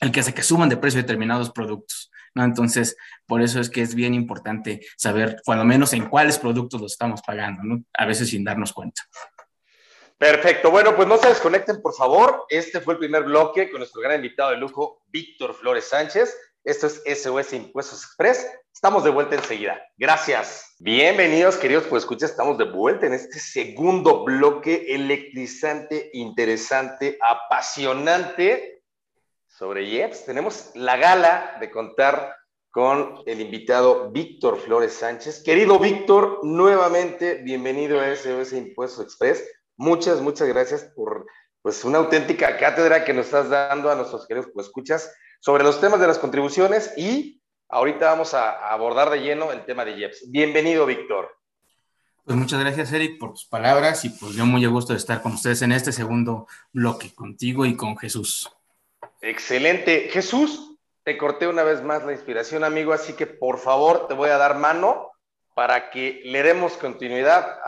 el 0.00 0.12
que 0.12 0.20
hace 0.20 0.32
que 0.32 0.42
suban 0.42 0.68
de 0.68 0.76
precio 0.76 1.00
determinados 1.00 1.50
productos. 1.50 2.12
¿no? 2.34 2.44
Entonces, 2.44 2.96
por 3.26 3.42
eso 3.42 3.58
es 3.58 3.68
que 3.68 3.82
es 3.82 3.96
bien 3.96 4.14
importante 4.14 4.86
saber, 4.96 5.40
cuando 5.44 5.64
menos, 5.64 5.92
en 5.92 6.08
cuáles 6.08 6.38
productos 6.38 6.80
los 6.80 6.92
estamos 6.92 7.20
pagando, 7.22 7.62
¿no? 7.62 7.84
A 7.94 8.06
veces 8.06 8.28
sin 8.28 8.44
darnos 8.44 8.72
cuenta. 8.72 9.02
Perfecto. 10.18 10.70
Bueno, 10.70 10.94
pues 10.94 11.08
no 11.08 11.18
se 11.18 11.28
desconecten, 11.28 11.82
por 11.82 11.94
favor. 11.94 12.46
Este 12.48 12.80
fue 12.80 12.94
el 12.94 13.00
primer 13.00 13.24
bloque 13.24 13.70
con 13.70 13.80
nuestro 13.80 14.00
gran 14.00 14.16
invitado 14.16 14.50
de 14.50 14.56
lujo, 14.56 15.02
Víctor 15.08 15.54
Flores 15.54 15.86
Sánchez. 15.86 16.36
Esto 16.62 16.86
es 16.86 17.22
SOS 17.22 17.52
Impuestos 17.52 18.04
Express. 18.04 18.48
Estamos 18.72 19.04
de 19.04 19.10
vuelta 19.10 19.34
enseguida. 19.34 19.82
Gracias. 19.98 20.74
Bienvenidos, 20.78 21.56
queridos, 21.56 21.84
pues 21.84 22.04
escucha, 22.04 22.26
estamos 22.26 22.56
de 22.58 22.64
vuelta 22.64 23.06
en 23.06 23.14
este 23.14 23.38
segundo 23.38 24.24
bloque 24.24 24.86
electrizante, 24.88 26.10
interesante, 26.14 27.18
apasionante 27.20 28.82
sobre 29.46 29.84
IEPS. 29.84 30.24
Tenemos 30.24 30.70
la 30.74 30.96
gala 30.96 31.58
de 31.60 31.70
contar 31.70 32.34
con 32.70 33.22
el 33.26 33.40
invitado 33.40 34.10
Víctor 34.10 34.58
Flores 34.58 34.94
Sánchez. 34.94 35.42
Querido 35.44 35.78
Víctor, 35.78 36.40
nuevamente 36.42 37.34
bienvenido 37.34 38.00
a 38.00 38.16
SOS 38.16 38.52
Impuestos 38.54 39.04
Express. 39.04 39.44
Muchas, 39.76 40.20
muchas 40.20 40.48
gracias 40.48 40.84
por 40.94 41.26
pues, 41.62 41.84
una 41.84 41.98
auténtica 41.98 42.56
cátedra 42.56 43.04
que 43.04 43.12
nos 43.12 43.26
estás 43.26 43.48
dando 43.48 43.90
a 43.90 43.94
nuestros 43.94 44.26
queridos 44.26 44.50
escuchas 44.56 45.12
sobre 45.40 45.64
los 45.64 45.80
temas 45.80 45.98
de 45.98 46.06
las 46.06 46.18
contribuciones 46.18 46.92
y 46.96 47.42
ahorita 47.68 48.06
vamos 48.06 48.34
a, 48.34 48.68
abordar 48.72 49.10
de 49.10 49.20
lleno 49.20 49.50
el 49.50 49.64
tema 49.64 49.84
de 49.84 49.98
IEPS. 49.98 50.30
Bienvenido, 50.30 50.86
Víctor. 50.86 51.36
Pues 52.24 52.38
muchas 52.38 52.60
gracias, 52.60 52.92
Eric, 52.92 53.18
por 53.18 53.32
tus 53.32 53.46
palabras 53.46 54.04
y 54.04 54.10
pues 54.10 54.32
yo 54.34 54.46
muy 54.46 54.64
a 54.64 54.68
gusto 54.68 54.92
de 54.92 54.98
estar 54.98 55.20
con 55.20 55.32
ustedes 55.32 55.60
en 55.62 55.72
este 55.72 55.92
segundo 55.92 56.46
bloque, 56.72 57.12
contigo 57.14 57.66
y 57.66 57.76
con 57.76 57.98
Jesús. 57.98 58.48
Excelente. 59.20 60.08
Jesús, 60.10 60.78
te 61.02 61.18
corté 61.18 61.48
una 61.48 61.64
vez 61.64 61.82
más 61.82 62.04
la 62.04 62.12
inspiración, 62.12 62.62
amigo, 62.62 62.92
así 62.92 63.14
que 63.14 63.26
por 63.26 63.58
favor 63.58 64.06
te 64.06 64.14
voy 64.14 64.30
a 64.30 64.38
dar 64.38 64.56
mano 64.56 65.10
para 65.54 65.90
que 65.90 66.20
le 66.24 66.42
demos 66.42 66.74
continuidad 66.74 67.58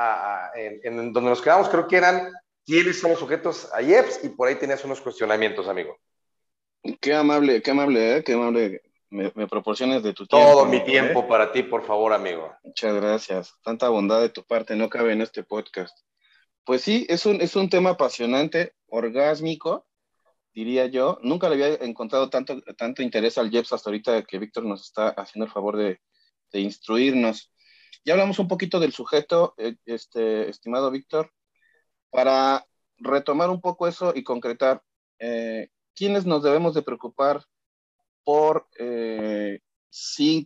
en, 0.54 1.12
donde 1.12 1.30
nos 1.30 1.40
quedamos. 1.40 1.68
Creo 1.68 1.86
que 1.86 1.96
eran 1.96 2.32
quiénes 2.64 3.00
son 3.00 3.12
los 3.12 3.20
sujetos 3.20 3.72
a 3.72 3.80
IEPS 3.80 4.24
y 4.24 4.28
por 4.30 4.48
ahí 4.48 4.56
tenías 4.56 4.84
unos 4.84 5.00
cuestionamientos, 5.00 5.68
amigo. 5.68 5.96
Qué 7.00 7.14
amable, 7.14 7.62
qué 7.62 7.70
amable, 7.70 8.16
¿eh? 8.16 8.24
qué 8.24 8.34
amable 8.34 8.82
me, 9.10 9.30
proporciones 9.46 10.02
de 10.02 10.12
tu 10.12 10.26
tiempo. 10.26 10.46
Todo 10.46 10.66
mi 10.66 10.84
tiempo 10.84 11.26
para 11.28 11.52
ti, 11.52 11.62
por 11.62 11.84
favor, 11.84 12.12
amigo. 12.12 12.52
Muchas 12.64 12.94
gracias. 12.94 13.54
Tanta 13.62 13.88
bondad 13.88 14.20
de 14.20 14.28
tu 14.28 14.44
parte 14.44 14.74
no 14.76 14.88
cabe 14.88 15.12
en 15.12 15.22
este 15.22 15.44
podcast. 15.44 15.96
Pues 16.64 16.82
sí, 16.82 17.06
es 17.08 17.24
un, 17.26 17.40
es 17.40 17.54
un 17.54 17.70
tema 17.70 17.90
apasionante, 17.90 18.74
orgásmico, 18.88 19.86
diría 20.52 20.86
yo. 20.86 21.18
Nunca 21.22 21.48
le 21.48 21.54
había 21.54 21.86
encontrado 21.86 22.28
tanto, 22.30 22.60
tanto 22.76 23.02
interés 23.02 23.38
al 23.38 23.50
JEPS 23.50 23.72
hasta 23.72 23.90
ahorita 23.90 24.22
que 24.24 24.38
Víctor 24.38 24.64
nos 24.64 24.82
está 24.82 25.10
haciendo 25.10 25.46
el 25.46 25.52
favor 25.52 25.76
de, 25.76 26.00
de 26.52 26.60
instruirnos. 26.60 27.52
Ya 28.06 28.12
hablamos 28.12 28.38
un 28.38 28.46
poquito 28.46 28.78
del 28.78 28.92
sujeto, 28.92 29.54
eh, 29.58 29.74
este, 29.84 30.48
estimado 30.48 30.92
Víctor, 30.92 31.32
para 32.08 32.64
retomar 32.98 33.50
un 33.50 33.60
poco 33.60 33.88
eso 33.88 34.12
y 34.14 34.22
concretar, 34.22 34.80
eh, 35.18 35.70
¿quiénes 35.92 36.24
nos 36.24 36.44
debemos 36.44 36.72
de 36.74 36.82
preocupar 36.82 37.42
por 38.22 38.68
eh, 38.78 39.58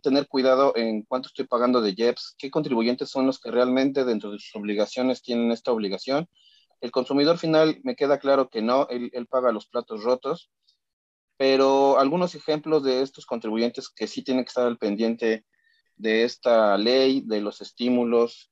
tener 0.01 0.27
cuidado 0.27 0.73
en 0.75 1.03
cuánto 1.03 1.27
estoy 1.27 1.45
pagando 1.45 1.81
de 1.81 1.93
JEPS? 1.93 2.33
¿Qué 2.35 2.49
contribuyentes 2.49 3.11
son 3.11 3.27
los 3.27 3.39
que 3.39 3.51
realmente 3.51 4.05
dentro 4.05 4.31
de 4.31 4.39
sus 4.39 4.55
obligaciones 4.55 5.21
tienen 5.21 5.51
esta 5.51 5.71
obligación? 5.71 6.27
El 6.79 6.89
consumidor 6.89 7.37
final 7.37 7.79
me 7.83 7.95
queda 7.95 8.17
claro 8.17 8.49
que 8.49 8.63
no, 8.63 8.87
él, 8.89 9.11
paga 9.29 9.51
los 9.51 9.67
platos 9.67 10.03
rotos, 10.03 10.49
pero 11.37 11.99
algunos 11.99 12.33
ejemplos 12.33 12.83
de 12.83 13.03
estos 13.03 13.27
contribuyentes 13.27 13.87
que 13.87 14.07
sí 14.07 14.23
tienen 14.23 14.45
que 14.45 14.49
estar 14.49 14.65
al 14.65 14.79
pendiente 14.79 15.45
de 16.01 16.23
esta 16.23 16.77
ley, 16.77 17.21
de 17.25 17.41
los 17.41 17.61
estímulos, 17.61 18.51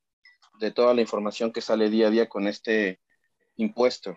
de 0.59 0.71
toda 0.71 0.93
la 0.93 1.01
información 1.01 1.51
que 1.51 1.61
sale 1.61 1.89
día 1.89 2.07
a 2.07 2.11
día 2.11 2.29
con 2.29 2.47
este 2.47 2.99
impuesto. 3.57 4.15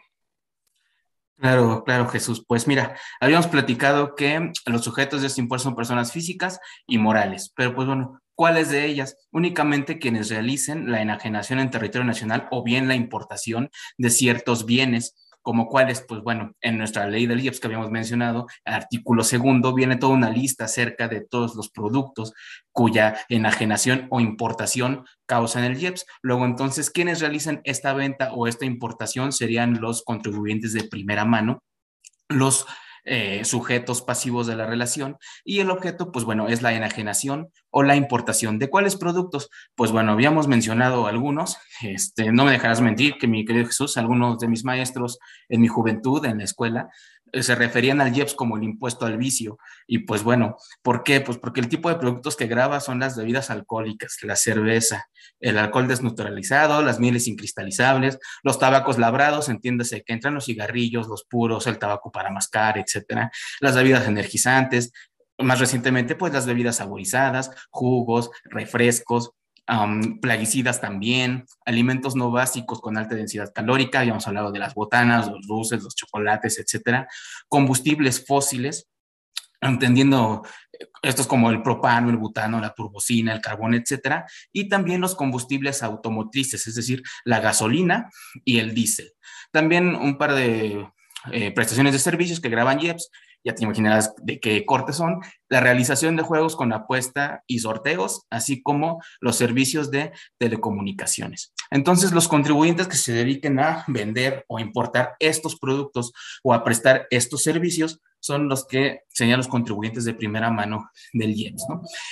Claro, 1.37 1.83
claro, 1.85 2.09
Jesús. 2.09 2.45
Pues 2.47 2.69
mira, 2.69 2.97
habíamos 3.21 3.49
platicado 3.49 4.15
que 4.15 4.53
los 4.67 4.85
sujetos 4.85 5.23
de 5.23 5.27
este 5.29 5.41
impuesto 5.41 5.69
son 5.69 5.77
personas 5.77 6.13
físicas 6.13 6.61
y 6.87 6.99
morales, 6.99 7.53
pero 7.57 7.75
pues 7.75 7.89
bueno, 7.89 8.23
¿Cuáles 8.35 8.71
de 8.71 8.87
ellas? 8.87 9.19
Únicamente 9.31 9.99
quienes 9.99 10.31
realicen 10.31 10.91
la 10.91 11.03
enajenación 11.03 11.59
en 11.59 11.71
territorio 11.71 12.07
nacional 12.07 12.49
o 12.51 12.65
bien 12.65 12.89
la 12.89 12.95
importación 12.95 13.71
de 13.99 14.11
ciertos 14.11 14.65
bienes, 14.65 15.15
como 15.43 15.67
cuáles, 15.67 16.01
pues 16.01 16.23
bueno, 16.23 16.55
en 16.61 16.79
nuestra 16.79 17.07
ley 17.07 17.27
del 17.27 17.41
IEPS 17.41 17.61
que 17.61 17.67
habíamos 17.67 17.91
mencionado, 17.91 18.47
artículo 18.65 19.25
segundo, 19.25 19.75
viene 19.75 19.97
toda 19.97 20.15
una 20.15 20.31
lista 20.31 20.65
acerca 20.65 21.09
de 21.09 21.21
todos 21.21 21.55
los 21.55 21.71
productos 21.71 22.33
cuya 22.71 23.19
enajenación 23.29 24.07
o 24.11 24.21
importación 24.21 25.05
causan 25.27 25.65
el 25.65 25.81
IEPS. 25.83 26.07
Luego, 26.23 26.45
entonces, 26.47 26.91
quienes 26.91 27.21
realicen 27.21 27.61
esta 27.65 27.93
venta 27.93 28.33
o 28.33 28.47
esta 28.47 28.65
importación 28.65 29.33
serían 29.33 29.81
los 29.81 30.03
contribuyentes 30.03 30.73
de 30.73 30.85
primera 30.85 31.25
mano, 31.25 31.63
los 32.29 32.67
eh, 33.05 33.45
sujetos 33.45 34.01
pasivos 34.01 34.47
de 34.47 34.57
la 34.57 34.67
relación 34.67 35.17
y 35.45 35.61
el 35.61 35.71
objeto, 35.71 36.13
pues 36.13 36.25
bueno, 36.25 36.49
es 36.49 36.63
la 36.63 36.73
enajenación 36.73 37.51
o 37.71 37.83
la 37.83 37.97
importación. 37.97 38.59
¿De 38.59 38.71
cuáles 38.71 38.97
productos? 38.97 39.51
Pues 39.75 39.91
bueno, 39.91 40.13
habíamos 40.13 40.47
mencionado 40.47 41.07
algunos, 41.07 41.57
este, 41.83 42.31
no 42.33 42.45
me 42.45 42.53
dejarás 42.53 42.81
mentir 42.81 43.15
que 43.19 43.27
mi 43.27 43.45
querido 43.45 43.67
Jesús, 43.67 43.97
algunos 43.97 44.39
de 44.39 44.49
mis 44.49 44.65
maestros 44.65 45.19
en 45.49 45.61
mi 45.61 45.69
juventud, 45.69 46.25
en 46.25 46.39
la 46.39 46.45
escuela, 46.45 46.91
se 47.41 47.55
referían 47.55 48.01
al 48.01 48.15
IEPS 48.15 48.35
como 48.35 48.57
el 48.57 48.65
impuesto 48.65 49.07
al 49.07 49.17
vicio. 49.17 49.59
Y 49.87 50.01
pues 50.01 50.23
bueno, 50.23 50.57
¿por 50.83 51.03
qué? 51.03 51.21
Pues 51.21 51.39
porque 51.39 51.61
el 51.61 51.69
tipo 51.69 51.89
de 51.89 51.97
productos 51.97 52.37
que 52.37 52.47
graba 52.47 52.81
son 52.81 53.01
las 53.01 53.17
bebidas 53.17 53.51
alcohólicas, 53.51 54.19
la 54.23 54.37
cerveza, 54.37 55.09
el 55.41 55.59
alcohol 55.59 55.89
desnaturalizado, 55.89 56.83
las 56.83 57.01
mieles 57.01 57.27
incristalizables, 57.29 58.19
los 58.43 58.59
tabacos 58.59 58.99
labrados, 58.99 59.49
entiéndase 59.49 60.03
que 60.03 60.13
entran 60.13 60.35
los 60.35 60.45
cigarrillos, 60.45 61.09
los 61.09 61.25
puros, 61.25 61.67
el 61.67 61.79
tabaco 61.79 62.13
para 62.13 62.31
mascar, 62.31 62.79
etcétera, 62.79 63.31
las 63.61 63.75
bebidas 63.75 64.07
energizantes, 64.07 64.93
más 65.39 65.59
recientemente, 65.59 66.15
pues 66.15 66.33
las 66.33 66.47
bebidas 66.47 66.77
saborizadas, 66.77 67.51
jugos, 67.71 68.31
refrescos, 68.45 69.33
plaguicidas 70.21 70.81
también, 70.81 71.47
alimentos 71.65 72.17
no 72.17 72.31
básicos 72.31 72.81
con 72.81 72.99
alta 72.99 73.15
densidad 73.15 73.53
calórica, 73.55 74.01
habíamos 74.01 74.27
hablado 74.27 74.51
de 74.51 74.59
las 74.59 74.75
botanas, 74.75 75.29
los 75.29 75.47
dulces, 75.47 75.83
los 75.83 75.95
chocolates, 75.95 76.59
etcétera, 76.59 77.09
combustibles 77.49 78.27
fósiles, 78.27 78.89
entendiendo 79.61 80.43
eh, 80.73 80.89
estos 81.03 81.27
como 81.27 81.51
el 81.51 81.63
propano, 81.63 82.11
el 82.11 82.17
butano, 82.17 82.61
la 82.61 82.75
turbocina, 82.75 83.33
el 83.33 83.41
carbón, 83.41 83.75
etcétera, 83.75 84.27
y 84.53 84.69
también 84.69 85.01
los 85.01 85.15
combustibles 85.15 85.83
automotrices, 85.83 86.67
es 86.67 86.75
decir, 86.75 87.03
la 87.25 87.41
gasolina 87.41 88.11
y 88.45 88.59
el 88.59 88.75
diésel. 88.75 89.13
También 89.53 89.95
un 89.95 90.19
par 90.19 90.35
de 90.35 90.89
eh, 91.31 91.53
prestaciones 91.53 91.93
de 91.93 92.01
servicios 92.01 92.41
que 92.41 92.49
graban 92.49 92.81
IEPS, 92.81 93.11
ya 93.45 93.55
te 93.55 93.65
imaginarás 93.65 94.15
de 94.23 94.41
qué 94.41 94.65
corte 94.65 94.93
son, 94.93 95.21
la 95.49 95.61
realización 95.61 96.17
de 96.17 96.23
juegos 96.23 96.57
con 96.57 96.73
apuesta 96.73 97.43
y 97.47 97.59
sorteos, 97.59 98.27
así 98.31 98.63
como 98.63 99.03
los 99.21 99.37
servicios 99.37 99.91
de 99.91 100.13
telecomunicaciones. 100.39 101.53
Entonces, 101.71 102.13
los 102.13 102.29
contribuyentes 102.29 102.89
que 102.89 102.97
se 102.97 103.13
dediquen 103.13 103.59
a 103.59 103.85
vender 103.89 104.45
o 104.49 104.59
importar 104.59 105.17
estos 105.19 105.59
productos 105.59 106.13
o 106.43 106.55
a 106.55 106.65
prestar 106.65 107.07
estos 107.11 107.43
servicios 107.43 108.01
son 108.21 108.49
los 108.49 108.67
que 108.67 109.01
serían 109.09 109.39
los 109.39 109.49
contribuyentes 109.49 110.05
de 110.05 110.15
primera 110.15 110.51
mano 110.51 110.91
del 111.13 111.37
IEPS. 111.37 111.67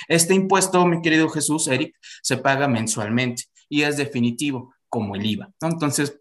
Este 0.09 0.33
impuesto, 0.33 0.85
mi 0.85 1.01
querido 1.01 1.29
Jesús, 1.29 1.67
Eric, 1.67 1.95
se 2.21 2.37
paga 2.37 2.67
mensualmente 2.67 3.45
y 3.69 3.83
es 3.83 3.95
definitivo, 3.95 4.73
como 4.91 5.15
el 5.15 5.25
IVA. 5.25 5.49
Entonces, 5.61 6.19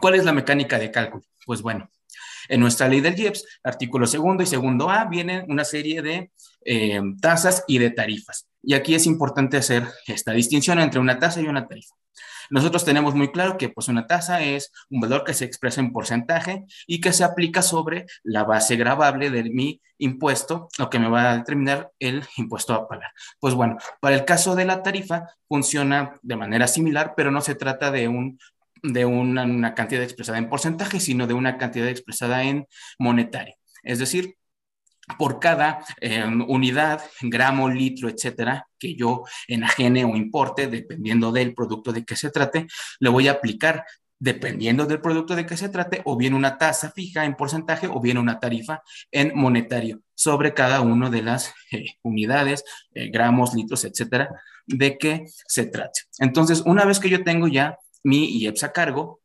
¿cuál 0.00 0.16
es 0.16 0.24
la 0.24 0.32
mecánica 0.32 0.78
de 0.78 0.90
cálculo? 0.90 1.24
Pues 1.46 1.62
bueno, 1.62 1.88
en 2.48 2.60
nuestra 2.60 2.88
ley 2.88 3.00
del 3.00 3.18
IEPS, 3.18 3.60
artículo 3.64 4.06
segundo 4.06 4.42
y 4.42 4.46
segundo 4.46 4.90
A, 4.90 5.04
vienen 5.04 5.44
una 5.48 5.64
serie 5.64 6.02
de 6.02 6.30
eh, 6.64 7.00
tasas 7.20 7.64
y 7.66 7.78
de 7.78 7.90
tarifas. 7.90 8.48
Y 8.62 8.74
aquí 8.74 8.94
es 8.94 9.06
importante 9.06 9.56
hacer 9.56 9.84
esta 10.06 10.32
distinción 10.32 10.78
entre 10.80 11.00
una 11.00 11.18
tasa 11.18 11.40
y 11.40 11.46
una 11.46 11.66
tarifa. 11.66 11.94
Nosotros 12.50 12.84
tenemos 12.84 13.14
muy 13.14 13.32
claro 13.32 13.56
que 13.58 13.68
pues 13.68 13.88
una 13.88 14.06
tasa 14.06 14.42
es 14.42 14.72
un 14.90 15.00
valor 15.00 15.24
que 15.24 15.34
se 15.34 15.44
expresa 15.44 15.80
en 15.80 15.92
porcentaje 15.92 16.64
y 16.86 17.00
que 17.00 17.12
se 17.12 17.24
aplica 17.24 17.62
sobre 17.62 18.06
la 18.22 18.44
base 18.44 18.76
gravable 18.76 19.30
de 19.30 19.44
mi 19.44 19.80
impuesto, 19.98 20.68
lo 20.78 20.90
que 20.90 20.98
me 20.98 21.08
va 21.08 21.30
a 21.30 21.36
determinar 21.38 21.90
el 21.98 22.24
impuesto 22.36 22.74
a 22.74 22.88
pagar. 22.88 23.10
Pues 23.40 23.54
bueno, 23.54 23.78
para 24.00 24.16
el 24.16 24.24
caso 24.24 24.54
de 24.54 24.64
la 24.64 24.82
tarifa 24.82 25.28
funciona 25.48 26.18
de 26.22 26.36
manera 26.36 26.66
similar, 26.68 27.14
pero 27.16 27.30
no 27.30 27.40
se 27.40 27.54
trata 27.54 27.90
de 27.90 28.08
un 28.08 28.38
de 28.82 29.04
una, 29.04 29.74
cantidad 29.74 30.02
expresada 30.02 30.38
en 30.38 30.48
porcentaje, 30.48 31.00
sino 31.00 31.26
de 31.26 31.34
una 31.34 31.58
cantidad 31.58 31.88
expresada 31.88 32.44
en 32.44 32.66
monetario. 32.98 33.54
Es 33.82 33.98
decir, 33.98 34.36
por 35.18 35.38
cada 35.38 35.84
em, 36.00 36.44
unidad, 36.48 37.02
gramo, 37.22 37.68
litro, 37.68 38.08
etcétera, 38.08 38.66
que 38.78 38.96
yo 38.96 39.24
enajene 39.46 40.04
o 40.04 40.16
importe, 40.16 40.66
dependiendo 40.66 41.30
del 41.30 41.54
producto 41.54 41.92
de 41.92 42.04
que 42.04 42.16
se 42.16 42.30
trate, 42.30 42.66
le 42.98 43.08
voy 43.08 43.28
a 43.28 43.32
aplicar, 43.32 43.84
dependiendo 44.18 44.86
del 44.86 45.00
producto 45.00 45.36
de 45.36 45.46
que 45.46 45.56
se 45.56 45.68
trate, 45.68 46.02
o 46.04 46.16
bien 46.16 46.34
una 46.34 46.58
tasa 46.58 46.90
fija 46.90 47.24
en 47.24 47.36
porcentaje 47.36 47.86
o 47.86 48.00
bien 48.00 48.18
una 48.18 48.40
tarifa 48.40 48.82
en 49.12 49.32
monetario 49.34 50.00
sobre 50.14 50.54
cada 50.54 50.80
una 50.80 51.10
de 51.10 51.22
las 51.22 51.54
eh, 51.70 51.84
unidades, 52.02 52.64
eh, 52.92 53.08
gramos, 53.10 53.54
litros, 53.54 53.84
etcétera, 53.84 54.30
de 54.66 54.98
que 54.98 55.26
se 55.46 55.66
trate. 55.66 56.00
Entonces, 56.18 56.62
una 56.62 56.84
vez 56.84 56.98
que 56.98 57.10
yo 57.10 57.22
tengo 57.22 57.46
ya 57.46 57.78
mi 58.06 58.38
IEPS 58.38 58.62
a 58.62 58.72
cargo, 58.72 59.20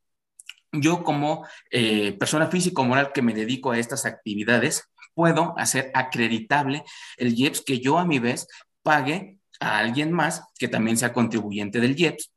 yo 0.72 1.04
como 1.04 1.46
eh, 1.70 2.14
persona 2.14 2.48
física 2.48 2.82
o 2.82 2.86
moral 2.86 3.12
que 3.14 3.22
me 3.22 3.34
dedico 3.34 3.70
a 3.70 3.78
estas 3.78 4.08
actividades, 4.08 4.90
puedo 5.14 5.54
hacer 5.56 5.92
acreditable 5.94 6.84
el 7.18 7.38
IEPS 7.38 7.62
que 7.62 7.80
yo 7.80 8.00
a 8.00 8.06
mi 8.06 8.18
vez 8.18 8.48
pague 8.82 9.38
a 9.60 9.78
alguien 9.78 10.12
más 10.12 10.42
que 10.58 10.68
también 10.68 10.98
sea 10.98 11.14
contribuyente 11.14 11.80
del 11.80 12.00
IEPS 12.00 12.32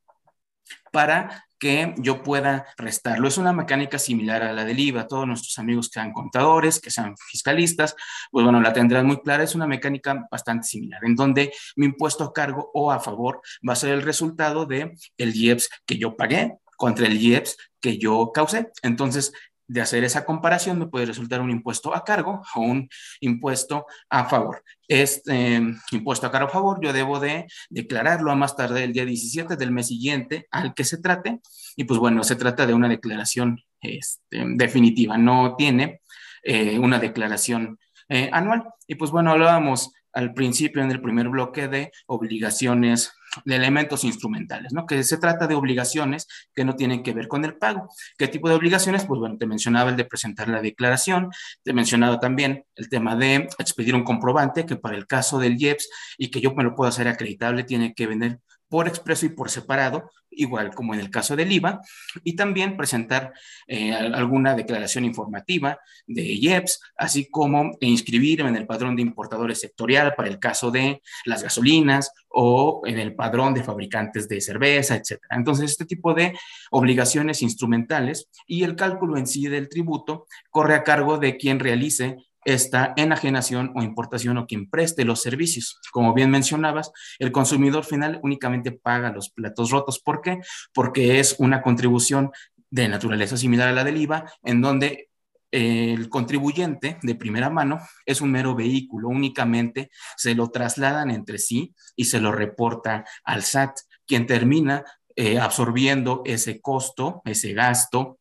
para 0.92 1.46
que 1.64 1.94
yo 1.96 2.22
pueda 2.22 2.66
restarlo. 2.76 3.26
Es 3.26 3.38
una 3.38 3.54
mecánica 3.54 3.98
similar 3.98 4.42
a 4.42 4.52
la 4.52 4.66
del 4.66 4.78
IVA. 4.78 5.06
Todos 5.06 5.26
nuestros 5.26 5.58
amigos 5.58 5.88
que 5.88 5.94
sean 5.94 6.12
contadores, 6.12 6.78
que 6.78 6.90
sean 6.90 7.16
fiscalistas, 7.16 7.96
pues 8.30 8.44
bueno, 8.44 8.60
la 8.60 8.74
tendrán 8.74 9.06
muy 9.06 9.22
clara. 9.22 9.44
Es 9.44 9.54
una 9.54 9.66
mecánica 9.66 10.28
bastante 10.30 10.66
similar, 10.66 11.02
en 11.06 11.16
donde 11.16 11.54
mi 11.76 11.86
impuesto 11.86 12.22
a 12.22 12.34
cargo 12.34 12.70
o 12.74 12.92
a 12.92 13.00
favor 13.00 13.40
va 13.66 13.72
a 13.72 13.76
ser 13.76 13.94
el 13.94 14.02
resultado 14.02 14.66
de 14.66 14.94
el 15.16 15.34
IEPS 15.34 15.70
que 15.86 15.96
yo 15.96 16.18
pagué 16.18 16.58
contra 16.76 17.06
el 17.06 17.16
IEPS 17.16 17.56
que 17.80 17.96
yo 17.96 18.30
causé. 18.34 18.70
Entonces, 18.82 19.32
de 19.66 19.80
hacer 19.80 20.04
esa 20.04 20.24
comparación 20.24 20.78
me 20.78 20.86
puede 20.86 21.06
resultar 21.06 21.40
un 21.40 21.50
impuesto 21.50 21.94
a 21.94 22.04
cargo 22.04 22.42
o 22.54 22.60
un 22.60 22.88
impuesto 23.20 23.86
a 24.10 24.26
favor. 24.26 24.62
Este 24.86 25.62
impuesto 25.92 26.26
a 26.26 26.30
cargo 26.30 26.48
a 26.48 26.52
favor 26.52 26.80
yo 26.82 26.92
debo 26.92 27.20
de 27.20 27.46
declararlo 27.70 28.30
a 28.30 28.36
más 28.36 28.56
tarde 28.56 28.84
el 28.84 28.92
día 28.92 29.04
17 29.04 29.56
del 29.56 29.70
mes 29.70 29.88
siguiente 29.88 30.46
al 30.50 30.74
que 30.74 30.84
se 30.84 30.98
trate 30.98 31.40
y 31.76 31.84
pues 31.84 31.98
bueno, 31.98 32.22
se 32.24 32.36
trata 32.36 32.66
de 32.66 32.74
una 32.74 32.88
declaración 32.88 33.60
este, 33.80 34.44
definitiva, 34.54 35.16
no 35.16 35.54
tiene 35.56 36.00
eh, 36.42 36.78
una 36.78 36.98
declaración 36.98 37.78
eh, 38.08 38.28
anual. 38.32 38.64
Y 38.86 38.96
pues 38.96 39.10
bueno, 39.10 39.30
hablábamos 39.30 39.92
al 40.12 40.32
principio 40.32 40.82
en 40.82 40.90
el 40.90 41.00
primer 41.00 41.28
bloque 41.28 41.68
de 41.68 41.90
obligaciones 42.06 43.12
de 43.44 43.56
elementos 43.56 44.04
instrumentales, 44.04 44.72
¿no? 44.72 44.86
Que 44.86 45.02
se 45.02 45.18
trata 45.18 45.46
de 45.46 45.54
obligaciones 45.54 46.26
que 46.54 46.64
no 46.64 46.74
tienen 46.76 47.02
que 47.02 47.12
ver 47.12 47.28
con 47.28 47.44
el 47.44 47.56
pago. 47.56 47.88
¿Qué 48.18 48.28
tipo 48.28 48.48
de 48.48 48.54
obligaciones? 48.54 49.04
Pues 49.04 49.20
bueno, 49.20 49.36
te 49.38 49.46
mencionaba 49.46 49.90
el 49.90 49.96
de 49.96 50.04
presentar 50.04 50.48
la 50.48 50.60
declaración, 50.60 51.30
te 51.62 51.70
he 51.70 51.74
mencionado 51.74 52.18
también 52.20 52.64
el 52.76 52.88
tema 52.88 53.16
de 53.16 53.48
expedir 53.58 53.94
un 53.94 54.04
comprobante 54.04 54.66
que 54.66 54.76
para 54.76 54.96
el 54.96 55.06
caso 55.06 55.38
del 55.38 55.60
IEPS 55.60 55.88
y 56.18 56.30
que 56.30 56.40
yo 56.40 56.54
me 56.54 56.64
lo 56.64 56.74
puedo 56.74 56.88
hacer 56.88 57.08
acreditable 57.08 57.64
tiene 57.64 57.94
que 57.94 58.06
venir 58.06 58.38
por 58.74 58.88
expreso 58.88 59.24
y 59.24 59.28
por 59.28 59.50
separado, 59.50 60.10
igual 60.32 60.74
como 60.74 60.94
en 60.94 60.98
el 60.98 61.08
caso 61.08 61.36
del 61.36 61.52
IVA, 61.52 61.80
y 62.24 62.34
también 62.34 62.76
presentar 62.76 63.32
eh, 63.68 63.92
alguna 63.92 64.56
declaración 64.56 65.04
informativa 65.04 65.78
de 66.08 66.24
IEPS, 66.24 66.80
así 66.96 67.30
como 67.30 67.76
inscribirme 67.78 68.48
en 68.48 68.56
el 68.56 68.66
padrón 68.66 68.96
de 68.96 69.02
importadores 69.02 69.60
sectorial 69.60 70.16
para 70.16 70.28
el 70.28 70.40
caso 70.40 70.72
de 70.72 71.00
las 71.24 71.44
gasolinas 71.44 72.10
o 72.28 72.82
en 72.84 72.98
el 72.98 73.14
padrón 73.14 73.54
de 73.54 73.62
fabricantes 73.62 74.28
de 74.28 74.40
cerveza, 74.40 74.96
etc. 74.96 75.22
Entonces, 75.30 75.70
este 75.70 75.84
tipo 75.84 76.12
de 76.12 76.36
obligaciones 76.72 77.42
instrumentales 77.42 78.28
y 78.48 78.64
el 78.64 78.74
cálculo 78.74 79.16
en 79.18 79.28
sí 79.28 79.46
del 79.46 79.68
tributo 79.68 80.26
corre 80.50 80.74
a 80.74 80.82
cargo 80.82 81.18
de 81.18 81.36
quien 81.36 81.60
realice 81.60 82.16
esta 82.44 82.92
enajenación 82.96 83.72
o 83.74 83.82
importación 83.82 84.38
o 84.38 84.46
quien 84.46 84.68
preste 84.68 85.04
los 85.04 85.22
servicios. 85.22 85.80
Como 85.92 86.14
bien 86.14 86.30
mencionabas, 86.30 86.92
el 87.18 87.32
consumidor 87.32 87.84
final 87.84 88.20
únicamente 88.22 88.72
paga 88.72 89.12
los 89.12 89.30
platos 89.30 89.70
rotos. 89.70 90.00
¿Por 90.00 90.20
qué? 90.20 90.40
Porque 90.72 91.20
es 91.20 91.36
una 91.38 91.62
contribución 91.62 92.30
de 92.70 92.88
naturaleza 92.88 93.36
similar 93.36 93.68
a 93.68 93.72
la 93.72 93.84
del 93.84 93.98
IVA, 93.98 94.24
en 94.42 94.60
donde 94.60 95.08
el 95.52 96.08
contribuyente 96.08 96.98
de 97.00 97.14
primera 97.14 97.48
mano 97.48 97.78
es 98.04 98.20
un 98.20 98.32
mero 98.32 98.56
vehículo, 98.56 99.08
únicamente 99.08 99.90
se 100.16 100.34
lo 100.34 100.50
trasladan 100.50 101.12
entre 101.12 101.38
sí 101.38 101.72
y 101.94 102.06
se 102.06 102.20
lo 102.20 102.32
reporta 102.32 103.04
al 103.22 103.44
SAT, 103.44 103.78
quien 104.04 104.26
termina 104.26 104.84
eh, 105.14 105.38
absorbiendo 105.38 106.22
ese 106.24 106.60
costo, 106.60 107.22
ese 107.24 107.52
gasto 107.52 108.18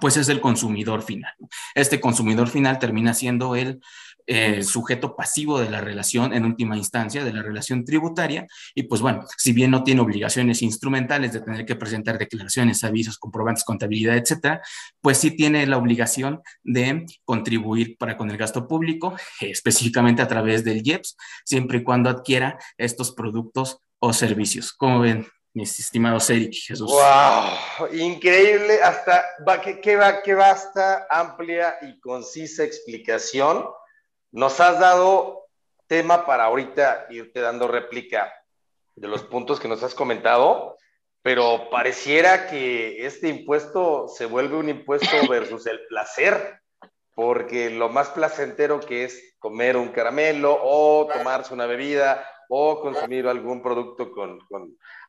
pues 0.00 0.16
es 0.16 0.28
el 0.28 0.40
consumidor 0.40 1.02
final. 1.02 1.32
Este 1.74 2.00
consumidor 2.00 2.48
final 2.48 2.78
termina 2.78 3.14
siendo 3.14 3.56
el 3.56 3.80
eh, 4.30 4.62
sujeto 4.62 5.16
pasivo 5.16 5.58
de 5.58 5.70
la 5.70 5.80
relación 5.80 6.34
en 6.34 6.44
última 6.44 6.76
instancia, 6.76 7.24
de 7.24 7.32
la 7.32 7.42
relación 7.42 7.82
tributaria, 7.82 8.46
y 8.74 8.82
pues 8.82 9.00
bueno, 9.00 9.24
si 9.38 9.54
bien 9.54 9.70
no 9.70 9.82
tiene 9.82 10.02
obligaciones 10.02 10.60
instrumentales 10.60 11.32
de 11.32 11.40
tener 11.40 11.64
que 11.64 11.76
presentar 11.76 12.18
declaraciones, 12.18 12.84
avisos, 12.84 13.16
comprobantes, 13.16 13.64
contabilidad, 13.64 14.18
etcétera, 14.18 14.60
pues 15.00 15.16
sí 15.16 15.30
tiene 15.30 15.66
la 15.66 15.78
obligación 15.78 16.42
de 16.62 17.06
contribuir 17.24 17.96
para 17.96 18.18
con 18.18 18.30
el 18.30 18.36
gasto 18.36 18.68
público, 18.68 19.16
específicamente 19.40 20.20
a 20.20 20.28
través 20.28 20.62
del 20.62 20.86
IEPS, 20.86 21.16
siempre 21.46 21.78
y 21.78 21.82
cuando 21.82 22.10
adquiera 22.10 22.58
estos 22.76 23.12
productos 23.12 23.78
o 23.98 24.12
servicios. 24.12 24.74
Como 24.74 25.00
ven, 25.00 25.26
mis 25.58 25.80
estimados 25.80 26.30
Eric 26.30 26.54
Jesús. 26.54 26.88
¡Wow! 26.88 27.88
Increíble, 27.92 28.80
hasta 28.80 29.24
va, 29.46 29.60
qué, 29.60 29.96
va, 29.96 30.22
qué 30.22 30.34
vasta, 30.34 31.06
amplia 31.10 31.76
y 31.82 31.98
concisa 31.98 32.62
explicación. 32.62 33.66
Nos 34.30 34.60
has 34.60 34.78
dado 34.78 35.48
tema 35.88 36.24
para 36.24 36.44
ahorita 36.44 37.06
irte 37.10 37.40
dando 37.40 37.66
réplica 37.66 38.32
de 38.94 39.08
los 39.08 39.24
puntos 39.24 39.58
que 39.58 39.66
nos 39.66 39.82
has 39.82 39.94
comentado, 39.94 40.76
pero 41.22 41.68
pareciera 41.70 42.46
que 42.46 43.04
este 43.04 43.28
impuesto 43.28 44.06
se 44.06 44.26
vuelve 44.26 44.56
un 44.56 44.68
impuesto 44.68 45.08
versus 45.28 45.66
el 45.66 45.80
placer, 45.88 46.60
porque 47.16 47.68
lo 47.70 47.88
más 47.88 48.10
placentero 48.10 48.78
que 48.78 49.02
es 49.02 49.34
comer 49.40 49.76
un 49.76 49.88
caramelo 49.88 50.56
o 50.62 51.08
tomarse 51.12 51.52
una 51.52 51.66
bebida 51.66 52.24
o 52.48 52.80
consumir 52.80 53.26
algún 53.26 53.62
producto 53.62 54.10
con, 54.10 54.40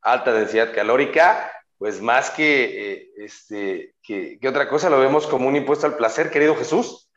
alta 0.01 0.33
densidad 0.33 0.73
calórica, 0.73 1.51
pues 1.77 2.01
más 2.01 2.29
que, 2.29 2.91
eh, 2.91 3.11
este, 3.17 3.95
que, 4.03 4.37
otra 4.47 4.67
cosa 4.67 4.89
lo 4.89 4.99
vemos 4.99 5.25
como 5.25 5.47
un 5.47 5.55
impuesto 5.55 5.87
al 5.87 5.95
placer, 5.95 6.29
querido 6.29 6.55
Jesús. 6.55 7.09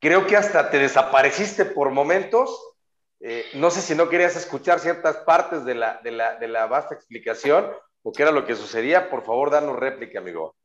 Creo 0.00 0.26
que 0.26 0.36
hasta 0.36 0.70
te 0.70 0.78
desapareciste 0.78 1.64
por 1.64 1.90
momentos. 1.90 2.74
Eh, 3.20 3.46
no 3.54 3.70
sé 3.70 3.80
si 3.80 3.94
no 3.94 4.08
querías 4.08 4.36
escuchar 4.36 4.80
ciertas 4.80 5.18
partes 5.18 5.64
de 5.64 5.76
la, 5.76 6.00
de, 6.02 6.10
la, 6.10 6.36
de 6.36 6.48
la 6.48 6.66
vasta 6.66 6.94
explicación 6.94 7.70
o 8.02 8.12
qué 8.12 8.22
era 8.22 8.32
lo 8.32 8.44
que 8.44 8.56
sucedía. 8.56 9.08
Por 9.08 9.24
favor, 9.24 9.50
danos 9.50 9.78
réplica, 9.78 10.18
amigo. 10.18 10.56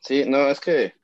Sí, 0.00 0.24
no, 0.26 0.48
es 0.48 0.60
que 0.60 0.94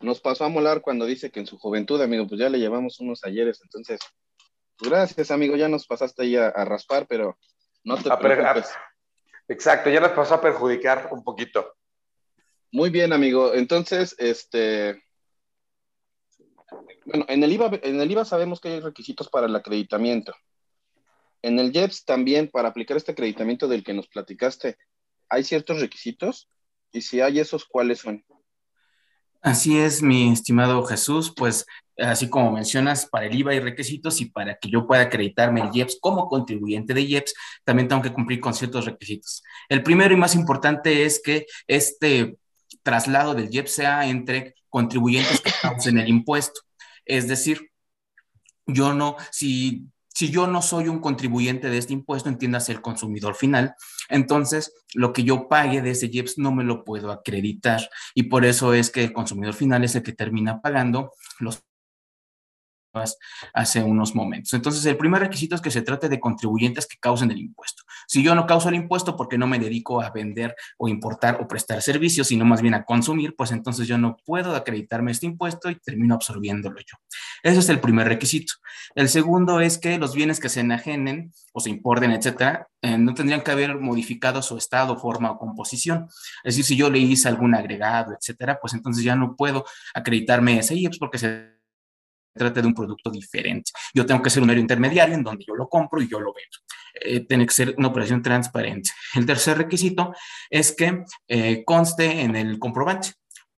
nos 0.00 0.20
pasó 0.20 0.44
a 0.44 0.48
molar 0.48 0.80
cuando 0.80 1.04
dice 1.06 1.30
que 1.30 1.40
en 1.40 1.46
su 1.46 1.58
juventud, 1.58 2.00
amigo, 2.00 2.26
pues 2.26 2.40
ya 2.40 2.48
le 2.48 2.58
llevamos 2.58 3.00
unos 3.00 3.24
ayeres, 3.24 3.60
entonces 3.62 3.98
Gracias, 4.80 5.30
amigo. 5.30 5.56
Ya 5.56 5.68
nos 5.68 5.86
pasaste 5.86 6.22
ahí 6.22 6.36
a, 6.36 6.50
raspar, 6.64 7.06
pero 7.08 7.38
no 7.84 7.96
te 7.96 8.10
preocupes. 8.16 8.70
Exacto, 9.48 9.90
ya 9.90 10.00
nos 10.00 10.12
pasó 10.12 10.34
a 10.34 10.40
perjudicar 10.40 11.08
un 11.12 11.22
poquito. 11.22 11.74
Muy 12.72 12.90
bien, 12.90 13.12
amigo. 13.12 13.54
Entonces, 13.54 14.16
este. 14.18 15.02
Bueno, 17.04 17.26
en 17.28 17.44
el 17.44 17.52
IVA, 17.52 17.70
en 17.82 18.00
el 18.00 18.10
IVA 18.10 18.24
sabemos 18.24 18.60
que 18.60 18.68
hay 18.68 18.80
requisitos 18.80 19.28
para 19.28 19.46
el 19.46 19.54
acreditamiento. 19.54 20.34
En 21.42 21.58
el 21.58 21.72
JEPS 21.72 22.06
también, 22.06 22.48
para 22.48 22.70
aplicar 22.70 22.96
este 22.96 23.12
acreditamiento 23.12 23.68
del 23.68 23.84
que 23.84 23.92
nos 23.92 24.08
platicaste, 24.08 24.78
¿hay 25.28 25.44
ciertos 25.44 25.78
requisitos? 25.78 26.48
Y 26.90 27.02
si 27.02 27.20
hay 27.20 27.38
esos, 27.38 27.66
¿cuáles 27.66 27.98
son? 27.98 28.24
Así 29.44 29.78
es, 29.78 30.02
mi 30.02 30.32
estimado 30.32 30.82
Jesús, 30.86 31.34
pues 31.36 31.66
así 31.98 32.30
como 32.30 32.50
mencionas, 32.50 33.04
para 33.04 33.26
el 33.26 33.38
IVA 33.38 33.52
hay 33.52 33.60
requisitos 33.60 34.22
y 34.22 34.30
para 34.30 34.56
que 34.56 34.70
yo 34.70 34.86
pueda 34.86 35.02
acreditarme 35.02 35.60
el 35.60 35.68
IEPS 35.70 35.98
como 36.00 36.28
contribuyente 36.28 36.94
de 36.94 37.02
IEPS, 37.02 37.34
también 37.62 37.86
tengo 37.86 38.00
que 38.00 38.14
cumplir 38.14 38.40
con 38.40 38.54
ciertos 38.54 38.86
requisitos. 38.86 39.42
El 39.68 39.82
primero 39.82 40.14
y 40.14 40.16
más 40.16 40.34
importante 40.34 41.04
es 41.04 41.20
que 41.22 41.44
este 41.66 42.38
traslado 42.82 43.34
del 43.34 43.54
IEPS 43.54 43.70
sea 43.70 44.08
entre 44.08 44.54
contribuyentes 44.70 45.42
que 45.42 45.52
causen 45.60 45.98
el 45.98 46.08
impuesto. 46.08 46.62
Es 47.04 47.28
decir, 47.28 47.70
yo 48.66 48.94
no, 48.94 49.16
si 49.30 49.84
si 50.14 50.30
yo 50.30 50.46
no 50.46 50.62
soy 50.62 50.88
un 50.88 51.00
contribuyente 51.00 51.68
de 51.68 51.78
este 51.78 51.92
impuesto, 51.92 52.28
entiendas 52.28 52.68
el 52.68 52.80
consumidor 52.80 53.34
final, 53.34 53.74
entonces 54.08 54.72
lo 54.94 55.12
que 55.12 55.24
yo 55.24 55.48
pague 55.48 55.82
de 55.82 55.90
ese 55.90 56.06
IEPS 56.06 56.38
no 56.38 56.52
me 56.52 56.64
lo 56.64 56.84
puedo 56.84 57.10
acreditar. 57.10 57.88
Y 58.14 58.24
por 58.24 58.44
eso 58.44 58.74
es 58.74 58.90
que 58.90 59.02
el 59.02 59.12
consumidor 59.12 59.54
final 59.54 59.82
es 59.82 59.96
el 59.96 60.02
que 60.02 60.12
termina 60.12 60.60
pagando 60.60 61.12
los 61.40 61.64
hace 63.52 63.82
unos 63.82 64.14
momentos. 64.14 64.52
Entonces, 64.54 64.84
el 64.86 64.96
primer 64.96 65.22
requisito 65.22 65.54
es 65.54 65.60
que 65.60 65.70
se 65.70 65.82
trate 65.82 66.08
de 66.08 66.20
contribuyentes 66.20 66.86
que 66.86 66.96
causen 66.98 67.30
el 67.30 67.38
impuesto. 67.38 67.82
Si 68.06 68.22
yo 68.22 68.34
no 68.34 68.46
causo 68.46 68.68
el 68.68 68.74
impuesto 68.74 69.16
porque 69.16 69.38
no 69.38 69.46
me 69.46 69.58
dedico 69.58 70.00
a 70.00 70.10
vender 70.10 70.54
o 70.78 70.88
importar 70.88 71.40
o 71.40 71.48
prestar 71.48 71.82
servicios, 71.82 72.28
sino 72.28 72.44
más 72.44 72.62
bien 72.62 72.74
a 72.74 72.84
consumir, 72.84 73.34
pues 73.36 73.52
entonces 73.52 73.86
yo 73.86 73.98
no 73.98 74.16
puedo 74.24 74.54
acreditarme 74.54 75.10
este 75.10 75.26
impuesto 75.26 75.70
y 75.70 75.76
termino 75.76 76.14
absorbiéndolo 76.14 76.78
yo. 76.78 76.96
Ese 77.42 77.58
es 77.60 77.68
el 77.68 77.80
primer 77.80 78.08
requisito. 78.08 78.54
El 78.94 79.08
segundo 79.08 79.60
es 79.60 79.78
que 79.78 79.98
los 79.98 80.14
bienes 80.14 80.40
que 80.40 80.48
se 80.48 80.60
enajenen 80.60 81.32
o 81.52 81.60
se 81.60 81.70
importen, 81.70 82.10
etcétera, 82.10 82.68
eh, 82.82 82.98
no 82.98 83.14
tendrían 83.14 83.42
que 83.42 83.50
haber 83.50 83.78
modificado 83.78 84.42
su 84.42 84.56
estado, 84.56 84.98
forma 84.98 85.30
o 85.30 85.38
composición. 85.38 86.08
Es 86.42 86.56
decir, 86.56 86.64
si 86.64 86.76
yo 86.76 86.90
le 86.90 86.98
hice 86.98 87.28
algún 87.28 87.54
agregado, 87.54 88.12
etcétera, 88.12 88.58
pues 88.60 88.74
entonces 88.74 89.04
ya 89.04 89.16
no 89.16 89.36
puedo 89.36 89.64
acreditarme 89.94 90.58
ese 90.58 90.74
IEPS 90.74 90.98
porque 90.98 91.18
se 91.18 91.53
trata 92.34 92.60
de 92.60 92.66
un 92.66 92.74
producto 92.74 93.10
diferente. 93.10 93.70
Yo 93.94 94.04
tengo 94.04 94.22
que 94.22 94.30
ser 94.30 94.42
un 94.42 94.48
medio 94.48 94.60
intermediario 94.60 95.14
en 95.14 95.22
donde 95.22 95.44
yo 95.46 95.54
lo 95.54 95.68
compro 95.68 96.02
y 96.02 96.08
yo 96.08 96.20
lo 96.20 96.32
vendo. 96.32 96.58
Eh, 96.94 97.20
tiene 97.26 97.46
que 97.46 97.52
ser 97.52 97.74
una 97.76 97.88
operación 97.88 98.22
transparente. 98.22 98.90
El 99.14 99.26
tercer 99.26 99.58
requisito 99.58 100.14
es 100.50 100.72
que 100.72 101.04
eh, 101.28 101.64
conste 101.64 102.22
en 102.22 102.36
el 102.36 102.58
comprobante, 102.58 103.12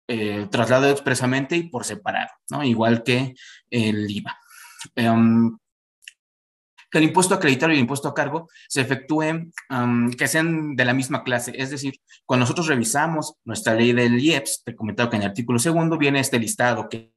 eh, 0.08 0.46
traslado 0.50 0.88
expresamente 0.88 1.56
y 1.56 1.68
por 1.68 1.84
separado, 1.84 2.30
¿no? 2.50 2.62
igual 2.64 3.02
que 3.02 3.34
el 3.70 4.10
IVA. 4.10 4.38
Em, 4.94 5.56
que 6.88 6.98
el 6.98 7.04
impuesto 7.04 7.34
acreditado 7.34 7.72
y 7.72 7.74
el 7.74 7.80
impuesto 7.80 8.08
a 8.08 8.14
cargo 8.14 8.48
se 8.68 8.80
efectúen, 8.80 9.52
que 10.16 10.28
sean 10.28 10.76
de 10.76 10.84
la 10.84 10.94
misma 10.94 11.24
clase. 11.24 11.52
Es 11.56 11.70
decir, 11.70 11.96
cuando 12.24 12.44
nosotros 12.44 12.68
revisamos 12.68 13.34
nuestra 13.44 13.74
ley 13.74 13.92
del 13.92 14.20
IEPS, 14.20 14.62
te 14.64 14.70
he 14.70 14.76
comentado 14.76 15.10
que 15.10 15.16
en 15.16 15.22
el 15.22 15.28
artículo 15.30 15.58
segundo 15.58 15.98
viene 15.98 16.20
este 16.20 16.38
listado 16.38 16.88
que 16.88 17.15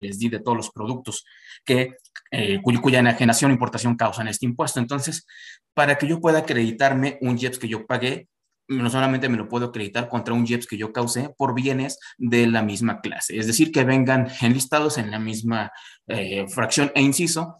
les 0.00 0.18
di 0.18 0.28
de 0.28 0.40
todos 0.40 0.56
los 0.56 0.70
productos 0.70 1.24
que, 1.64 1.96
eh, 2.30 2.60
cuya 2.62 3.00
enajenación 3.00 3.50
o 3.50 3.54
importación 3.54 3.96
causan 3.96 4.28
este 4.28 4.46
impuesto. 4.46 4.80
Entonces, 4.80 5.26
para 5.74 5.96
que 5.96 6.06
yo 6.06 6.20
pueda 6.20 6.40
acreditarme 6.40 7.18
un 7.20 7.38
IEPS 7.38 7.58
que 7.58 7.68
yo 7.68 7.86
pagué, 7.86 8.28
no 8.68 8.90
solamente 8.90 9.28
me 9.28 9.36
lo 9.36 9.48
puedo 9.48 9.66
acreditar 9.66 10.08
contra 10.08 10.34
un 10.34 10.46
IEPS 10.46 10.66
que 10.66 10.76
yo 10.76 10.92
causé 10.92 11.30
por 11.36 11.54
bienes 11.54 11.98
de 12.18 12.46
la 12.46 12.62
misma 12.62 13.00
clase, 13.00 13.38
es 13.38 13.46
decir, 13.46 13.70
que 13.70 13.84
vengan 13.84 14.28
enlistados 14.40 14.98
en 14.98 15.10
la 15.10 15.18
misma 15.18 15.70
eh, 16.08 16.46
fracción 16.48 16.90
e 16.94 17.02
inciso 17.02 17.58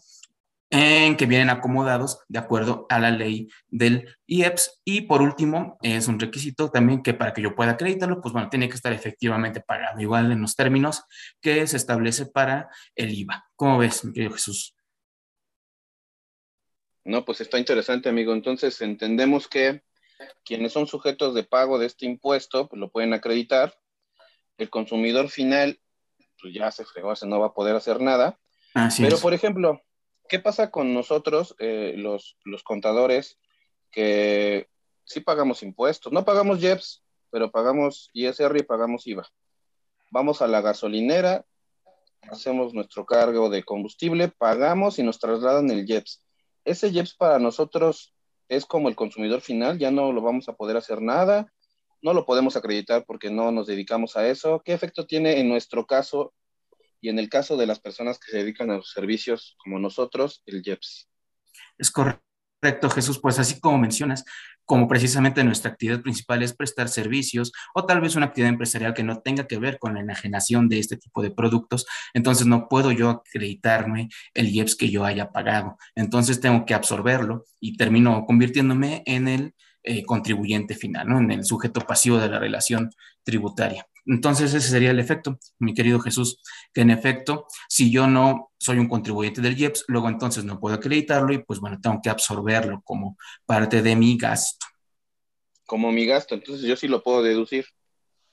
en 0.69 1.15
que 1.15 1.25
vienen 1.25 1.49
acomodados 1.49 2.19
de 2.27 2.39
acuerdo 2.39 2.85
a 2.89 2.99
la 2.99 3.11
ley 3.11 3.47
del 3.67 4.17
IEPS. 4.25 4.81
Y 4.83 5.01
por 5.01 5.21
último, 5.21 5.77
es 5.81 6.07
un 6.07 6.19
requisito 6.19 6.69
también 6.69 7.01
que 7.01 7.13
para 7.13 7.33
que 7.33 7.41
yo 7.41 7.55
pueda 7.55 7.71
acreditarlo, 7.71 8.21
pues 8.21 8.33
bueno, 8.33 8.49
tiene 8.49 8.67
que 8.67 8.75
estar 8.75 8.91
efectivamente 8.91 9.61
pagado, 9.61 9.99
igual 10.01 10.31
en 10.31 10.41
los 10.41 10.55
términos 10.55 11.03
que 11.41 11.65
se 11.67 11.77
establece 11.77 12.25
para 12.25 12.69
el 12.95 13.13
IVA. 13.13 13.45
¿Cómo 13.55 13.77
ves, 13.77 14.03
mi 14.03 14.13
querido 14.13 14.33
Jesús? 14.33 14.75
No, 17.05 17.23
pues 17.23 17.39
está 17.39 17.57
interesante, 17.57 18.09
amigo. 18.09 18.33
Entonces 18.33 18.81
entendemos 18.81 19.47
que 19.47 19.83
quienes 20.43 20.73
son 20.73 20.87
sujetos 20.87 21.33
de 21.33 21.43
pago 21.43 21.79
de 21.79 21.85
este 21.85 22.05
impuesto, 22.05 22.67
pues 22.67 22.79
lo 22.79 22.91
pueden 22.91 23.13
acreditar. 23.13 23.73
El 24.57 24.69
consumidor 24.69 25.29
final, 25.29 25.79
pues 26.41 26.53
ya 26.53 26.69
se 26.71 26.83
fregó, 26.83 27.15
se 27.15 27.25
no 27.27 27.39
va 27.39 27.47
a 27.47 27.53
poder 27.53 27.75
hacer 27.75 28.01
nada. 28.01 28.37
Pero, 28.97 29.17
por 29.19 29.33
ejemplo, 29.33 29.81
¿qué 30.27 30.39
pasa 30.39 30.71
con 30.71 30.93
nosotros, 30.93 31.55
eh, 31.59 31.93
los, 31.97 32.37
los 32.43 32.63
contadores, 32.63 33.39
que 33.91 34.67
sí 35.03 35.21
pagamos 35.21 35.63
impuestos? 35.63 36.11
No 36.11 36.25
pagamos 36.25 36.59
JEPS, 36.59 37.03
pero 37.29 37.51
pagamos 37.51 38.09
ISR 38.13 38.57
y 38.57 38.63
pagamos 38.63 39.07
IVA. 39.07 39.27
Vamos 40.11 40.41
a 40.41 40.47
la 40.47 40.61
gasolinera, 40.61 41.45
hacemos 42.29 42.73
nuestro 42.73 43.05
cargo 43.05 43.49
de 43.49 43.63
combustible, 43.63 44.29
pagamos 44.29 44.99
y 44.99 45.03
nos 45.03 45.19
trasladan 45.19 45.69
el 45.69 45.85
JEPS. 45.85 46.23
Ese 46.65 46.91
JEPS 46.91 47.15
para 47.15 47.39
nosotros 47.39 48.13
es 48.49 48.65
como 48.65 48.89
el 48.89 48.95
consumidor 48.95 49.41
final, 49.41 49.77
ya 49.77 49.91
no 49.91 50.11
lo 50.11 50.21
vamos 50.21 50.47
a 50.49 50.53
poder 50.53 50.77
hacer 50.77 51.01
nada, 51.01 51.51
no 52.01 52.13
lo 52.13 52.25
podemos 52.25 52.55
acreditar 52.55 53.05
porque 53.05 53.29
no 53.29 53.51
nos 53.51 53.67
dedicamos 53.67 54.15
a 54.15 54.27
eso. 54.27 54.61
¿Qué 54.63 54.73
efecto 54.73 55.05
tiene 55.05 55.39
en 55.39 55.49
nuestro 55.49 55.85
caso 55.85 56.33
y 57.01 57.09
en 57.09 57.19
el 57.19 57.29
caso 57.29 57.57
de 57.57 57.67
las 57.67 57.79
personas 57.79 58.19
que 58.19 58.31
se 58.31 58.37
dedican 58.37 58.69
a 58.71 58.77
los 58.77 58.91
servicios 58.91 59.55
como 59.63 59.79
nosotros, 59.79 60.41
el 60.45 60.61
JEPS? 60.63 61.09
Es 61.77 61.91
correcto, 61.91 62.89
Jesús, 62.89 63.19
pues 63.19 63.39
así 63.39 63.59
como 63.59 63.77
mencionas, 63.77 64.25
como 64.65 64.87
precisamente 64.87 65.43
nuestra 65.43 65.71
actividad 65.71 66.01
principal 66.01 66.43
es 66.43 66.53
prestar 66.53 66.89
servicios 66.89 67.53
o 67.73 67.85
tal 67.85 68.01
vez 68.01 68.15
una 68.15 68.25
actividad 68.25 68.49
empresarial 68.49 68.93
que 68.93 69.03
no 69.03 69.21
tenga 69.21 69.47
que 69.47 69.57
ver 69.57 69.79
con 69.79 69.93
la 69.93 70.01
enajenación 70.01 70.67
de 70.67 70.79
este 70.79 70.97
tipo 70.97 71.21
de 71.21 71.31
productos, 71.31 71.85
entonces 72.13 72.47
no 72.47 72.67
puedo 72.67 72.91
yo 72.91 73.09
acreditarme 73.09 74.09
el 74.33 74.49
IEPS 74.49 74.75
que 74.75 74.89
yo 74.89 75.05
haya 75.05 75.31
pagado. 75.31 75.77
Entonces 75.95 76.41
tengo 76.41 76.65
que 76.65 76.73
absorberlo 76.73 77.45
y 77.59 77.77
termino 77.77 78.25
convirtiéndome 78.25 79.03
en 79.05 79.27
el 79.27 79.55
eh, 79.83 80.03
contribuyente 80.03 80.75
final, 80.75 81.07
¿no? 81.07 81.19
en 81.19 81.31
el 81.31 81.45
sujeto 81.45 81.79
pasivo 81.81 82.17
de 82.17 82.27
la 82.27 82.39
relación 82.39 82.89
tributaria. 83.23 83.87
Entonces 84.07 84.53
ese 84.53 84.69
sería 84.69 84.91
el 84.91 84.99
efecto, 84.99 85.37
mi 85.59 85.73
querido 85.73 85.99
Jesús, 85.99 86.39
que 86.73 86.81
en 86.81 86.91
efecto, 86.91 87.47
si 87.67 87.91
yo 87.91 88.07
no 88.07 88.51
soy 88.57 88.79
un 88.79 88.87
contribuyente 88.87 89.41
del 89.41 89.59
IEPS, 89.59 89.85
luego 89.87 90.07
entonces 90.07 90.45
no 90.45 90.59
puedo 90.59 90.75
acreditarlo 90.75 91.33
y 91.33 91.39
pues 91.39 91.59
bueno, 91.59 91.79
tengo 91.81 91.99
que 92.01 92.09
absorberlo 92.09 92.81
como 92.83 93.17
parte 93.45 93.81
de 93.81 93.95
mi 93.95 94.17
gasto. 94.17 94.65
Como 95.65 95.91
mi 95.91 96.05
gasto, 96.05 96.35
entonces 96.35 96.65
yo 96.65 96.77
sí 96.77 96.87
lo 96.87 97.03
puedo 97.03 97.21
deducir, 97.21 97.65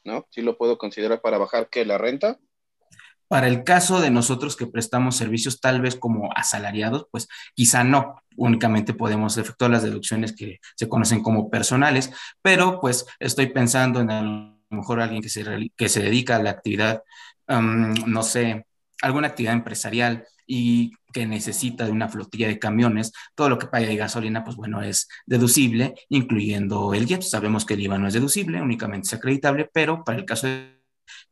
¿no? 0.05 0.27
Sí 0.31 0.43
lo 0.43 0.57
puedo 0.57 0.79
considerar 0.79 1.21
para 1.21 1.39
bajar 1.39 1.69
que 1.69 1.85
la 1.85 1.99
renta. 1.99 2.39
Para 3.27 3.49
el 3.49 3.65
caso 3.65 4.01
de 4.01 4.11
nosotros 4.11 4.55
que 4.55 4.67
prestamos 4.67 5.17
servicios 5.17 5.61
tal 5.61 5.81
vez 5.81 5.97
como 5.97 6.31
asalariados, 6.37 7.09
pues 7.11 7.27
quizá 7.55 7.83
no, 7.83 8.23
únicamente 8.37 8.95
podemos 8.95 9.39
efectuar 9.39 9.73
las 9.73 9.83
deducciones 9.83 10.37
que 10.37 10.61
se 10.77 10.89
conocen 10.89 11.23
como 11.23 11.51
personales, 11.51 12.13
pero 12.43 12.81
pues 12.81 13.07
estoy 13.19 13.47
pensando 13.47 14.01
en 14.01 14.11
el 14.11 14.54
mejor 14.75 15.01
alguien 15.01 15.23
que 15.23 15.29
se, 15.29 15.45
que 15.77 15.89
se 15.89 16.03
dedica 16.03 16.37
a 16.37 16.43
la 16.43 16.51
actividad, 16.51 17.03
no 17.49 18.23
sé, 18.23 18.67
alguna 19.03 19.29
actividad 19.29 19.55
empresarial 19.55 20.25
y 20.47 20.93
que 21.13 21.27
necesita 21.27 21.85
de 21.85 21.93
una 21.93 22.09
flotilla 22.09 22.49
de 22.49 22.59
camiones, 22.59 23.13
todo 23.35 23.49
lo 23.49 23.59
que 23.59 23.67
paga 23.67 23.87
de 23.87 23.97
gasolina, 23.97 24.45
pues 24.45 24.57
bueno, 24.57 24.83
es 24.83 25.09
deducible, 25.27 25.95
incluyendo 26.09 26.93
el 26.93 27.09
IEPS. 27.09 27.31
Sabemos 27.31 27.65
que 27.65 27.75
el 27.75 27.83
IVA 27.83 27.99
no 27.99 28.09
es 28.09 28.15
deducible, 28.15 28.61
únicamente 28.61 29.07
es 29.07 29.15
acreditable, 29.15 29.71
pero 29.73 30.05
para 30.05 30.19
el 30.19 30.25
caso 30.25 30.47
de 30.47 30.75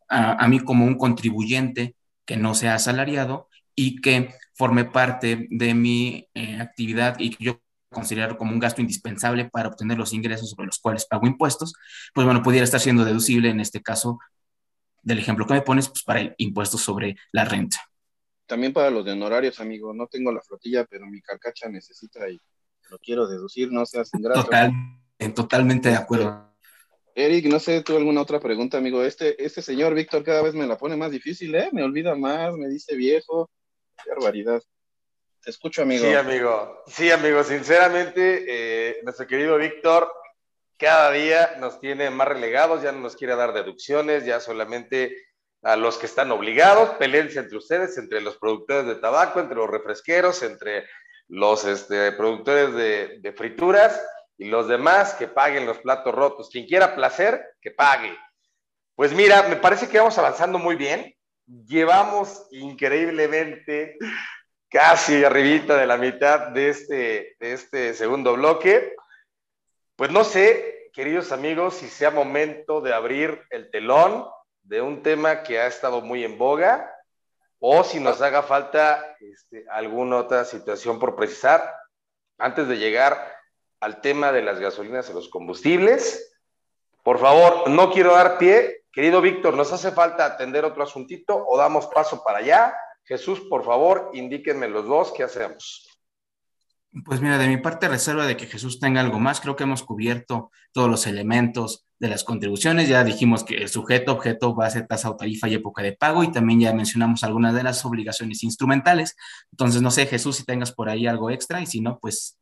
a, 0.09 0.47
mí 0.49 0.61
como 0.61 0.85
un 0.85 0.97
contribuyente 0.97 1.97
que 2.25 2.37
no 2.37 2.55
sea 2.55 2.75
asalariado 2.75 3.49
y 3.75 4.01
que 4.01 4.35
forme 4.55 4.85
parte 4.85 5.49
de 5.51 5.75
mi 5.75 6.29
eh, 6.35 6.61
actividad 6.61 7.19
y 7.19 7.31
que 7.31 7.45
yo 7.45 7.61
considerar 7.93 8.37
como 8.37 8.53
un 8.53 8.59
gasto 8.59 8.81
indispensable 8.81 9.49
para 9.49 9.69
obtener 9.69 9.99
los 9.99 10.13
ingresos 10.13 10.51
sobre 10.51 10.67
los 10.67 10.79
cuales 10.79 11.07
pago 11.07 11.27
impuestos, 11.27 11.75
pues 12.13 12.25
bueno, 12.25 12.43
pudiera 12.43 12.65
estar 12.65 12.81
siendo 12.81 13.05
deducible 13.05 13.51
en 13.51 13.61
este 13.61 13.83
caso 13.83 14.19
del 15.03 15.19
ejemplo 15.19 15.47
que 15.47 15.55
me 15.55 15.63
pones, 15.63 15.89
pues 15.89 16.03
para 16.03 16.21
el 16.21 16.35
impuesto 16.39 16.79
sobre 16.79 17.17
la 17.33 17.45
renta. 17.45 17.79
También 18.47 18.73
para 18.73 18.91
los 18.91 19.05
de 19.05 19.13
honorarios, 19.13 19.61
amigo, 19.61 19.95
no 19.95 20.07
tengo 20.07 20.33
la 20.33 20.41
flotilla, 20.41 20.85
pero 20.85 21.07
mi 21.07 21.21
carcacha 21.21 21.69
necesita 21.69 22.29
y 22.29 22.39
lo 22.91 22.99
quiero 22.99 23.27
deducir, 23.27 23.71
no 23.71 23.87
seas 23.87 24.11
ingrato. 24.15 24.45
Total, 24.45 24.73
totalmente 25.35 25.89
de 25.89 25.97
acuerdo. 25.97 26.53
Eric, 27.15 27.47
no 27.47 27.59
sé, 27.59 27.83
¿tú 27.83 27.97
alguna 27.97 28.23
otra 28.23 28.41
pregunta, 28.41 28.79
amigo? 28.79 29.03
Este, 29.03 29.43
este 29.45 29.61
señor 29.61 29.95
Víctor 29.95 30.25
cada 30.25 30.43
vez 30.43 30.55
me 30.55 30.67
la 30.67 30.79
pone 30.79 30.97
más 30.97 31.11
difícil, 31.11 31.55
¿eh? 31.55 31.69
Me 31.73 31.83
olvida 31.83 32.15
más, 32.15 32.55
me 32.57 32.69
dice 32.69 32.97
viejo. 32.97 33.51
Qué 34.03 34.11
barbaridad. 34.11 34.63
Te 35.43 35.51
escucho, 35.51 35.83
amigo. 35.83 36.05
Sí, 36.05 36.15
amigo. 36.15 36.83
Sí, 36.87 37.11
amigo. 37.11 37.43
Sinceramente, 37.43 38.45
eh, 38.47 39.01
nuestro 39.03 39.27
querido 39.27 39.57
Víctor 39.57 40.13
cada 40.79 41.11
día 41.11 41.57
nos 41.59 41.81
tiene 41.81 42.11
más 42.11 42.29
relegados, 42.29 42.83
ya 42.83 42.93
no 42.93 43.01
nos 43.01 43.17
quiere 43.17 43.35
dar 43.35 43.53
deducciones, 43.53 44.25
ya 44.25 44.39
solamente 44.39 45.17
a 45.63 45.75
los 45.75 45.99
que 45.99 46.07
están 46.07 46.31
obligados, 46.31 46.91
peleense 46.91 47.41
entre 47.41 47.59
ustedes, 47.59 47.99
entre 47.99 48.21
los 48.21 48.37
productores 48.37 48.87
de 48.87 48.97
tabaco, 48.97 49.41
entre 49.41 49.57
los 49.57 49.69
refresqueros, 49.69 50.43
entre 50.45 50.87
los 51.29 51.65
este, 51.65 52.13
productores 52.13 52.75
de, 52.75 53.19
de 53.21 53.33
frituras 53.33 54.01
y 54.39 54.47
los 54.47 54.69
demás 54.69 55.15
que 55.15 55.27
paguen 55.27 55.67
los 55.67 55.79
platos 55.79 56.15
rotos. 56.15 56.51
Quien 56.51 56.67
quiera 56.67 56.95
placer, 56.95 57.45
que 57.61 57.73
pague. 57.73 58.17
Pues 58.95 59.13
mira, 59.13 59.43
me 59.45 59.57
parece 59.57 59.89
que 59.89 59.99
vamos 59.99 60.19
avanzando 60.19 60.59
muy 60.59 60.77
bien. 60.77 61.13
Llevamos 61.67 62.47
increíblemente 62.53 63.99
casi 64.73 65.23
arribita 65.23 65.77
de 65.77 65.87
la 65.87 65.99
mitad 65.99 66.49
de 66.49 66.71
este, 66.71 67.37
de 67.39 67.53
este 67.53 67.93
segundo 67.93 68.33
bloque. 68.33 68.97
Pues 69.97 70.11
no 70.11 70.25
sé, 70.25 70.91
queridos 70.95 71.31
amigos, 71.31 71.75
si 71.75 71.89
sea 71.89 72.11
momento 72.11 72.81
de 72.81 72.95
abrir 72.95 73.43
el 73.51 73.71
telón 73.71 74.27
de 74.63 74.81
un 74.81 75.03
tema 75.03 75.43
que 75.43 75.61
ha 75.61 75.67
estado 75.67 76.01
muy 76.01 76.25
en 76.25 76.39
boga 76.39 76.91
o 77.61 77.85
si 77.85 78.01
nos 78.01 78.23
haga 78.23 78.43
falta 78.43 79.15
este, 79.21 79.67
alguna 79.71 80.17
otra 80.17 80.45
situación 80.47 80.99
por 80.99 81.15
precisar 81.17 81.77
antes 82.39 82.67
de 82.67 82.79
llegar 82.79 83.31
al 83.79 84.01
tema 84.01 84.33
de 84.33 84.41
las 84.41 84.59
gasolinas 84.59 85.11
y 85.11 85.13
los 85.13 85.29
combustibles. 85.29 86.35
Por 87.03 87.19
favor, 87.19 87.69
no 87.69 87.93
quiero 87.93 88.15
dar 88.15 88.39
pie. 88.39 88.85
Querido 88.91 89.21
Víctor, 89.21 89.55
¿nos 89.55 89.71
hace 89.73 89.91
falta 89.91 90.25
atender 90.25 90.65
otro 90.65 90.83
asuntito 90.83 91.45
o 91.47 91.59
damos 91.59 91.89
paso 91.89 92.25
para 92.25 92.39
allá? 92.39 92.75
Jesús, 93.05 93.41
por 93.41 93.65
favor, 93.65 94.11
indíquenme 94.15 94.69
los 94.69 94.87
dos 94.87 95.13
qué 95.17 95.25
hacemos. 95.25 95.89
Pues 97.07 97.23
mira, 97.23 97.39
de 97.39 97.49
mi 97.49 97.57
parte 97.57 97.89
reserva 97.89 98.27
de 98.27 98.37
que 98.37 98.47
Jesús 98.47 98.79
tenga 98.79 99.01
algo 99.01 99.19
más. 99.19 99.41
Creo 99.41 99.57
que 99.57 99.63
hemos 99.63 99.83
cubierto 99.83 100.51
todos 100.73 100.91
los 100.91 101.07
elementos 101.07 101.87
de 101.99 102.09
las 102.09 102.23
contribuciones. 102.23 102.87
Ya 102.87 103.03
dijimos 103.03 103.45
que 103.45 103.55
el 103.55 103.71
sujeto, 103.71 104.13
objeto, 104.13 104.55
base, 104.55 104.83
tasa 104.83 105.09
o 105.09 105.17
tarifa 105.17 105.49
y 105.49 105.55
época 105.55 105.83
de 105.83 105.95
pago 105.95 106.23
y 106.23 106.31
también 106.31 106.61
ya 106.61 106.75
mencionamos 106.75 107.25
algunas 107.25 107.55
de 107.55 107.63
las 107.63 107.83
obligaciones 107.87 108.43
instrumentales. 108.43 109.17
Entonces, 109.51 109.81
no 109.81 109.91
sé, 109.91 110.05
Jesús, 110.05 110.37
si 110.37 110.45
tengas 110.45 110.73
por 110.73 110.91
ahí 110.91 111.07
algo 111.07 111.31
extra 111.31 111.63
y 111.63 111.67
si 111.67 111.81
no, 111.81 111.99
pues 111.99 112.39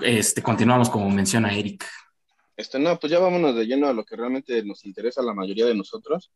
este, 0.00 0.42
continuamos 0.42 0.90
como 0.90 1.08
menciona 1.08 1.54
Eric. 1.54 1.86
Este, 2.56 2.78
no, 2.78 2.98
pues 2.98 3.10
ya 3.10 3.18
vámonos 3.18 3.54
de 3.56 3.64
lleno 3.64 3.88
a 3.88 3.94
lo 3.94 4.04
que 4.04 4.16
realmente 4.16 4.62
nos 4.62 4.84
interesa 4.84 5.22
a 5.22 5.24
la 5.24 5.32
mayoría 5.32 5.64
de 5.64 5.74
nosotros 5.74 6.30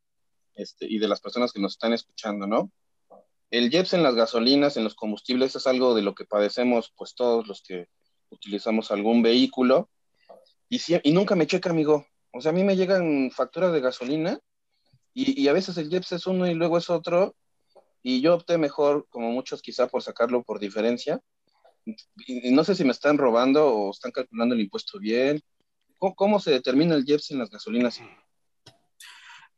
este, 0.54 0.86
y 0.88 0.98
de 0.98 1.08
las 1.08 1.20
personas 1.20 1.52
que 1.52 1.60
nos 1.60 1.72
están 1.72 1.92
escuchando, 1.92 2.46
¿no? 2.46 2.70
El 3.54 3.70
JEPS 3.70 3.94
en 3.94 4.02
las 4.02 4.16
gasolinas, 4.16 4.76
en 4.76 4.82
los 4.82 4.96
combustibles, 4.96 5.54
es 5.54 5.68
algo 5.68 5.94
de 5.94 6.02
lo 6.02 6.16
que 6.16 6.24
padecemos 6.24 6.92
pues 6.96 7.14
todos 7.14 7.46
los 7.46 7.62
que 7.62 7.86
utilizamos 8.30 8.90
algún 8.90 9.22
vehículo. 9.22 9.90
Y, 10.68 10.80
y 11.04 11.12
nunca 11.12 11.36
me 11.36 11.46
checa, 11.46 11.70
amigo. 11.70 12.04
O 12.32 12.40
sea, 12.40 12.50
a 12.50 12.52
mí 12.52 12.64
me 12.64 12.74
llegan 12.74 13.30
facturas 13.30 13.72
de 13.72 13.80
gasolina 13.80 14.40
y, 15.12 15.40
y 15.40 15.46
a 15.46 15.52
veces 15.52 15.78
el 15.78 15.88
JEPS 15.88 16.12
es 16.12 16.26
uno 16.26 16.48
y 16.48 16.54
luego 16.54 16.78
es 16.78 16.90
otro. 16.90 17.36
Y 18.02 18.20
yo 18.20 18.34
opté 18.34 18.58
mejor, 18.58 19.06
como 19.08 19.30
muchos 19.30 19.62
quizá, 19.62 19.86
por 19.86 20.02
sacarlo 20.02 20.42
por 20.42 20.58
diferencia. 20.58 21.20
y 22.26 22.50
no 22.50 22.64
sé 22.64 22.74
si 22.74 22.82
me 22.82 22.90
están 22.90 23.18
robando 23.18 23.68
o 23.68 23.92
están 23.92 24.10
calculando 24.10 24.56
el 24.56 24.62
impuesto 24.62 24.98
bien. 24.98 25.40
¿Cómo, 26.16 26.40
se 26.40 26.50
determina 26.50 26.96
el 26.96 27.08
IEPS 27.08 27.30
en 27.30 27.38
las 27.38 27.50
gasolinas? 27.50 28.00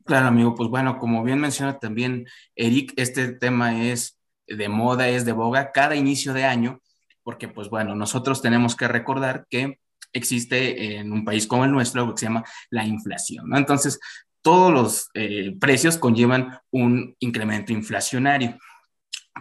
Claro, 0.07 0.29
amigo, 0.29 0.55
pues 0.55 0.71
bueno, 0.71 0.99
como 0.99 1.25
bien 1.25 1.41
menciona 1.41 1.81
también 1.81 2.27
Eric, 2.55 2.93
este 2.97 3.33
tema 3.33 3.83
es 3.85 4.21
de 4.47 4.69
moda, 4.69 5.09
es 5.09 5.25
de 5.25 5.33
boga 5.33 5.73
cada 5.73 5.97
inicio 5.97 6.33
de 6.33 6.45
año, 6.45 6.81
porque 7.25 7.49
pues 7.49 7.69
bueno, 7.69 7.97
nosotros 7.97 8.41
tenemos 8.41 8.77
que 8.77 8.87
recordar 8.87 9.47
que 9.51 9.81
existe 10.13 10.99
en 10.99 11.13
un 11.13 11.25
país 11.25 11.49
como 11.49 11.65
el 11.65 11.73
nuestro 11.73 12.07
lo 12.07 12.15
que 12.15 12.21
se 12.21 12.27
llama 12.27 12.45
la 12.71 12.87
inflación, 12.87 13.49
¿no? 13.49 13.59
Entonces, 13.59 13.99
todos 14.43 14.73
los 14.73 15.11
eh, 15.15 15.57
precios 15.59 15.99
conllevan 15.99 16.57
un 16.71 17.17
incremento 17.19 17.73
inflacionario. 17.73 18.57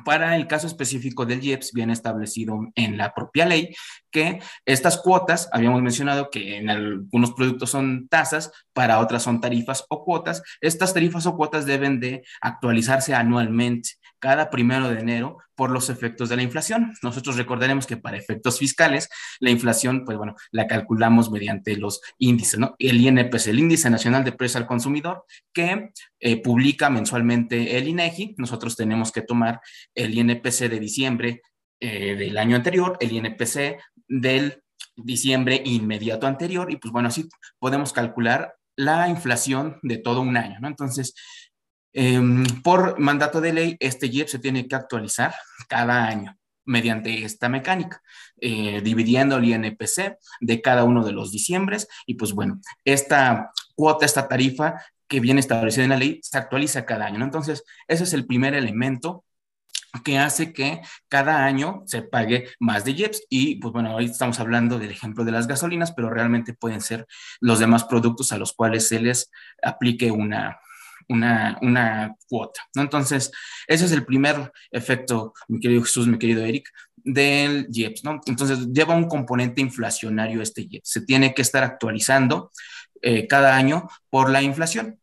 Para 0.03 0.35
el 0.35 0.47
caso 0.47 0.67
específico 0.67 1.25
del 1.25 1.43
IEPS, 1.43 1.71
viene 1.71 1.93
establecido 1.93 2.59
en 2.75 2.97
la 2.97 3.13
propia 3.13 3.45
ley 3.45 3.73
que 4.11 4.39
estas 4.65 4.97
cuotas, 4.97 5.49
habíamos 5.53 5.81
mencionado 5.81 6.29
que 6.29 6.57
en 6.57 6.69
algunos 6.69 7.33
productos 7.33 7.69
son 7.69 8.07
tasas, 8.09 8.51
para 8.73 8.99
otras 8.99 9.23
son 9.23 9.39
tarifas 9.39 9.85
o 9.89 10.03
cuotas. 10.03 10.43
Estas 10.59 10.93
tarifas 10.93 11.25
o 11.25 11.35
cuotas 11.35 11.65
deben 11.65 11.99
de 11.99 12.23
actualizarse 12.41 13.13
anualmente 13.13 13.91
cada 14.25 14.49
primero 14.49 14.89
de 14.89 14.99
enero 14.99 15.37
por 15.53 15.69
los 15.69 15.91
efectos 15.91 16.29
de 16.29 16.35
la 16.35 16.41
inflación. 16.41 16.95
Nosotros 17.03 17.37
recordaremos 17.37 17.85
que 17.85 17.95
para 17.95 18.17
efectos 18.17 18.57
fiscales, 18.57 19.07
la 19.39 19.51
inflación, 19.51 20.03
pues 20.03 20.17
bueno, 20.17 20.33
la 20.49 20.65
calculamos 20.65 21.29
mediante 21.29 21.77
los 21.77 22.01
índices, 22.17 22.59
¿no? 22.59 22.75
El 22.79 22.99
INPC, 22.99 23.49
el 23.49 23.59
Índice 23.59 23.87
Nacional 23.91 24.23
de 24.23 24.31
Precios 24.31 24.55
al 24.55 24.65
Consumidor, 24.65 25.25
que 25.53 25.91
eh, 26.19 26.41
publica 26.41 26.89
mensualmente 26.89 27.77
el 27.77 27.87
INEGI. 27.87 28.33
Nosotros 28.39 28.75
tenemos 28.75 29.11
que 29.11 29.21
tomar 29.21 29.61
el 29.93 30.17
INPC 30.17 30.69
de 30.69 30.79
diciembre 30.79 31.41
eh, 31.79 32.15
del 32.15 32.35
año 32.39 32.55
anterior, 32.55 32.97
el 32.99 33.11
INPC 33.11 33.77
del 34.07 34.63
diciembre 34.95 35.61
inmediato 35.65 36.25
anterior, 36.25 36.71
y 36.71 36.77
pues 36.77 36.91
bueno, 36.91 37.09
así 37.09 37.29
podemos 37.59 37.93
calcular 37.93 38.55
la 38.75 39.07
inflación 39.07 39.77
de 39.83 39.99
todo 39.99 40.21
un 40.21 40.35
año, 40.35 40.57
¿no? 40.61 40.67
Entonces, 40.67 41.13
Em, 41.97 42.43
por 42.61 42.99
mandato 42.99 43.39
de 43.39 43.53
ley, 43.53 43.77
este 43.79 44.09
JEP 44.09 44.27
se 44.27 44.39
tiene 44.39 44.67
que 44.67 44.75
actualizar 44.75 45.33
cada 45.69 46.05
año 46.05 46.37
mediante 46.65 47.23
esta 47.23 47.47
mecánica, 47.47 48.01
eh, 48.41 48.81
dividiendo 48.81 49.37
el 49.37 49.45
INPC 49.45 50.17
de 50.41 50.61
cada 50.61 50.83
uno 50.83 51.05
de 51.05 51.13
los 51.13 51.31
diciembres. 51.31 51.87
Y 52.05 52.15
pues 52.15 52.33
bueno, 52.33 52.59
esta 52.83 53.51
cuota, 53.75 54.05
esta 54.05 54.27
tarifa 54.27 54.75
que 55.07 55.21
viene 55.21 55.39
establecida 55.39 55.85
en 55.85 55.91
la 55.91 55.97
ley, 55.97 56.19
se 56.21 56.37
actualiza 56.37 56.85
cada 56.85 57.05
año. 57.05 57.23
Entonces, 57.23 57.63
ese 57.87 58.03
es 58.03 58.11
el 58.11 58.25
primer 58.25 58.55
elemento 58.55 59.23
que 60.03 60.19
hace 60.19 60.51
que 60.51 60.81
cada 61.07 61.45
año 61.45 61.83
se 61.85 62.01
pague 62.01 62.49
más 62.59 62.83
de 62.83 62.95
JEPS. 62.95 63.23
Y 63.29 63.55
pues 63.61 63.71
bueno, 63.71 63.95
hoy 63.95 64.05
estamos 64.05 64.41
hablando 64.41 64.79
del 64.79 64.91
ejemplo 64.91 65.23
de 65.23 65.31
las 65.31 65.47
gasolinas, 65.47 65.93
pero 65.93 66.09
realmente 66.09 66.53
pueden 66.53 66.81
ser 66.81 67.05
los 67.39 67.59
demás 67.59 67.85
productos 67.85 68.33
a 68.33 68.37
los 68.37 68.51
cuales 68.51 68.89
se 68.89 68.99
les 68.99 69.31
aplique 69.63 70.11
una, 70.11 70.59
una, 71.09 71.57
una 71.61 72.15
cuota. 72.27 72.61
¿no? 72.75 72.81
Entonces, 72.81 73.31
ese 73.67 73.85
es 73.85 73.91
el 73.91 74.05
primer 74.05 74.51
efecto, 74.71 75.33
mi 75.47 75.59
querido 75.59 75.83
Jesús, 75.83 76.07
mi 76.07 76.17
querido 76.17 76.43
Eric, 76.43 76.69
del 76.97 77.67
IEPS. 77.71 78.03
¿no? 78.03 78.21
Entonces, 78.25 78.67
lleva 78.71 78.95
un 78.95 79.07
componente 79.07 79.61
inflacionario 79.61 80.41
este 80.41 80.67
IEPS. 80.69 80.89
Se 80.89 81.01
tiene 81.01 81.33
que 81.33 81.41
estar 81.41 81.63
actualizando 81.63 82.51
eh, 83.01 83.27
cada 83.27 83.55
año 83.55 83.87
por 84.09 84.29
la 84.29 84.41
inflación. 84.41 84.99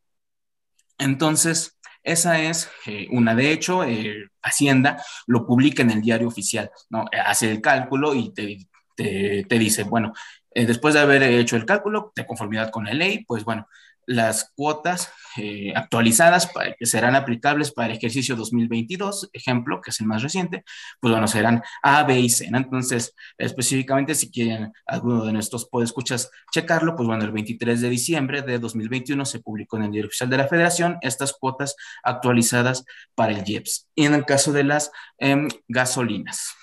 Entonces, 0.99 1.79
esa 2.03 2.41
es 2.41 2.69
eh, 2.87 3.07
una. 3.11 3.35
De 3.35 3.53
hecho, 3.53 3.85
eh, 3.85 4.29
Hacienda 4.43 5.03
lo 5.27 5.47
publica 5.47 5.83
en 5.83 5.91
el 5.91 6.03
diario 6.03 6.27
oficial, 6.27 6.71
¿no? 6.91 7.05
Hace 7.27 7.51
el 7.51 7.61
cálculo 7.61 8.15
y 8.15 8.35
te, 8.35 8.59
te, 8.97 9.45
te 9.49 9.59
dice, 9.59 9.85
bueno, 9.85 10.13
después 10.53 10.95
de 10.95 11.01
haber 11.01 11.23
hecho 11.23 11.55
el 11.55 11.65
cálculo 11.65 12.13
de 12.17 12.27
conformidad 12.27 12.71
con 12.71 12.85
la 12.85 12.93
ley, 12.93 13.25
pues 13.25 13.45
bueno, 13.45 13.69
las 14.07 14.51
cuotas 14.55 15.13
eh, 15.37 15.73
actualizadas 15.75 16.47
para, 16.47 16.75
que 16.75 16.87
serán 16.87 17.15
aplicables 17.15 17.73
para 17.73 17.89
el 17.89 17.99
ejercicio 17.99 18.37
2022, 18.37 19.31
ejemplo, 19.33 19.81
que 19.81 19.91
es 19.91 20.01
el 20.01 20.07
más 20.07 20.23
reciente, 20.23 20.65
pues 21.01 21.13
bueno, 21.13 21.27
serán 21.29 21.63
A, 21.83 22.03
B 22.05 22.19
y 22.19 22.29
C. 22.29 22.47
Entonces, 22.53 23.15
específicamente, 23.39 24.15
si 24.15 24.31
quieren 24.31 24.73
alguno 24.87 25.25
de 25.25 25.33
nuestros 25.33 25.67
podescuchas 25.67 26.31
checarlo, 26.53 26.97
pues 26.97 27.07
bueno, 27.07 27.25
el 27.25 27.33
23 27.33 27.81
de 27.81 27.89
diciembre 27.89 28.43
de 28.43 28.59
2021 28.59 29.25
se 29.25 29.41
publicó 29.41 29.77
en 29.77 29.85
el 29.85 29.91
Diario 29.93 30.09
Oficial 30.09 30.31
de 30.31 30.37
la 30.37 30.49
Federación 30.49 30.99
estas 31.01 31.33
cuotas 31.33 31.77
actualizadas 32.03 32.85
para 33.15 33.33
el 33.33 33.45
IEPS. 33.47 33.89
Y 33.95 34.07
en 34.07 34.15
el 34.15 34.25
caso 34.25 34.53
de 34.53 34.65
las 34.65 34.91
em, 35.19 35.49
gasolinas. 35.69 36.55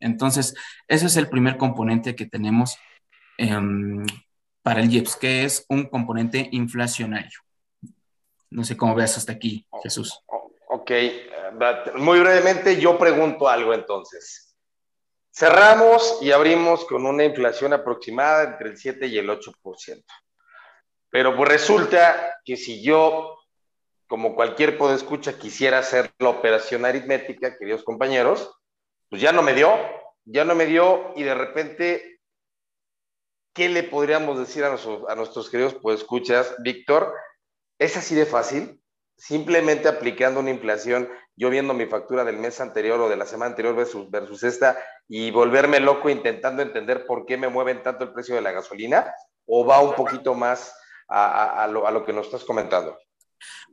Entonces, 0.00 0.54
ese 0.86 1.06
es 1.06 1.16
el 1.16 1.28
primer 1.28 1.56
componente 1.56 2.14
que 2.14 2.26
tenemos 2.26 2.76
em, 3.38 4.04
para 4.68 4.82
el 4.82 4.92
IEPS, 4.92 5.16
que 5.16 5.44
es 5.44 5.64
un 5.70 5.86
componente 5.86 6.46
inflacionario. 6.52 7.40
No 8.50 8.64
sé 8.64 8.76
cómo 8.76 8.94
veas 8.94 9.16
hasta 9.16 9.32
aquí, 9.32 9.66
Jesús. 9.82 10.22
Ok, 10.68 10.90
muy 11.94 12.20
brevemente 12.20 12.78
yo 12.78 12.98
pregunto 12.98 13.48
algo 13.48 13.72
entonces. 13.72 14.54
Cerramos 15.34 16.18
y 16.20 16.32
abrimos 16.32 16.84
con 16.84 17.06
una 17.06 17.24
inflación 17.24 17.72
aproximada 17.72 18.44
entre 18.44 18.68
el 18.68 18.76
7 18.76 19.06
y 19.06 19.16
el 19.16 19.30
8%. 19.30 20.04
Pero 21.08 21.34
pues 21.34 21.48
resulta 21.48 22.38
que 22.44 22.58
si 22.58 22.82
yo, 22.82 23.38
como 24.06 24.34
cualquier 24.34 24.76
podescucha, 24.76 25.38
quisiera 25.38 25.78
hacer 25.78 26.12
la 26.18 26.28
operación 26.28 26.84
aritmética, 26.84 27.56
queridos 27.56 27.84
compañeros, 27.84 28.54
pues 29.08 29.22
ya 29.22 29.32
no 29.32 29.40
me 29.40 29.54
dio, 29.54 29.70
ya 30.26 30.44
no 30.44 30.54
me 30.54 30.66
dio 30.66 31.14
y 31.16 31.22
de 31.22 31.34
repente 31.34 32.17
¿qué 33.58 33.68
le 33.68 33.82
podríamos 33.82 34.38
decir 34.38 34.62
a, 34.62 34.70
nuestros 35.16 35.50
queridos 35.50 35.74
pues 35.82 35.98
escuchas, 35.98 36.54
Víctor? 36.60 37.12
Es 37.76 37.96
así 37.96 38.14
de 38.14 38.24
fácil, 38.24 38.80
simplemente 39.16 39.88
aplicando 39.88 40.38
una 40.38 40.50
inflación, 40.50 41.08
yo 41.34 41.50
viendo 41.50 41.74
mi 41.74 41.86
factura 41.86 42.22
del 42.22 42.36
mes 42.36 42.60
anterior 42.60 43.00
o 43.00 43.08
de 43.08 43.16
la 43.16 43.26
semana 43.26 43.50
anterior 43.50 43.74
versus, 43.74 44.44
esta 44.44 44.78
y 45.08 45.32
volverme 45.32 45.80
loco 45.80 46.08
intentando 46.08 46.62
entender 46.62 47.04
por 47.04 47.26
qué 47.26 47.36
me 47.36 47.48
mueven 47.48 47.82
tanto 47.82 48.04
el 48.04 48.12
precio 48.12 48.36
de 48.36 48.42
la 48.42 48.52
gasolina, 48.52 49.12
o 49.44 49.66
va 49.66 49.80
un 49.80 49.96
poquito 49.96 50.34
más 50.34 50.72
a 51.08 51.66
lo 51.66 52.04
que 52.06 52.12
nos 52.12 52.26
estás 52.26 52.44
comentando? 52.44 52.96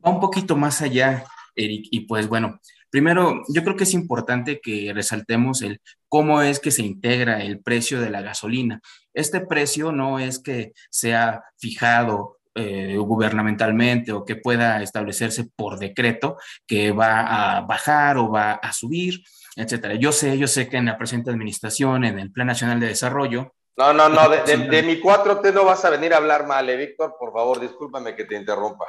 Va 0.03 0.09
un 0.09 0.19
poquito 0.19 0.55
más 0.55 0.81
allá, 0.81 1.25
Eric, 1.55 1.89
y 1.91 2.07
pues 2.07 2.27
bueno, 2.27 2.59
Primero, 2.96 3.41
yo 3.50 3.62
creo 3.62 3.76
que 3.76 3.84
es 3.84 3.93
importante 3.93 4.62
que 4.62 4.93
resaltemos 4.96 5.62
el 5.62 5.82
cómo 6.08 6.41
es 6.41 6.62
que 6.62 6.72
se 6.72 6.84
integra 6.84 7.43
el 7.43 7.60
precio 7.60 8.00
de 8.00 8.10
la 8.10 8.22
gasolina. 8.22 8.80
Este 9.14 9.41
precio 9.41 9.91
no 9.91 10.18
es 10.18 10.39
que 10.39 10.72
sea 10.89 11.43
fijado 11.58 12.38
eh, 12.56 12.96
gubernamentalmente 12.96 14.14
o 14.14 14.24
que 14.24 14.38
pueda 14.38 14.82
establecerse 14.82 15.43
por 15.58 15.78
decreto 15.78 16.38
que 16.66 16.93
va 16.93 17.58
a 17.58 17.62
bajar 17.64 18.16
o 18.16 18.30
va 18.30 18.54
a 18.54 18.72
subir, 18.72 19.26
etcétera. 19.58 19.96
Yo 19.96 20.14
sé, 20.14 20.38
yo 20.38 20.48
sé 20.48 20.70
que 20.70 20.78
en 20.78 20.86
la 20.86 20.98
presente 20.98 21.32
administración, 21.32 22.06
en 22.06 22.18
el 22.18 22.32
Plan 22.32 22.48
Nacional 22.48 22.80
de 22.80 22.88
Desarrollo. 22.88 23.56
No, 23.76 23.91
no, 23.91 24.08
no, 24.08 24.30
de, 24.30 24.58
de 24.58 24.84
mi 24.84 25.02
4T 25.02 25.54
no 25.54 25.66
vas 25.66 25.84
a 25.84 25.89
venir 25.89 26.14
a 26.14 26.18
hablar 26.18 26.48
mal, 26.48 26.70
¿eh, 26.70 26.78
Víctor, 26.78 27.18
por 27.20 27.34
favor, 27.34 27.60
discúlpame 27.60 28.16
que 28.16 28.24
te 28.24 28.38
interrumpa. 28.38 28.86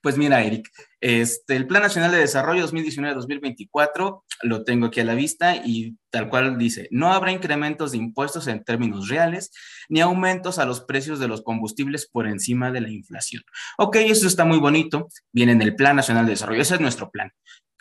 Pues 0.00 0.16
mira, 0.16 0.42
Eric, 0.42 0.68
este, 1.00 1.56
el 1.56 1.66
Plan 1.66 1.82
Nacional 1.82 2.12
de 2.12 2.18
Desarrollo 2.18 2.66
2019-2024 2.68 4.22
lo 4.42 4.64
tengo 4.64 4.86
aquí 4.86 5.00
a 5.00 5.04
la 5.04 5.14
vista 5.14 5.56
y 5.56 5.96
tal 6.10 6.28
cual 6.28 6.58
dice, 6.58 6.88
no 6.90 7.12
habrá 7.12 7.32
incrementos 7.32 7.92
de 7.92 7.98
impuestos 7.98 8.46
en 8.46 8.62
términos 8.62 9.08
reales 9.08 9.50
ni 9.88 10.00
aumentos 10.00 10.58
a 10.58 10.64
los 10.64 10.82
precios 10.82 11.18
de 11.18 11.28
los 11.28 11.42
combustibles 11.42 12.08
por 12.08 12.26
encima 12.26 12.70
de 12.70 12.82
la 12.82 12.90
inflación. 12.90 13.42
Ok, 13.78 13.96
eso 13.96 14.26
está 14.26 14.44
muy 14.44 14.58
bonito, 14.58 15.08
viene 15.32 15.52
en 15.52 15.62
el 15.62 15.74
Plan 15.74 15.96
Nacional 15.96 16.26
de 16.26 16.32
Desarrollo, 16.32 16.62
ese 16.62 16.74
es 16.74 16.80
nuestro 16.80 17.10
plan. 17.10 17.32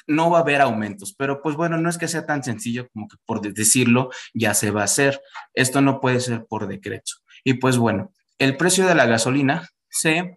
No 0.08 0.32
va 0.32 0.40
a 0.40 0.42
haber 0.42 0.62
aumentos, 0.62 1.14
pero 1.16 1.42
pues 1.42 1.56
bueno, 1.56 1.78
no 1.78 1.90
es 1.90 1.98
que 1.98 2.08
sea 2.08 2.26
tan 2.26 2.44
sencillo 2.44 2.90
como 2.92 3.08
que 3.08 3.18
por 3.26 3.42
decirlo 3.42 4.10
ya 4.34 4.54
se 4.54 4.72
va 4.72 4.82
a 4.82 4.86
hacer. 4.86 5.22
Esto 5.54 5.82
no 5.82 6.02
puede 6.02 6.20
ser 6.20 6.46
por 6.50 6.68
decreto. 6.68 7.14
Y 7.44 7.56
pues 7.56 7.78
bueno, 7.78 8.12
el 8.40 8.58
precio 8.58 8.88
de 8.88 8.96
la 8.96 9.06
gasolina 9.06 9.70
se 9.90 10.34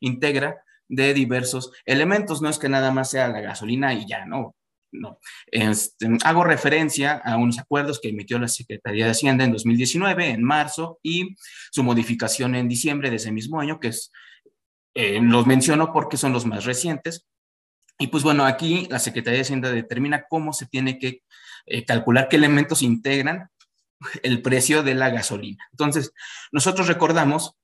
integra 0.00 0.62
de 0.90 1.14
diversos 1.14 1.72
elementos. 1.86 2.42
No 2.42 2.50
es 2.50 2.58
que 2.58 2.68
nada 2.68 2.90
más 2.90 3.10
sea 3.10 3.28
la 3.28 3.40
gasolina 3.40 3.94
y 3.94 4.06
ya, 4.06 4.26
no. 4.26 4.54
No. 4.92 5.20
Este, 5.46 6.08
hago 6.24 6.42
referencia 6.42 7.12
a 7.24 7.36
unos 7.36 7.60
acuerdos 7.60 8.00
que 8.00 8.08
emitió 8.08 8.40
la 8.40 8.48
Secretaría 8.48 9.04
de 9.04 9.12
Hacienda 9.12 9.44
en 9.44 9.52
2019, 9.52 10.30
en 10.30 10.42
marzo, 10.42 10.98
y 11.00 11.36
su 11.70 11.84
modificación 11.84 12.56
en 12.56 12.68
diciembre 12.68 13.08
de 13.08 13.16
ese 13.16 13.30
mismo 13.30 13.60
año, 13.60 13.78
que 13.78 13.92
eh, 14.94 15.20
los 15.22 15.46
menciono 15.46 15.92
porque 15.92 16.16
son 16.16 16.32
los 16.32 16.44
más 16.44 16.64
recientes. 16.64 17.28
Y 18.00 18.08
pues 18.08 18.24
bueno, 18.24 18.44
aquí 18.44 18.88
la 18.90 18.98
Secretaría 18.98 19.38
de 19.38 19.42
Hacienda 19.42 19.70
determina 19.70 20.24
cómo 20.28 20.52
se 20.52 20.66
tiene 20.66 20.98
que 20.98 21.22
eh, 21.66 21.84
calcular 21.84 22.28
qué 22.28 22.36
elementos 22.36 22.82
integran 22.82 23.48
el 24.24 24.42
precio 24.42 24.82
de 24.82 24.94
la 24.94 25.10
gasolina. 25.10 25.64
Entonces, 25.70 26.12
nosotros 26.50 26.88
recordamos 26.88 27.56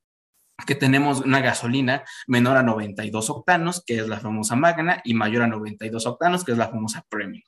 que 0.64 0.74
tenemos 0.74 1.20
una 1.20 1.40
gasolina 1.40 2.04
menor 2.26 2.56
a 2.56 2.62
92 2.62 3.30
octanos, 3.30 3.82
que 3.84 3.98
es 3.98 4.08
la 4.08 4.20
famosa 4.20 4.56
Magna, 4.56 5.02
y 5.04 5.14
mayor 5.14 5.42
a 5.42 5.46
92 5.46 6.06
octanos, 6.06 6.44
que 6.44 6.52
es 6.52 6.58
la 6.58 6.68
famosa 6.68 7.04
Premium, 7.08 7.42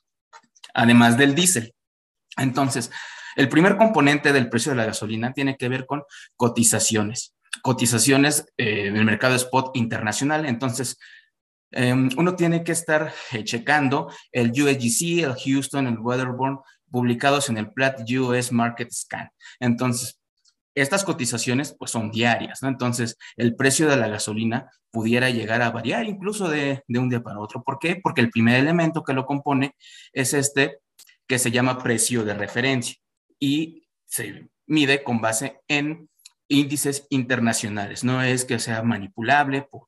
además 0.73 1.17
del 1.17 1.33
diésel. 1.33 1.73
Entonces, 2.37 2.91
el 3.35 3.49
primer 3.49 3.77
componente 3.77 4.31
del 4.31 4.49
precio 4.49 4.71
de 4.71 4.77
la 4.77 4.85
gasolina 4.85 5.33
tiene 5.33 5.57
que 5.57 5.69
ver 5.69 5.85
con 5.85 6.03
cotizaciones, 6.35 7.35
cotizaciones 7.61 8.45
eh, 8.57 8.87
en 8.87 8.97
el 8.97 9.05
mercado 9.05 9.35
spot 9.35 9.75
internacional. 9.75 10.45
Entonces, 10.45 10.97
em, 11.71 12.09
uno 12.17 12.35
tiene 12.35 12.63
que 12.63 12.71
estar 12.71 13.13
eh, 13.31 13.43
checando 13.43 14.11
el 14.31 14.51
USGC, 14.51 15.23
el 15.23 15.35
Houston, 15.35 15.87
el 15.87 15.99
Weatherborn, 15.99 16.59
publicados 16.91 17.49
en 17.49 17.57
el 17.57 17.71
Plat 17.71 18.01
US 18.09 18.51
Market 18.51 18.91
Scan. 18.91 19.29
Entonces, 19.59 20.18
estas 20.81 21.03
cotizaciones 21.03 21.75
pues 21.77 21.91
son 21.91 22.11
diarias. 22.11 22.63
Entonces, 22.63 23.17
el 23.35 23.55
precio 23.55 23.89
de 23.89 23.97
la 23.97 24.07
gasolina 24.07 24.69
pudiera 24.91 25.29
llegar 25.29 25.61
a 25.61 25.71
variar 25.71 26.05
incluso 26.05 26.49
de, 26.49 26.83
de, 26.87 26.99
un 26.99 27.09
día 27.09 27.21
para 27.21 27.39
otro. 27.39 27.63
¿Por 27.63 27.79
qué? 27.79 27.99
Porque 28.01 28.21
el 28.21 28.29
primer 28.29 28.55
elemento 28.59 29.03
que 29.03 29.13
lo 29.13 29.25
compone 29.25 29.75
es 30.13 30.33
este 30.33 30.79
que 31.27 31.39
se 31.39 31.51
llama 31.51 31.77
precio 31.77 32.23
de 32.23 32.33
referencia 32.33 32.95
y 33.39 33.87
se 34.05 34.49
mide 34.65 35.03
con 35.03 35.21
base 35.21 35.61
en 35.67 36.09
índices 36.47 37.05
internacionales. 37.09 38.03
No 38.03 38.23
es 38.23 38.45
que 38.45 38.59
sea 38.59 38.81
manipulable 38.81 39.61
por 39.61 39.83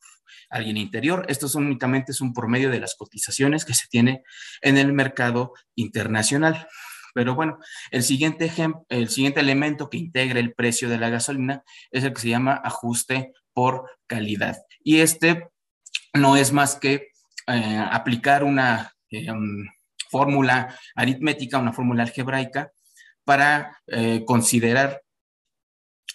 alguien 0.49 0.77
interior. 0.77 1.25
Esto 1.27 1.47
únicamente 1.55 2.11
es 2.11 2.21
un 2.21 2.33
promedio 2.33 2.69
de 2.69 2.79
las 2.79 2.95
cotizaciones 2.95 3.65
que 3.65 3.73
se 3.73 3.87
tiene 3.89 4.23
en 4.61 4.77
el 4.77 4.93
mercado 4.93 5.53
internacional. 5.75 6.67
Pero 7.13 7.35
bueno, 7.35 7.57
el 7.91 8.03
siguiente, 8.03 8.51
el 8.89 9.09
siguiente 9.09 9.39
elemento 9.39 9.89
que 9.89 9.97
integra 9.97 10.39
el 10.39 10.53
precio 10.53 10.89
de 10.89 10.97
la 10.97 11.09
gasolina 11.09 11.63
es 11.91 12.03
el 12.03 12.13
que 12.13 12.21
se 12.21 12.29
llama 12.29 12.61
ajuste 12.63 13.33
por 13.53 13.89
calidad. 14.07 14.57
Y 14.83 14.99
este 14.99 15.47
no 16.13 16.37
es 16.37 16.51
más 16.51 16.75
que 16.75 17.11
eh, 17.47 17.85
aplicar 17.91 18.43
una 18.43 18.93
eh, 19.09 19.31
um, 19.31 19.65
fórmula 20.09 20.77
aritmética, 20.95 21.59
una 21.59 21.73
fórmula 21.73 22.03
algebraica, 22.03 22.71
para 23.23 23.77
eh, 23.87 24.23
considerar 24.25 25.01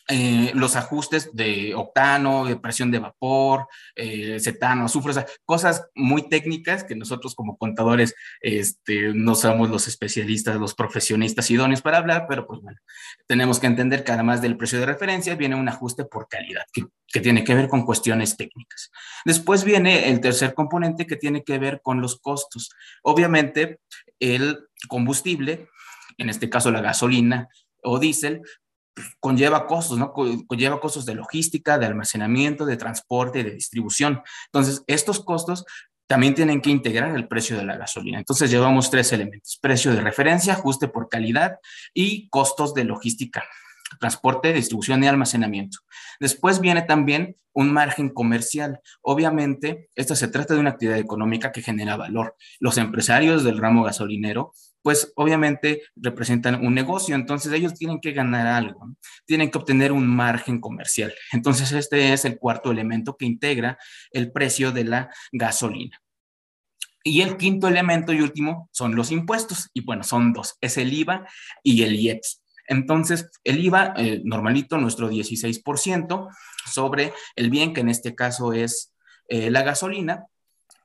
eh, 0.08 0.52
los 0.54 0.76
ajustes 0.76 1.30
de 1.34 1.74
octano, 1.74 2.44
de 2.44 2.56
presión 2.56 2.92
de 2.92 3.00
vapor, 3.00 3.66
eh, 3.96 4.38
cetano, 4.38 4.84
azufre, 4.84 5.10
o 5.10 5.14
sea, 5.14 5.26
cosas 5.44 5.88
muy 5.96 6.28
técnicas 6.28 6.84
que 6.84 6.94
nosotros 6.94 7.34
como 7.34 7.56
contadores 7.58 8.14
este, 8.40 9.12
no 9.14 9.34
somos 9.34 9.68
los 9.68 9.88
especialistas, 9.88 10.56
los 10.56 10.74
profesionistas 10.74 11.50
idóneos 11.50 11.82
para 11.82 11.98
hablar, 11.98 12.26
pero 12.28 12.46
pues 12.46 12.60
bueno, 12.60 12.78
tenemos 13.26 13.58
que 13.58 13.66
entender 13.66 14.04
que 14.04 14.12
además 14.12 14.40
del 14.40 14.56
precio 14.56 14.78
de 14.78 14.86
referencia 14.86 15.34
viene 15.34 15.56
un 15.56 15.68
ajuste 15.68 16.04
por 16.04 16.28
calidad, 16.28 16.64
que, 16.72 16.86
que 17.08 17.20
tiene 17.20 17.42
que 17.42 17.54
ver 17.54 17.68
con 17.68 17.84
cuestiones 17.84 18.36
técnicas. 18.36 18.92
Después 19.24 19.64
viene 19.64 20.08
el 20.08 20.20
tercer 20.20 20.54
componente 20.54 21.06
que 21.06 21.16
tiene 21.16 21.42
que 21.42 21.58
ver 21.58 21.80
con 21.82 22.00
los 22.00 22.20
costos. 22.20 22.70
Obviamente, 23.02 23.80
el 24.20 24.68
combustible, 24.88 25.68
en 26.16 26.30
este 26.30 26.48
caso 26.48 26.70
la 26.70 26.80
gasolina, 26.80 27.48
o 27.82 27.98
diésel, 27.98 28.42
conlleva 29.20 29.66
costos, 29.66 29.98
¿no? 29.98 30.12
Conlleva 30.12 30.80
costos 30.80 31.06
de 31.06 31.14
logística, 31.14 31.78
de 31.78 31.86
almacenamiento, 31.86 32.64
de 32.64 32.76
transporte, 32.76 33.44
de 33.44 33.50
distribución. 33.50 34.22
Entonces, 34.46 34.82
estos 34.86 35.20
costos 35.20 35.64
también 36.06 36.34
tienen 36.34 36.60
que 36.60 36.70
integrar 36.70 37.14
el 37.16 37.28
precio 37.28 37.56
de 37.56 37.64
la 37.64 37.76
gasolina. 37.76 38.18
Entonces, 38.18 38.50
llevamos 38.50 38.90
tres 38.90 39.12
elementos, 39.12 39.58
precio 39.60 39.92
de 39.92 40.00
referencia, 40.00 40.54
ajuste 40.54 40.88
por 40.88 41.08
calidad 41.08 41.58
y 41.92 42.28
costos 42.28 42.74
de 42.74 42.84
logística 42.84 43.44
transporte, 44.00 44.52
distribución 44.52 45.02
y 45.04 45.08
almacenamiento. 45.08 45.78
Después 46.20 46.60
viene 46.60 46.82
también 46.82 47.36
un 47.52 47.72
margen 47.72 48.10
comercial. 48.10 48.80
Obviamente, 49.00 49.88
esta 49.94 50.16
se 50.16 50.28
trata 50.28 50.54
de 50.54 50.60
una 50.60 50.70
actividad 50.70 50.98
económica 50.98 51.52
que 51.52 51.62
genera 51.62 51.96
valor. 51.96 52.36
Los 52.58 52.78
empresarios 52.78 53.44
del 53.44 53.58
ramo 53.58 53.84
gasolinero 53.84 54.52
pues 54.86 55.12
obviamente 55.16 55.82
representan 55.96 56.64
un 56.64 56.72
negocio, 56.72 57.16
entonces 57.16 57.52
ellos 57.52 57.74
tienen 57.74 58.00
que 58.00 58.12
ganar 58.12 58.46
algo, 58.46 58.94
tienen 59.24 59.50
que 59.50 59.58
obtener 59.58 59.90
un 59.90 60.06
margen 60.06 60.60
comercial. 60.60 61.12
Entonces 61.32 61.72
este 61.72 62.12
es 62.12 62.24
el 62.24 62.38
cuarto 62.38 62.70
elemento 62.70 63.16
que 63.16 63.24
integra 63.24 63.78
el 64.12 64.30
precio 64.30 64.70
de 64.70 64.84
la 64.84 65.10
gasolina. 65.32 66.00
Y 67.02 67.22
el 67.22 67.36
quinto 67.36 67.66
elemento 67.66 68.12
y 68.12 68.20
último 68.20 68.68
son 68.70 68.94
los 68.94 69.10
impuestos, 69.10 69.70
y 69.74 69.80
bueno, 69.80 70.04
son 70.04 70.32
dos, 70.32 70.56
es 70.60 70.78
el 70.78 70.92
IVA 70.92 71.26
y 71.64 71.82
el 71.82 71.96
IEPS. 71.96 72.44
Entonces, 72.68 73.28
el 73.42 73.64
IVA, 73.64 73.92
eh, 73.96 74.22
normalito, 74.22 74.78
nuestro 74.78 75.10
16% 75.10 76.28
sobre 76.64 77.12
el 77.34 77.50
bien, 77.50 77.74
que 77.74 77.80
en 77.80 77.88
este 77.88 78.14
caso 78.14 78.52
es 78.52 78.94
eh, 79.26 79.50
la 79.50 79.62
gasolina, 79.62 80.26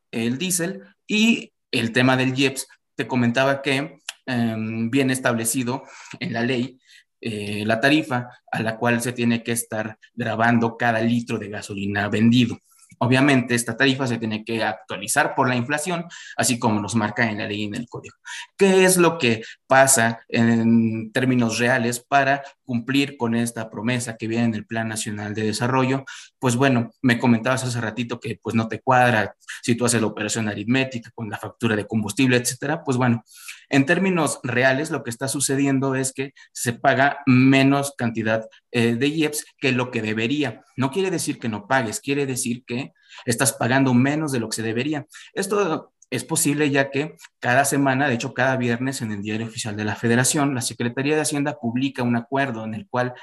el 0.10 0.39
diésel, 0.39 0.82
y 1.06 1.54
el 1.70 1.91
tema 1.91 2.18
del 2.18 2.36
IEPS, 2.36 2.68
te 2.95 3.07
comentaba 3.07 3.61
que 3.61 3.99
em, 4.25 4.89
viene 4.89 5.13
establecido 5.13 5.83
en 6.19 6.33
la 6.33 6.43
ley 6.43 6.79
eh, 7.23 7.63
la 7.67 7.79
tarifa 7.79 8.29
a 8.51 8.63
la 8.63 8.77
cual 8.77 8.99
se 8.99 9.13
tiene 9.13 9.43
que 9.43 9.51
estar 9.51 9.97
grabando 10.13 10.75
cada 10.75 11.01
litro 11.01 11.37
de 11.37 11.49
gasolina 11.49 12.09
vendido. 12.09 12.57
Obviamente, 13.04 13.56
esta 13.56 13.76
tarifa 13.76 14.06
se 14.06 14.20
tiene 14.20 14.45
que 14.45 14.64
actualizar 14.64 15.34
por 15.34 15.49
la 15.49 15.56
inflación, 15.56 16.06
así 16.38 16.60
como 16.60 16.80
nos 16.80 16.93
marca 16.93 17.28
en 17.28 17.39
la 17.39 17.47
ley 17.47 17.64
y 17.64 17.66
en 17.66 17.74
el 17.74 17.89
código. 17.89 18.16
¿Qué 18.56 18.86
es 18.86 18.97
lo 18.97 19.18
que 19.18 19.41
pasa 19.66 20.20
en 20.30 21.12
términos 21.12 21.58
reales 21.58 21.99
para 21.99 22.43
cumplir 22.64 23.18
con 23.18 23.34
esta 23.34 23.72
promesa 23.72 24.18
que 24.18 24.28
viene 24.28 24.45
en 24.45 24.54
el 24.54 24.68
Plan 24.68 24.88
Nacional 24.88 25.34
de 25.34 25.45
Desarrollo? 25.45 26.06
Pues 26.38 26.56
bueno, 26.56 26.91
me 27.02 27.18
comentabas 27.18 27.64
hace 27.64 27.82
ratito 27.82 28.20
que 28.20 28.39
pues 28.39 28.56
no 28.56 28.68
te 28.68 28.82
cuadra 28.82 29.36
si 29.64 29.74
tú 29.74 29.86
haces 29.86 29.99
la 29.99 30.06
operación 30.06 30.47
aritmética 30.47 31.10
con 31.16 31.28
la 31.28 31.39
factura 31.39 31.76
de 31.76 31.88
combustible, 31.88 32.38
etcétera. 32.38 32.84
Pues 32.84 32.97
bueno, 32.97 33.24
en 33.72 33.86
términos 33.86 34.39
reales, 34.43 34.91
lo 34.91 35.01
que 35.01 35.09
está 35.09 35.30
sucediendo 35.30 35.95
es 35.95 36.11
que 36.11 36.34
se 36.51 36.74
paga 36.74 37.19
menos 37.26 37.93
cantidad 37.97 38.47
eh, 38.72 38.95
de 38.95 39.07
IEPS 39.07 39.45
que 39.57 39.72
lo 39.72 39.91
que 39.91 40.01
debería. 40.01 40.63
No 40.76 40.91
quiere 40.91 41.09
decir 41.09 41.39
que 41.39 41.47
no 41.47 41.67
pagues, 41.67 42.01
quiere 42.01 42.26
decir 42.26 42.65
que 42.65 42.91
estás 43.26 43.53
pagando 43.53 43.93
menos 43.93 44.34
de 44.34 44.41
lo 44.41 44.49
que 44.49 44.57
se 44.57 44.63
debería. 44.63 45.07
Esto 45.34 45.93
es 46.09 46.26
posible 46.26 46.69
ya 46.69 46.91
que 46.91 47.15
cada 47.39 47.63
semana, 47.63 48.09
de 48.09 48.15
hecho 48.15 48.34
cada 48.34 48.57
viernes 48.57 49.01
en 49.01 49.13
el 49.13 49.22
Diario 49.22 49.47
Oficial 49.47 49.78
de 49.78 49.86
la 49.86 49.95
Federación, 49.95 50.53
la 50.53 50.61
Secretaría 50.61 51.15
de 51.15 51.22
Hacienda 51.22 51.57
publica 51.57 52.03
un 52.03 52.17
acuerdo 52.17 52.65
en 52.65 52.74
el 52.74 52.88
cual 52.89 53.13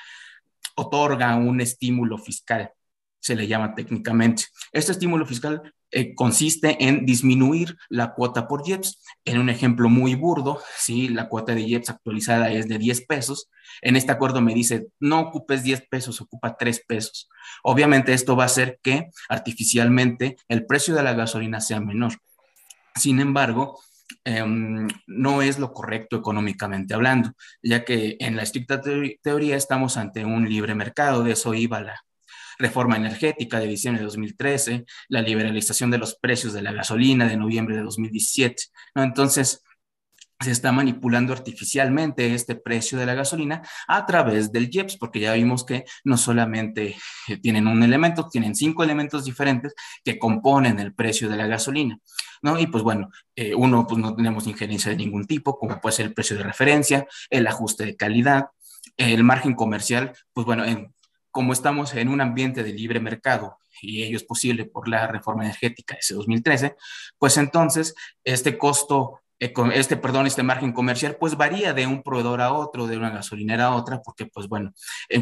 otorga 0.77 1.37
un 1.37 1.61
estímulo 1.61 2.17
fiscal 2.17 2.73
se 3.21 3.35
le 3.35 3.47
llama 3.47 3.75
técnicamente. 3.75 4.45
Este 4.73 4.93
estímulo 4.93 5.27
fiscal 5.27 5.75
eh, 5.91 6.15
consiste 6.15 6.85
en 6.85 7.07
disminuir 7.07 7.77
la 7.89 8.13
cuota 8.13 8.47
por 8.47 8.69
IEPS. 8.69 9.03
En 9.25 9.39
un 9.39 9.49
ejemplo 9.49 9.89
muy 9.89 10.15
burdo, 10.15 10.61
si 10.77 11.09
la 11.09 11.29
cuota 11.29 11.55
de 11.55 11.63
IEPS 11.63 11.91
actualizada 11.91 12.51
es 12.53 12.69
de 12.69 12.79
10 12.79 13.07
pesos, 13.07 13.49
en 13.81 13.97
este 13.97 14.13
acuerdo 14.13 14.41
me 14.41 14.55
dice, 14.55 14.89
no 15.01 15.21
ocupes 15.21 15.63
10 15.63 15.89
pesos, 15.89 16.21
ocupa 16.21 16.57
3 16.57 16.85
pesos. 16.87 17.29
Obviamente 17.63 18.13
esto 18.13 18.37
va 18.37 18.45
a 18.45 18.47
hacer 18.47 18.79
que 18.83 19.09
artificialmente 19.29 20.37
el 20.49 20.67
precio 20.67 20.95
de 20.95 21.03
la 21.03 21.15
gasolina 21.15 21.61
sea 21.61 21.81
menor. 21.81 22.15
Sin 22.95 23.21
embargo, 23.21 23.81
em, 24.25 24.89
no 25.07 25.43
es 25.43 25.59
lo 25.59 25.73
correcto 25.73 26.17
económicamente 26.17 26.95
hablando, 26.95 27.33
ya 27.63 27.85
que 27.85 28.17
en 28.21 28.37
la 28.37 28.43
estricta 28.43 28.81
teoría 29.23 29.57
estamos 29.57 29.97
ante 29.97 30.25
un 30.25 30.49
libre 30.49 30.75
mercado, 30.75 31.23
de 31.25 31.33
eso 31.33 31.55
iba 31.55 31.81
la, 31.81 32.03
reforma 32.59 32.97
energética 32.97 33.61
de 33.61 33.67
diciembre 33.67 34.01
de 34.01 34.07
2013, 34.07 34.85
la 35.09 35.23
liberalización 35.23 35.91
de 35.91 35.99
los 35.99 36.17
precios 36.17 36.53
de 36.53 36.63
la 36.63 36.73
gasolina 36.73 37.29
de 37.29 37.37
noviembre 37.37 37.77
de 37.77 37.83
2017. 37.83 38.65
¿no? 38.95 39.03
Entonces, 39.03 39.63
se 40.41 40.53
está 40.53 40.71
manipulando 40.71 41.33
artificialmente 41.33 42.33
este 42.33 42.55
precio 42.55 42.97
de 42.99 43.07
la 43.07 43.15
gasolina 43.15 43.63
a 43.89 44.07
través 44.07 44.53
del 44.53 44.69
IEPS, 44.71 44.97
porque 44.97 45.21
ya 45.21 45.33
vimos 45.33 45.65
que 45.65 45.85
no 46.05 46.17
solamente 46.17 46.97
tienen 47.43 47.67
un 47.67 47.83
elemento, 47.83 48.29
tienen 48.29 48.55
cinco 48.55 48.85
elementos 48.85 49.25
diferentes 49.25 49.75
que 50.05 50.19
componen 50.19 50.79
el 50.79 50.95
precio 50.95 51.29
de 51.29 51.37
la 51.37 51.49
gasolina. 51.49 51.99
¿no? 52.41 52.59
Y 52.59 52.69
pues 52.69 52.85
bueno, 52.85 53.11
eh, 53.35 53.55
uno, 53.55 53.85
pues 53.87 54.01
no 54.01 54.15
tenemos 54.15 54.47
injerencia 54.47 54.93
de 54.93 54.97
ningún 54.97 55.27
tipo, 55.27 55.59
como 55.59 55.81
puede 55.81 55.97
ser 55.97 56.07
el 56.07 56.15
precio 56.15 56.37
de 56.37 56.45
referencia, 56.45 57.07
el 57.31 57.47
ajuste 57.49 57.85
de 57.85 57.97
calidad, 57.97 58.47
el 58.97 59.25
margen 59.25 59.55
comercial, 59.55 60.13
pues 60.33 60.47
bueno, 60.47 60.65
en, 60.65 60.95
como 61.39 61.53
estamos 61.53 61.95
en 61.95 62.09
un 62.09 62.21
ambiente 62.21 62.65
de 62.65 62.73
libre 62.73 62.99
mercado 62.99 63.59
y 63.81 64.03
ello 64.03 64.17
es 64.17 64.25
posible 64.25 64.65
por 64.65 64.89
la 64.89 65.07
reforma 65.07 65.45
energética 65.45 65.95
de 65.95 66.01
ese 66.01 66.15
2013, 66.15 66.75
pues 67.17 67.37
entonces 67.37 67.95
este 68.25 68.59
costo, 68.59 69.21
este, 69.39 69.97
perdón, 69.97 70.27
este 70.27 70.43
margen 70.43 70.73
comercial, 70.73 71.15
pues 71.15 71.37
varía 71.37 71.73
de 71.75 71.87
un 71.87 72.03
proveedor 72.03 72.41
a 72.41 72.53
otro, 72.53 72.89
de 72.89 72.97
una 72.97 73.11
gasolinera 73.11 73.67
a 73.67 73.77
otra, 73.77 74.03
porque 74.03 74.27
pues 74.27 74.49
bueno, 74.49 74.75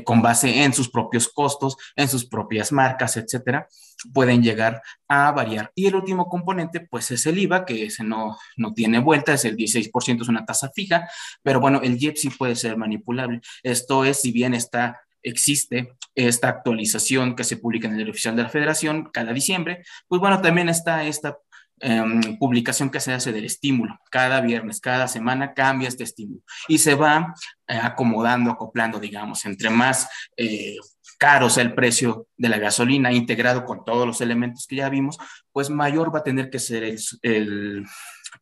con 0.04 0.22
base 0.22 0.62
en 0.62 0.72
sus 0.72 0.88
propios 0.88 1.28
costos, 1.28 1.76
en 1.96 2.08
sus 2.08 2.24
propias 2.24 2.72
marcas, 2.72 3.18
etcétera, 3.18 3.68
pueden 4.14 4.42
llegar 4.42 4.80
a 5.08 5.30
variar. 5.32 5.70
Y 5.74 5.84
el 5.86 5.96
último 5.96 6.30
componente, 6.30 6.80
pues 6.80 7.10
es 7.10 7.26
el 7.26 7.36
IVA, 7.36 7.66
que 7.66 7.84
ese 7.84 8.04
no, 8.04 8.38
no 8.56 8.72
tiene 8.72 9.00
vuelta, 9.00 9.34
es 9.34 9.44
el 9.44 9.54
16%, 9.54 10.22
es 10.22 10.28
una 10.28 10.46
tasa 10.46 10.70
fija, 10.74 11.10
pero 11.42 11.60
bueno, 11.60 11.82
el 11.82 12.02
IEP 12.02 12.16
sí 12.16 12.30
puede 12.30 12.56
ser 12.56 12.78
manipulable. 12.78 13.42
Esto 13.62 14.06
es, 14.06 14.22
si 14.22 14.32
bien 14.32 14.54
está 14.54 15.02
existe 15.22 15.92
esta 16.14 16.48
actualización 16.48 17.36
que 17.36 17.44
se 17.44 17.56
publica 17.56 17.88
en 17.88 17.98
el 17.98 18.10
oficial 18.10 18.36
de 18.36 18.42
la 18.42 18.48
federación 18.48 19.10
cada 19.12 19.32
diciembre, 19.32 19.84
pues 20.08 20.20
bueno, 20.20 20.40
también 20.40 20.68
está 20.68 21.04
esta 21.04 21.38
em, 21.80 22.38
publicación 22.38 22.90
que 22.90 23.00
se 23.00 23.12
hace 23.12 23.32
del 23.32 23.44
estímulo. 23.44 23.98
Cada 24.10 24.40
viernes, 24.40 24.80
cada 24.80 25.08
semana 25.08 25.52
cambia 25.52 25.88
este 25.88 26.04
estímulo 26.04 26.42
y 26.68 26.78
se 26.78 26.94
va 26.94 27.34
eh, 27.68 27.78
acomodando, 27.82 28.50
acoplando, 28.50 28.98
digamos, 28.98 29.44
entre 29.44 29.70
más 29.70 30.08
eh, 30.36 30.76
caro 31.18 31.50
sea 31.50 31.64
el 31.64 31.74
precio 31.74 32.28
de 32.36 32.48
la 32.48 32.58
gasolina 32.58 33.12
integrado 33.12 33.64
con 33.64 33.84
todos 33.84 34.06
los 34.06 34.20
elementos 34.20 34.66
que 34.66 34.76
ya 34.76 34.88
vimos, 34.88 35.18
pues 35.52 35.70
mayor 35.70 36.14
va 36.14 36.20
a 36.20 36.24
tener 36.24 36.50
que 36.50 36.58
ser 36.58 36.84
el, 37.22 37.86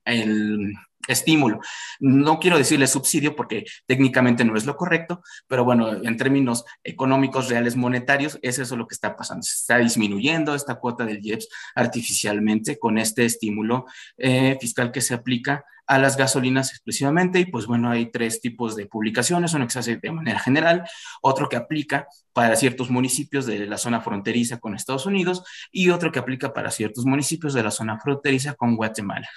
el 0.04 0.74
estímulo. 1.08 1.60
No 2.00 2.38
quiero 2.38 2.58
decirle 2.58 2.86
subsidio 2.86 3.36
porque 3.36 3.64
técnicamente 3.86 4.44
no 4.44 4.56
es 4.56 4.66
lo 4.66 4.76
correcto, 4.76 5.22
pero 5.46 5.64
bueno, 5.64 5.92
en 5.92 6.16
términos 6.16 6.64
económicos 6.82 7.48
reales 7.48 7.76
monetarios, 7.76 8.38
es 8.42 8.58
eso 8.58 8.76
lo 8.76 8.86
que 8.86 8.94
está 8.94 9.16
pasando. 9.16 9.42
Se 9.42 9.54
está 9.54 9.78
disminuyendo 9.78 10.54
esta 10.54 10.76
cuota 10.76 11.04
del 11.04 11.24
IEPS 11.24 11.48
artificialmente 11.74 12.78
con 12.78 12.98
este 12.98 13.24
estímulo 13.24 13.86
eh, 14.16 14.56
fiscal 14.60 14.92
que 14.92 15.00
se 15.00 15.14
aplica 15.14 15.64
a 15.86 15.98
las 15.98 16.16
gasolinas 16.16 16.70
exclusivamente 16.70 17.38
y 17.40 17.46
pues 17.46 17.66
bueno, 17.66 17.90
hay 17.90 18.10
tres 18.10 18.40
tipos 18.40 18.76
de 18.76 18.86
publicaciones, 18.86 19.54
uno 19.54 19.66
que 19.66 19.72
se 19.72 19.78
hace 19.80 19.96
de 19.96 20.10
manera 20.10 20.38
general, 20.38 20.84
otro 21.22 21.48
que 21.48 21.56
aplica 21.56 22.08
para 22.32 22.56
ciertos 22.56 22.90
municipios 22.90 23.46
de 23.46 23.66
la 23.66 23.78
zona 23.78 24.00
fronteriza 24.00 24.58
con 24.58 24.74
Estados 24.74 25.06
Unidos 25.06 25.44
y 25.70 25.90
otro 25.90 26.10
que 26.10 26.18
aplica 26.18 26.52
para 26.52 26.70
ciertos 26.70 27.04
municipios 27.04 27.54
de 27.54 27.62
la 27.62 27.70
zona 27.70 27.98
fronteriza 27.98 28.54
con 28.54 28.76
Guatemala. 28.76 29.28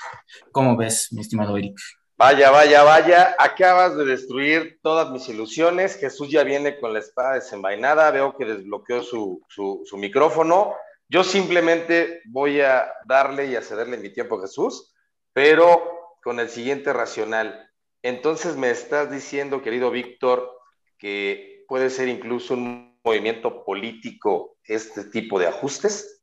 ¿Cómo 0.52 0.78
ves, 0.78 1.10
mi 1.12 1.22
estimado 1.22 1.58
Eric? 1.58 1.78
Vaya, 2.20 2.50
vaya, 2.50 2.82
vaya, 2.82 3.36
acabas 3.38 3.96
de 3.96 4.04
destruir 4.04 4.80
todas 4.82 5.12
mis 5.12 5.30
ilusiones. 5.30 5.98
Jesús 5.98 6.32
ya 6.32 6.44
viene 6.44 6.80
con 6.80 6.92
la 6.92 7.00
espada 7.00 7.36
desenvainada, 7.36 8.10
veo 8.10 8.36
que 8.36 8.46
desbloqueó 8.46 9.04
su, 9.04 9.44
su, 9.48 9.84
su 9.86 9.98
micrófono. 9.98 10.74
Yo 11.10 11.24
simplemente 11.24 12.22
voy 12.26 12.62
a 12.62 12.92
darle 13.06 13.46
y 13.46 13.56
a 13.56 13.62
cederle 13.62 13.98
mi 13.98 14.10
tiempo 14.10 14.40
a 14.40 14.42
Jesús, 14.42 14.96
pero 15.32 15.97
con 16.24 16.40
el 16.40 16.50
siguiente 16.50 16.94
racional. 16.94 17.70
Entonces 18.02 18.56
me 18.56 18.70
estás 18.70 19.12
diciendo, 19.12 19.62
querido 19.62 19.92
Víctor, 19.92 20.52
que 20.98 21.66
puede 21.68 21.90
ser 21.90 22.08
incluso 22.08 22.54
un 22.54 23.00
movimiento 23.04 23.64
político 23.64 24.58
este 24.64 25.06
tipo 25.06 25.40
de 25.40 25.48
ajustes. 25.48 26.18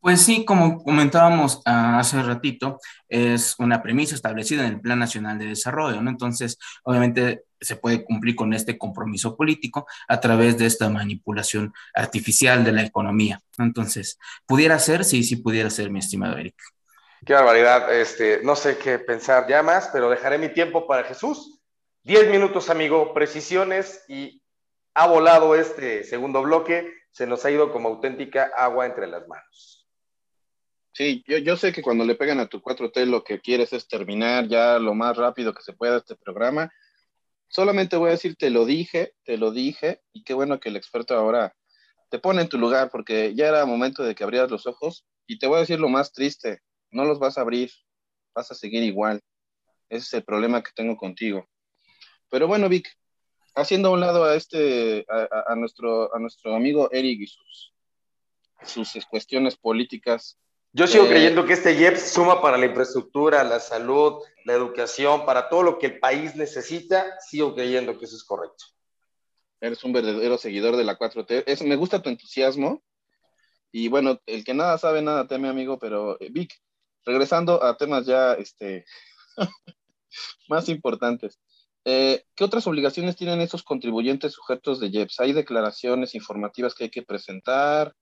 Pues 0.00 0.22
sí, 0.22 0.44
como 0.44 0.82
comentábamos 0.82 1.62
ah, 1.64 2.00
hace 2.00 2.20
ratito, 2.22 2.80
es 3.08 3.54
una 3.58 3.80
premisa 3.80 4.16
establecida 4.16 4.66
en 4.66 4.74
el 4.74 4.80
Plan 4.80 4.98
Nacional 4.98 5.38
de 5.38 5.46
Desarrollo, 5.46 6.02
¿no? 6.02 6.10
Entonces, 6.10 6.58
obviamente 6.82 7.44
se 7.60 7.76
puede 7.76 8.04
cumplir 8.04 8.34
con 8.34 8.52
este 8.52 8.76
compromiso 8.76 9.36
político 9.36 9.86
a 10.08 10.18
través 10.18 10.58
de 10.58 10.66
esta 10.66 10.88
manipulación 10.88 11.72
artificial 11.94 12.64
de 12.64 12.72
la 12.72 12.82
economía. 12.82 13.40
Entonces, 13.56 14.18
¿pudiera 14.46 14.78
ser? 14.80 15.04
Sí, 15.04 15.22
sí 15.22 15.36
pudiera 15.36 15.70
ser, 15.70 15.90
mi 15.90 16.00
estimado 16.00 16.36
Eric. 16.38 16.56
Qué 17.24 17.32
barbaridad. 17.32 17.92
Este, 17.94 18.40
no 18.42 18.56
sé 18.56 18.78
qué 18.78 18.98
pensar 18.98 19.46
ya 19.48 19.62
más, 19.62 19.90
pero 19.92 20.10
dejaré 20.10 20.38
mi 20.38 20.48
tiempo 20.48 20.86
para 20.86 21.04
Jesús. 21.04 21.60
Diez 22.02 22.28
minutos, 22.30 22.70
amigo, 22.70 23.12
precisiones 23.12 24.04
y 24.08 24.42
ha 24.94 25.06
volado 25.06 25.54
este 25.54 26.04
segundo 26.04 26.42
bloque. 26.42 26.92
Se 27.10 27.26
nos 27.26 27.44
ha 27.44 27.50
ido 27.50 27.72
como 27.72 27.88
auténtica 27.88 28.50
agua 28.56 28.86
entre 28.86 29.06
las 29.06 29.26
manos. 29.26 29.88
Sí, 30.92 31.22
yo, 31.26 31.38
yo 31.38 31.56
sé 31.56 31.72
que 31.72 31.82
cuando 31.82 32.04
le 32.04 32.14
pegan 32.14 32.40
a 32.40 32.46
tu 32.46 32.60
4T 32.60 33.04
lo 33.06 33.22
que 33.22 33.40
quieres 33.40 33.72
es 33.72 33.86
terminar 33.88 34.48
ya 34.48 34.78
lo 34.78 34.94
más 34.94 35.16
rápido 35.16 35.54
que 35.54 35.62
se 35.62 35.72
pueda 35.72 35.98
este 35.98 36.16
programa. 36.16 36.72
Solamente 37.48 37.96
voy 37.96 38.08
a 38.08 38.12
decir, 38.12 38.36
te 38.36 38.50
lo 38.50 38.64
dije, 38.64 39.14
te 39.24 39.38
lo 39.38 39.50
dije, 39.50 40.02
y 40.12 40.22
qué 40.22 40.34
bueno 40.34 40.60
que 40.60 40.68
el 40.68 40.76
experto 40.76 41.14
ahora 41.14 41.54
te 42.10 42.18
pone 42.18 42.42
en 42.42 42.48
tu 42.48 42.58
lugar, 42.58 42.90
porque 42.90 43.34
ya 43.34 43.48
era 43.48 43.64
momento 43.64 44.02
de 44.02 44.14
que 44.14 44.24
abrieras 44.24 44.50
los 44.50 44.66
ojos. 44.66 45.06
Y 45.26 45.38
te 45.38 45.46
voy 45.46 45.56
a 45.56 45.60
decir 45.60 45.78
lo 45.78 45.88
más 45.88 46.12
triste, 46.12 46.62
no 46.90 47.04
los 47.04 47.18
vas 47.18 47.38
a 47.38 47.42
abrir, 47.42 47.70
vas 48.34 48.50
a 48.50 48.54
seguir 48.54 48.82
igual. 48.82 49.20
Ese 49.88 50.04
es 50.04 50.14
el 50.14 50.24
problema 50.24 50.62
que 50.62 50.72
tengo 50.74 50.96
contigo. 50.96 51.48
Pero 52.30 52.46
bueno, 52.46 52.68
Vic, 52.68 52.88
haciendo 53.54 53.88
a 53.88 53.92
un 53.92 54.00
lado 54.00 54.24
a 54.24 54.36
este, 54.36 55.06
a, 55.08 55.54
nuestro, 55.56 56.14
a 56.14 56.18
nuestro 56.18 56.54
amigo 56.54 56.90
Eric 56.92 57.20
y 57.20 57.26
sus, 57.26 57.72
sus 58.64 59.06
cuestiones 59.06 59.56
políticas. 59.56 60.38
Yo 60.72 60.86
sigo 60.86 61.06
eh, 61.06 61.08
creyendo 61.08 61.46
que 61.46 61.54
este 61.54 61.74
IEPS 61.74 62.12
suma 62.12 62.42
para 62.42 62.58
la 62.58 62.66
infraestructura, 62.66 63.42
la 63.44 63.60
salud, 63.60 64.22
la 64.44 64.52
educación, 64.52 65.24
para 65.24 65.48
todo 65.48 65.62
lo 65.62 65.78
que 65.78 65.86
el 65.86 65.98
país 65.98 66.36
necesita. 66.36 67.18
Sigo 67.20 67.54
creyendo 67.54 67.98
que 67.98 68.04
eso 68.04 68.16
es 68.16 68.24
correcto. 68.24 68.64
Eres 69.60 69.82
un 69.82 69.92
verdadero 69.92 70.38
seguidor 70.38 70.76
de 70.76 70.84
la 70.84 70.98
4T. 70.98 71.64
me 71.64 71.76
gusta 71.76 72.02
tu 72.02 72.10
entusiasmo. 72.10 72.82
Y 73.72 73.88
bueno, 73.88 74.20
el 74.26 74.44
que 74.44 74.54
nada 74.54 74.78
sabe, 74.78 75.02
nada 75.02 75.26
teme, 75.26 75.48
amigo, 75.48 75.78
pero 75.78 76.18
eh, 76.20 76.28
Vic, 76.30 76.54
regresando 77.08 77.64
a 77.64 77.74
temas 77.74 78.04
ya 78.04 78.34
este, 78.34 78.84
más 80.48 80.68
importantes. 80.68 81.40
Eh, 81.86 82.24
¿Qué 82.34 82.44
otras 82.44 82.66
obligaciones 82.66 83.16
tienen 83.16 83.40
esos 83.40 83.62
contribuyentes 83.62 84.34
sujetos 84.34 84.78
de 84.78 84.88
IEPS? 84.88 85.20
¿Hay 85.20 85.32
declaraciones 85.32 86.14
informativas 86.14 86.74
que 86.74 86.84
hay 86.84 86.90
que 86.90 87.02
presentar? 87.02 87.94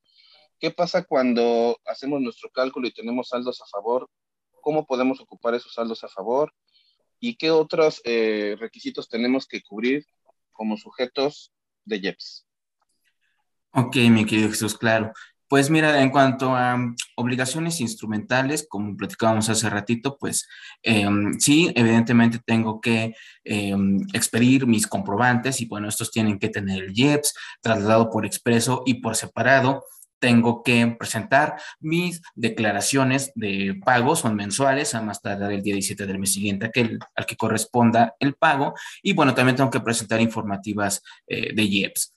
¿Qué 0.58 0.72
pasa 0.72 1.04
cuando 1.04 1.78
hacemos 1.86 2.20
nuestro 2.20 2.50
cálculo 2.50 2.88
y 2.88 2.92
tenemos 2.92 3.28
saldos 3.28 3.62
a 3.62 3.66
favor? 3.66 4.10
¿Cómo 4.60 4.86
podemos 4.86 5.20
ocupar 5.20 5.54
esos 5.54 5.72
saldos 5.72 6.02
a 6.02 6.08
favor? 6.08 6.52
¿Y 7.20 7.36
qué 7.36 7.52
otros 7.52 8.00
eh, 8.04 8.56
requisitos 8.58 9.08
tenemos 9.08 9.46
que 9.46 9.62
cubrir 9.62 10.04
como 10.50 10.76
sujetos 10.76 11.52
de 11.84 11.98
IEPS? 11.98 12.44
Ok, 13.70 13.96
mi 14.10 14.26
querido 14.26 14.48
Jesús, 14.48 14.76
claro. 14.76 15.12
Pues 15.48 15.70
mira, 15.70 16.02
en 16.02 16.10
cuanto 16.10 16.56
a 16.56 16.76
mm, 16.76 16.96
obligaciones 17.16 17.80
instrumentales, 17.80 18.66
como 18.68 18.96
platicábamos 18.96 19.48
hace 19.48 19.70
ratito, 19.70 20.16
pues 20.18 20.48
em, 20.82 21.38
sí, 21.38 21.72
evidentemente 21.76 22.40
tengo 22.44 22.80
que 22.80 23.14
em, 23.44 24.00
expedir 24.12 24.66
mis 24.66 24.86
comprobantes 24.86 25.60
y 25.60 25.66
bueno, 25.66 25.88
estos 25.88 26.10
tienen 26.10 26.38
que 26.38 26.48
tener 26.48 26.82
el 26.82 26.98
IEPS 26.98 27.34
trasladado 27.60 28.10
por 28.10 28.26
expreso 28.26 28.82
y 28.86 28.94
por 28.94 29.14
separado 29.14 29.84
tengo 30.18 30.62
que 30.62 30.86
presentar 30.98 31.56
mis 31.78 32.22
declaraciones 32.34 33.32
de 33.34 33.78
pago, 33.84 34.16
son 34.16 34.34
mensuales, 34.34 34.94
a 34.94 35.02
más 35.02 35.20
tardar 35.20 35.52
el 35.52 35.62
día 35.62 35.74
17 35.74 36.06
del 36.06 36.18
mes 36.18 36.32
siguiente 36.32 36.66
aquel, 36.66 36.98
al 37.14 37.26
que 37.26 37.36
corresponda 37.36 38.16
el 38.18 38.34
pago. 38.34 38.74
Y 39.02 39.12
bueno, 39.12 39.34
también 39.34 39.56
tengo 39.56 39.70
que 39.70 39.80
presentar 39.80 40.20
informativas 40.20 41.02
eh, 41.26 41.54
de 41.54 41.62
IEPS. 41.62 42.14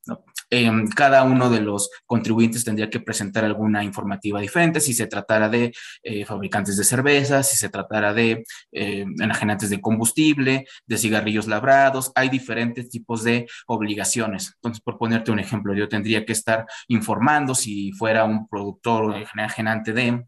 Em, 0.52 0.88
cada 0.88 1.24
uno 1.24 1.50
de 1.50 1.62
los 1.62 1.90
contribuyentes 2.06 2.64
tendría 2.64 2.90
que 2.90 3.00
presentar 3.00 3.46
alguna 3.46 3.84
informativa 3.84 4.40
diferente, 4.42 4.80
si 4.80 4.94
se 4.94 5.08
tratara 5.08 5.48
de 5.48 5.72
eh, 6.04 6.26
fabricantes 6.26 6.76
de 6.78 6.84
cerveza, 6.84 7.44
si 7.44 7.56
se 7.56 7.70
tratara 7.70 8.14
de 8.14 8.44
eh, 8.72 9.06
enajenantes 9.20 9.70
de 9.70 9.80
combustible, 9.80 10.66
de 10.88 10.98
cigarrillos 10.98 11.48
labrados, 11.48 12.12
hay 12.16 12.30
diferentes 12.30 12.90
tipos 12.90 13.24
de 13.24 13.48
obligaciones. 13.68 14.54
Entonces, 14.56 14.82
por 14.82 14.98
ponerte 14.98 15.32
un 15.32 15.40
ejemplo, 15.40 15.74
yo 15.76 15.88
tendría 15.88 16.26
que 16.26 16.34
estar 16.34 16.66
informando 16.88 17.54
si 17.54 17.92
fuera 17.92 18.26
un 18.26 18.48
productor 18.48 19.16
enajenante 19.34 19.94
de 19.94 20.26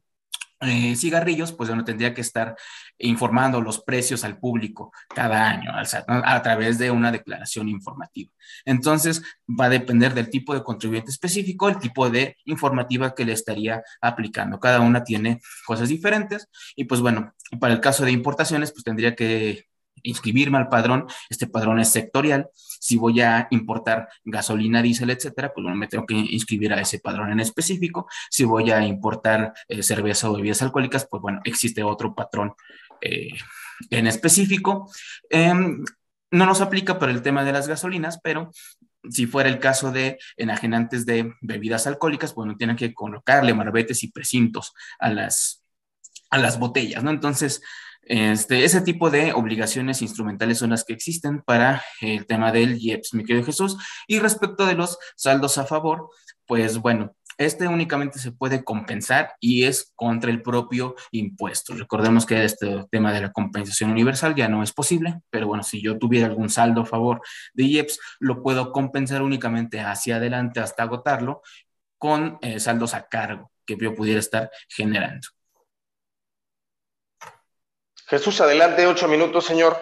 eh, 0.61 0.95
cigarrillos, 0.95 1.53
pues 1.53 1.69
uno 1.69 1.83
tendría 1.83 2.13
que 2.13 2.21
estar 2.21 2.55
informando 2.99 3.61
los 3.61 3.81
precios 3.81 4.23
al 4.23 4.37
público 4.37 4.91
cada 5.13 5.49
año 5.49 5.71
a 6.07 6.41
través 6.41 6.77
de 6.77 6.91
una 6.91 7.11
declaración 7.11 7.67
informativa. 7.67 8.31
Entonces, 8.65 9.23
va 9.47 9.65
a 9.65 9.69
depender 9.69 10.13
del 10.13 10.29
tipo 10.29 10.53
de 10.53 10.63
contribuyente 10.63 11.09
específico, 11.11 11.67
el 11.67 11.79
tipo 11.79 12.09
de 12.09 12.37
informativa 12.45 13.15
que 13.15 13.25
le 13.25 13.33
estaría 13.33 13.81
aplicando. 14.01 14.59
Cada 14.59 14.81
una 14.81 15.03
tiene 15.03 15.41
cosas 15.65 15.89
diferentes 15.89 16.47
y 16.75 16.85
pues 16.85 17.01
bueno, 17.01 17.33
para 17.59 17.73
el 17.73 17.81
caso 17.81 18.05
de 18.05 18.11
importaciones, 18.11 18.71
pues 18.71 18.83
tendría 18.83 19.15
que 19.15 19.70
inscribirme 20.03 20.57
al 20.57 20.69
padrón. 20.69 21.07
Este 21.29 21.47
padrón 21.47 21.79
es 21.79 21.89
sectorial. 21.89 22.49
Si 22.55 22.97
voy 22.97 23.21
a 23.21 23.47
importar 23.51 24.07
gasolina, 24.23 24.81
diésel, 24.81 25.09
etcétera, 25.09 25.51
pues 25.53 25.65
me 25.75 25.87
tengo 25.87 26.05
que 26.05 26.15
inscribir 26.15 26.73
a 26.73 26.81
ese 26.81 26.99
padrón 26.99 27.31
en 27.31 27.39
específico. 27.39 28.07
Si 28.29 28.43
voy 28.43 28.71
a 28.71 28.85
importar 28.85 29.53
eh, 29.67 29.83
cerveza 29.83 30.29
o 30.29 30.35
bebidas 30.35 30.61
alcohólicas, 30.61 31.07
pues 31.09 31.21
bueno, 31.21 31.41
existe 31.43 31.83
otro 31.83 32.15
patrón 32.15 32.53
eh, 33.01 33.29
en 33.89 34.07
específico. 34.07 34.89
Em, 35.29 35.83
no 36.31 36.45
nos 36.45 36.61
aplica 36.61 36.97
para 36.97 37.11
el 37.11 37.21
tema 37.21 37.43
de 37.43 37.51
las 37.51 37.67
gasolinas, 37.67 38.19
pero 38.23 38.51
si 39.09 39.25
fuera 39.25 39.49
el 39.49 39.59
caso 39.59 39.91
de 39.91 40.19
enajenantes 40.37 41.05
de 41.05 41.33
bebidas 41.41 41.87
alcohólicas, 41.87 42.33
bueno, 42.35 42.55
tienen 42.55 42.75
que 42.75 42.93
colocarle 42.93 43.53
marbetes 43.53 44.03
y 44.03 44.11
precintos 44.11 44.73
a 44.99 45.09
las, 45.09 45.63
a 46.29 46.37
las 46.37 46.59
botellas, 46.59 47.03
¿no? 47.03 47.11
Entonces, 47.11 47.61
este, 48.11 48.65
ese 48.65 48.81
tipo 48.81 49.09
de 49.09 49.31
obligaciones 49.31 50.01
instrumentales 50.01 50.57
son 50.57 50.71
las 50.71 50.83
que 50.83 50.91
existen 50.91 51.41
para 51.43 51.81
el 52.01 52.25
tema 52.25 52.51
del 52.51 52.77
IEPS, 52.77 53.13
mi 53.13 53.23
querido 53.23 53.45
Jesús. 53.45 53.77
Y 54.05 54.19
respecto 54.19 54.65
de 54.65 54.73
los 54.73 54.97
saldos 55.15 55.57
a 55.57 55.65
favor, 55.65 56.09
pues 56.45 56.77
bueno, 56.79 57.15
este 57.37 57.69
únicamente 57.69 58.19
se 58.19 58.33
puede 58.33 58.65
compensar 58.65 59.35
y 59.39 59.63
es 59.63 59.93
contra 59.95 60.29
el 60.29 60.41
propio 60.41 60.95
impuesto. 61.11 61.73
Recordemos 61.73 62.25
que 62.25 62.43
este 62.43 62.83
tema 62.91 63.13
de 63.13 63.21
la 63.21 63.31
compensación 63.31 63.91
universal 63.91 64.35
ya 64.35 64.49
no 64.49 64.61
es 64.61 64.73
posible, 64.73 65.21
pero 65.29 65.47
bueno, 65.47 65.63
si 65.63 65.81
yo 65.81 65.97
tuviera 65.97 66.27
algún 66.27 66.49
saldo 66.49 66.81
a 66.81 66.85
favor 66.85 67.21
de 67.53 67.63
IEPS, 67.63 67.97
lo 68.19 68.43
puedo 68.43 68.73
compensar 68.73 69.21
únicamente 69.21 69.79
hacia 69.79 70.17
adelante 70.17 70.59
hasta 70.59 70.83
agotarlo 70.83 71.43
con 71.97 72.39
eh, 72.41 72.59
saldos 72.59 72.93
a 72.93 73.07
cargo 73.07 73.53
que 73.65 73.77
yo 73.79 73.95
pudiera 73.95 74.19
estar 74.19 74.51
generando. 74.67 75.29
Jesús, 78.11 78.41
adelante, 78.41 78.85
ocho 78.87 79.07
minutos, 79.07 79.45
señor. 79.45 79.77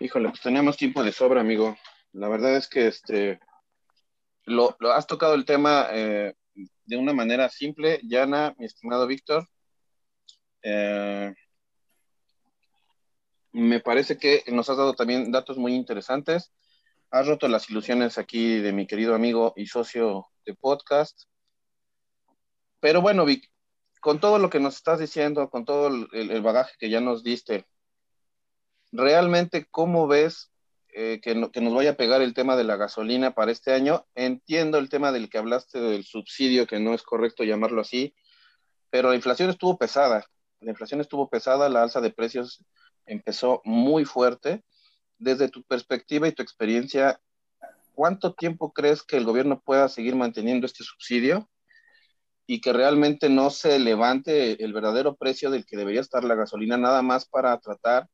Híjole, 0.00 0.30
pues 0.30 0.40
teníamos 0.40 0.76
tiempo 0.76 1.04
de 1.04 1.12
sobra, 1.12 1.40
amigo. 1.40 1.76
La 2.14 2.26
verdad 2.26 2.56
es 2.56 2.66
que 2.66 2.88
este 2.88 3.38
lo, 4.44 4.76
has 4.92 5.06
tocado 5.06 5.34
el 5.34 5.44
tema 5.44 5.86
eh, 5.92 6.34
de 6.84 6.96
una 6.96 7.12
manera 7.12 7.48
simple, 7.48 8.00
llana, 8.02 8.56
mi 8.58 8.66
estimado 8.66 9.06
Víctor. 9.06 9.46
Eh, 10.64 11.32
me 13.52 13.78
parece 13.78 14.18
que 14.18 14.42
nos 14.48 14.68
has 14.70 14.78
dado 14.78 14.94
también 14.94 15.30
datos 15.30 15.58
muy 15.58 15.76
interesantes. 15.76 16.52
Has 17.12 17.28
roto 17.28 17.46
las 17.46 17.70
ilusiones 17.70 18.18
aquí 18.18 18.58
de 18.58 18.72
mi 18.72 18.88
querido 18.88 19.14
amigo 19.14 19.52
y 19.54 19.68
socio 19.68 20.26
de 20.44 20.54
podcast. 20.54 21.28
Pero 22.80 23.00
bueno, 23.00 23.24
Vic, 23.24 23.48
con 24.00 24.20
todo 24.20 24.38
lo 24.38 24.50
que 24.50 24.60
nos 24.60 24.76
estás 24.76 25.00
diciendo, 25.00 25.50
con 25.50 25.64
todo 25.64 25.88
el, 25.88 26.42
bagaje 26.42 26.74
que 26.78 26.90
ya 26.90 27.00
nos 27.00 27.22
diste, 27.22 27.66
realmente, 28.92 29.66
¿cómo 29.70 30.06
ves 30.06 30.50
eh, 30.94 31.20
que, 31.22 31.50
que, 31.52 31.60
nos 31.60 31.74
vaya 31.74 31.90
a 31.90 31.96
pegar 31.96 32.22
el 32.22 32.34
tema 32.34 32.56
de 32.56 32.64
la 32.64 32.76
gasolina 32.76 33.34
para 33.34 33.52
este 33.52 33.72
año? 33.72 34.06
Entiendo 34.14 34.78
el 34.78 34.88
tema 34.88 35.12
del 35.12 35.28
que 35.28 35.38
hablaste 35.38 35.80
del 35.80 36.04
subsidio, 36.04 36.66
que 36.66 36.80
no 36.80 36.94
es 36.94 37.02
correcto 37.02 37.44
llamarlo 37.44 37.80
así, 37.80 38.14
pero 38.90 39.10
la 39.10 39.16
inflación 39.16 39.50
estuvo 39.50 39.78
pesada. 39.78 40.24
La 40.60 40.70
inflación 40.70 41.00
estuvo 41.00 41.28
pesada, 41.28 41.68
la 41.68 41.82
alza 41.82 42.00
de 42.00 42.10
precios 42.10 42.64
empezó 43.06 43.60
muy 43.64 44.04
fuerte. 44.04 44.64
Desde 45.18 45.48
tu 45.48 45.62
perspectiva 45.64 46.28
y 46.28 46.32
tu 46.32 46.42
experiencia, 46.42 47.20
¿cuánto 47.94 48.34
tiempo 48.34 48.72
crees 48.72 49.02
que 49.02 49.16
el 49.16 49.24
gobierno 49.24 49.60
pueda 49.60 49.88
seguir 49.88 50.14
manteniendo 50.14 50.66
este 50.66 50.84
subsidio 50.84 51.48
y 52.50 52.62
que 52.62 52.72
realmente 52.72 53.28
no 53.28 53.50
se 53.50 53.78
levante 53.78 54.64
el 54.64 54.72
verdadero 54.72 55.16
precio 55.16 55.50
del 55.50 55.66
que 55.66 55.76
debería 55.76 56.00
estar 56.00 56.24
la 56.24 56.34
gasolina 56.34 56.78
nada 56.78 57.02
más 57.02 57.26
para 57.26 57.56
tratar 57.60 58.08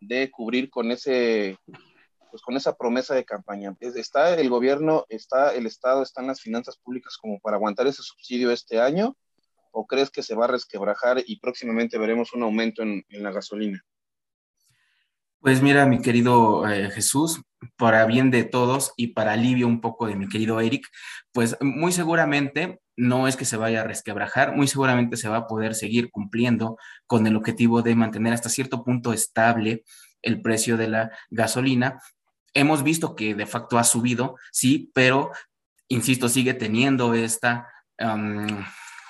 de 0.00 0.30
cubrir 0.30 0.70
con 0.70 0.90
ese 0.90 1.58
pues 2.30 2.42
con 2.42 2.56
esa 2.56 2.74
promesa 2.76 3.14
de 3.14 3.26
campaña. 3.26 3.76
¿Está 3.78 4.34
el 4.34 4.48
gobierno, 4.48 5.04
está 5.10 5.54
el 5.54 5.66
Estado, 5.66 6.02
están 6.02 6.26
las 6.26 6.40
finanzas 6.40 6.78
públicas 6.78 7.18
como 7.18 7.38
para 7.40 7.56
aguantar 7.56 7.86
ese 7.86 8.02
subsidio 8.02 8.50
este 8.50 8.80
año? 8.80 9.18
¿O 9.70 9.86
crees 9.86 10.10
que 10.10 10.22
se 10.22 10.34
va 10.34 10.46
a 10.46 10.48
resquebrajar 10.48 11.22
y 11.24 11.38
próximamente 11.38 11.98
veremos 11.98 12.32
un 12.32 12.42
aumento 12.42 12.82
en 12.82 13.04
la 13.10 13.32
gasolina? 13.32 13.84
Pues 15.44 15.60
mira, 15.60 15.84
mi 15.84 16.00
querido 16.00 16.66
eh, 16.66 16.90
Jesús, 16.90 17.42
para 17.76 18.06
bien 18.06 18.30
de 18.30 18.44
todos 18.44 18.94
y 18.96 19.08
para 19.08 19.32
alivio 19.32 19.66
un 19.66 19.82
poco 19.82 20.06
de 20.06 20.16
mi 20.16 20.26
querido 20.26 20.58
Eric, 20.58 20.88
pues 21.32 21.58
muy 21.60 21.92
seguramente 21.92 22.80
no 22.96 23.28
es 23.28 23.36
que 23.36 23.44
se 23.44 23.58
vaya 23.58 23.82
a 23.82 23.84
resquebrajar, 23.84 24.56
muy 24.56 24.68
seguramente 24.68 25.18
se 25.18 25.28
va 25.28 25.36
a 25.36 25.46
poder 25.46 25.74
seguir 25.74 26.10
cumpliendo 26.10 26.78
con 27.06 27.26
el 27.26 27.36
objetivo 27.36 27.82
de 27.82 27.94
mantener 27.94 28.32
hasta 28.32 28.48
cierto 28.48 28.84
punto 28.84 29.12
estable 29.12 29.84
el 30.22 30.40
precio 30.40 30.78
de 30.78 30.88
la 30.88 31.10
gasolina. 31.28 32.00
Hemos 32.54 32.82
visto 32.82 33.14
que 33.14 33.34
de 33.34 33.44
facto 33.44 33.76
ha 33.76 33.84
subido, 33.84 34.36
sí, 34.50 34.90
pero, 34.94 35.30
insisto, 35.88 36.30
sigue 36.30 36.54
teniendo 36.54 37.12
esta 37.12 37.68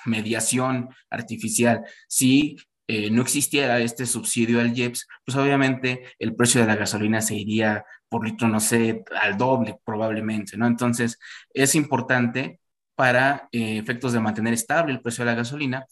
mediación 0.03 0.89
artificial. 1.09 1.85
Sí, 2.09 2.57
eh, 2.87 3.09
no 3.09 3.21
existiera 3.21 3.79
este 3.79 4.05
subsidio 4.05 4.59
al 4.59 4.77
IEPS, 4.77 5.07
pues 5.25 5.35
obviamente 5.37 6.03
el 6.19 6.35
precio 6.35 6.61
de 6.61 6.67
la 6.67 6.75
gasolina 6.75 7.21
se 7.21 7.35
iría 7.35 7.83
por 8.09 8.25
litro, 8.25 8.47
no 8.47 8.59
sé, 8.59 9.03
al 9.21 9.37
doble 9.37 9.79
probablemente, 9.83 10.55
¿no? 10.57 10.67
Entonces, 10.67 11.19
es 11.53 11.75
importante 11.75 12.59
para 12.95 13.49
eh, 13.51 13.77
efectos 13.77 14.13
de 14.13 14.19
mantener 14.19 14.53
estable 14.53 14.93
el 14.93 15.01
precio 15.01 15.25
de 15.25 15.31
la 15.31 15.37
gasolina 15.37 15.85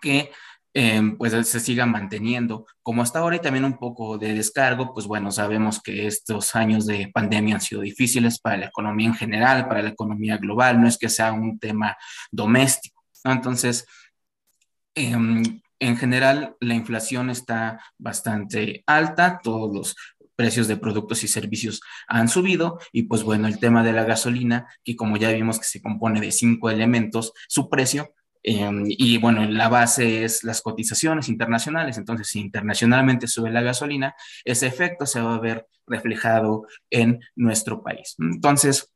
que 0.00 0.30
em, 0.74 1.16
pues 1.18 1.32
se 1.48 1.60
siga 1.60 1.86
manteniendo 1.86 2.66
como 2.82 3.02
hasta 3.02 3.18
ahora 3.20 3.36
y 3.36 3.40
también 3.40 3.64
un 3.64 3.78
poco 3.78 4.18
de 4.18 4.34
descargo, 4.34 4.92
pues 4.94 5.06
bueno, 5.06 5.30
sabemos 5.30 5.80
que 5.82 6.06
estos 6.06 6.54
años 6.56 6.86
de 6.86 7.10
pandemia 7.12 7.56
han 7.56 7.60
sido 7.60 7.82
difíciles 7.82 8.38
para 8.40 8.56
la 8.56 8.66
economía 8.66 9.08
en 9.08 9.14
general, 9.14 9.68
para 9.68 9.82
la 9.82 9.90
economía 9.90 10.38
global, 10.38 10.80
no 10.80 10.88
es 10.88 10.98
que 10.98 11.08
sea 11.08 11.32
un 11.32 11.58
tema 11.58 11.96
doméstico, 12.30 13.04
¿no? 13.24 13.32
Entonces, 13.32 13.86
em, 14.94 15.61
en 15.82 15.96
general, 15.96 16.56
la 16.60 16.74
inflación 16.74 17.28
está 17.28 17.80
bastante 17.98 18.84
alta, 18.86 19.40
todos 19.42 19.74
los 19.74 19.96
precios 20.36 20.68
de 20.68 20.76
productos 20.76 21.24
y 21.24 21.28
servicios 21.28 21.80
han 22.06 22.28
subido 22.28 22.78
y 22.92 23.02
pues 23.04 23.24
bueno, 23.24 23.48
el 23.48 23.58
tema 23.58 23.82
de 23.82 23.92
la 23.92 24.04
gasolina, 24.04 24.68
que 24.84 24.94
como 24.94 25.16
ya 25.16 25.32
vimos 25.32 25.58
que 25.58 25.64
se 25.64 25.82
compone 25.82 26.20
de 26.20 26.30
cinco 26.30 26.70
elementos, 26.70 27.32
su 27.48 27.68
precio 27.68 28.14
em, 28.44 28.84
y 28.86 29.18
bueno, 29.18 29.44
la 29.44 29.68
base 29.68 30.24
es 30.24 30.44
las 30.44 30.62
cotizaciones 30.62 31.28
internacionales. 31.28 31.98
Entonces, 31.98 32.28
si 32.28 32.40
internacionalmente 32.40 33.26
sube 33.26 33.50
la 33.50 33.62
gasolina, 33.62 34.14
ese 34.44 34.68
efecto 34.68 35.04
se 35.04 35.20
va 35.20 35.34
a 35.34 35.40
ver 35.40 35.66
reflejado 35.86 36.66
en 36.90 37.20
nuestro 37.34 37.82
país. 37.82 38.14
Entonces, 38.18 38.92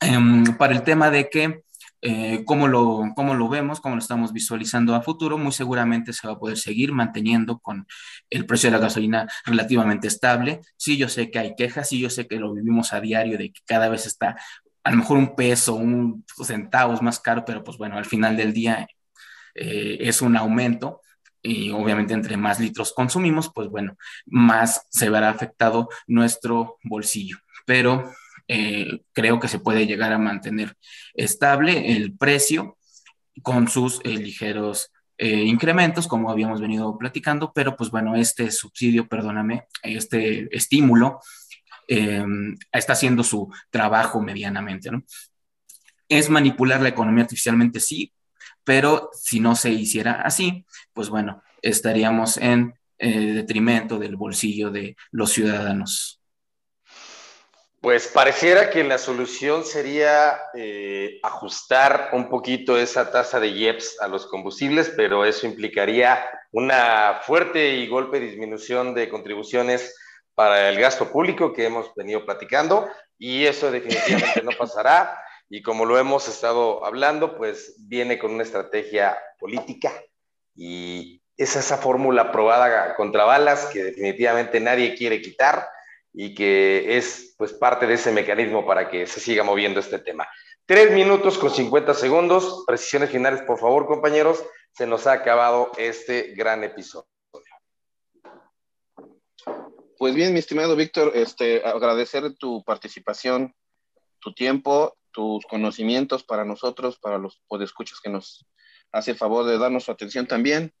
em, 0.00 0.44
para 0.56 0.72
el 0.74 0.82
tema 0.82 1.10
de 1.10 1.28
que 1.28 1.62
eh, 2.02 2.44
cómo, 2.46 2.66
lo, 2.68 3.12
cómo 3.14 3.34
lo 3.34 3.48
vemos, 3.48 3.80
cómo 3.80 3.94
lo 3.94 4.00
estamos 4.00 4.32
visualizando 4.32 4.94
a 4.94 5.02
futuro, 5.02 5.36
muy 5.36 5.52
seguramente 5.52 6.12
se 6.12 6.26
va 6.26 6.34
a 6.34 6.38
poder 6.38 6.56
seguir 6.56 6.92
manteniendo 6.92 7.58
con 7.58 7.86
el 8.30 8.46
precio 8.46 8.68
de 8.70 8.76
la 8.76 8.82
gasolina 8.82 9.28
relativamente 9.44 10.08
estable. 10.08 10.60
Sí, 10.76 10.96
yo 10.96 11.08
sé 11.08 11.30
que 11.30 11.38
hay 11.38 11.54
quejas, 11.56 11.88
sí, 11.88 12.00
yo 12.00 12.10
sé 12.10 12.26
que 12.26 12.36
lo 12.36 12.54
vivimos 12.54 12.92
a 12.92 13.00
diario 13.00 13.36
de 13.36 13.52
que 13.52 13.60
cada 13.66 13.88
vez 13.88 14.06
está 14.06 14.36
a 14.82 14.90
lo 14.90 14.96
mejor 14.96 15.18
un 15.18 15.36
peso, 15.36 15.74
un 15.74 16.24
centavos 16.42 17.02
más 17.02 17.20
caro, 17.20 17.44
pero 17.44 17.62
pues 17.62 17.76
bueno, 17.76 17.98
al 17.98 18.06
final 18.06 18.36
del 18.36 18.52
día 18.52 18.88
eh, 19.54 19.98
es 20.00 20.22
un 20.22 20.36
aumento 20.36 21.02
y 21.42 21.70
obviamente 21.70 22.14
entre 22.14 22.36
más 22.36 22.60
litros 22.60 22.92
consumimos, 22.92 23.50
pues 23.54 23.68
bueno, 23.68 23.96
más 24.26 24.86
se 24.90 25.10
verá 25.10 25.30
afectado 25.30 25.88
nuestro 26.06 26.78
bolsillo. 26.82 27.38
Pero 27.66 28.10
eh, 28.52 29.02
creo 29.12 29.38
que 29.38 29.46
se 29.46 29.60
puede 29.60 29.86
llegar 29.86 30.12
a 30.12 30.18
mantener 30.18 30.76
estable 31.14 31.92
el 31.92 32.16
precio 32.16 32.76
con 33.42 33.68
sus 33.68 34.00
eh, 34.02 34.08
ligeros 34.08 34.90
eh, 35.18 35.44
incrementos, 35.44 36.08
como 36.08 36.32
habíamos 36.32 36.60
venido 36.60 36.98
platicando, 36.98 37.52
pero 37.54 37.76
pues 37.76 37.92
bueno, 37.92 38.16
este 38.16 38.50
subsidio, 38.50 39.06
perdóname, 39.06 39.68
este 39.84 40.48
estímulo 40.50 41.20
está 41.86 42.92
haciendo 42.92 43.24
su 43.24 43.52
trabajo 43.68 44.20
medianamente, 44.20 44.90
¿no? 44.92 45.02
¿Es 46.08 46.30
manipular 46.30 46.80
la 46.80 46.88
economía 46.88 47.24
artificialmente? 47.24 47.80
Sí, 47.80 48.12
pero 48.62 49.10
si 49.12 49.40
no 49.40 49.56
se 49.56 49.70
hiciera 49.70 50.22
así, 50.22 50.64
pues 50.92 51.08
bueno, 51.08 51.42
estaríamos 51.62 52.36
en 52.36 52.74
detrimento 52.96 53.98
del 53.98 54.14
bolsillo 54.14 54.70
de 54.70 54.96
los 55.10 55.32
ciudadanos. 55.32 56.19
Pues 57.80 58.08
pareciera 58.08 58.68
que 58.68 58.84
la 58.84 58.98
solución 58.98 59.64
sería 59.64 60.38
eh, 60.52 61.18
ajustar 61.22 62.10
un 62.12 62.28
poquito 62.28 62.76
esa 62.76 63.10
tasa 63.10 63.40
de 63.40 63.48
IEPS 63.48 64.02
a 64.02 64.08
los 64.08 64.26
combustibles, 64.26 64.92
pero 64.94 65.24
eso 65.24 65.46
implicaría 65.46 66.22
una 66.52 67.20
fuerte 67.22 67.76
y 67.76 67.86
golpe 67.86 68.20
disminución 68.20 68.92
de 68.94 69.08
contribuciones 69.08 69.96
para 70.34 70.68
el 70.68 70.78
gasto 70.78 71.10
público 71.10 71.54
que 71.54 71.64
hemos 71.64 71.94
venido 71.94 72.26
platicando 72.26 72.86
y 73.16 73.46
eso 73.46 73.70
definitivamente 73.70 74.42
no 74.42 74.50
pasará. 74.58 75.18
Y 75.48 75.62
como 75.62 75.86
lo 75.86 75.98
hemos 75.98 76.28
estado 76.28 76.84
hablando, 76.84 77.38
pues 77.38 77.76
viene 77.88 78.18
con 78.18 78.32
una 78.32 78.42
estrategia 78.42 79.18
política 79.38 79.90
y 80.54 81.22
es 81.34 81.56
esa 81.56 81.78
fórmula 81.78 82.30
probada 82.30 82.94
contra 82.94 83.24
balas 83.24 83.66
que 83.72 83.84
definitivamente 83.84 84.60
nadie 84.60 84.94
quiere 84.94 85.22
quitar 85.22 85.66
y 86.12 86.34
que 86.34 86.96
es 86.96 87.34
pues 87.38 87.52
parte 87.52 87.86
de 87.86 87.94
ese 87.94 88.12
mecanismo 88.12 88.66
para 88.66 88.88
que 88.90 89.06
se 89.06 89.20
siga 89.20 89.44
moviendo 89.44 89.80
este 89.80 89.98
tema. 89.98 90.26
Tres 90.66 90.92
minutos 90.92 91.38
con 91.38 91.50
50 91.50 91.94
segundos, 91.94 92.64
precisiones 92.66 93.10
finales, 93.10 93.42
por 93.42 93.58
favor, 93.58 93.86
compañeros. 93.86 94.44
Se 94.72 94.86
nos 94.86 95.06
ha 95.06 95.12
acabado 95.12 95.72
este 95.76 96.32
gran 96.34 96.62
episodio. 96.64 97.08
Pues 99.98 100.14
bien, 100.14 100.32
mi 100.32 100.38
estimado 100.38 100.76
Víctor, 100.76 101.12
este, 101.14 101.62
agradecer 101.64 102.34
tu 102.36 102.64
participación, 102.64 103.54
tu 104.20 104.32
tiempo, 104.32 104.96
tus 105.12 105.44
conocimientos 105.46 106.24
para 106.24 106.44
nosotros, 106.44 106.98
para 106.98 107.18
los 107.18 107.42
podescuchos 107.48 108.00
que 108.00 108.10
nos 108.10 108.46
hace 108.92 109.10
el 109.10 109.16
favor 109.16 109.44
de 109.44 109.58
darnos 109.58 109.84
su 109.84 109.92
atención 109.92 110.26
también. 110.26 110.72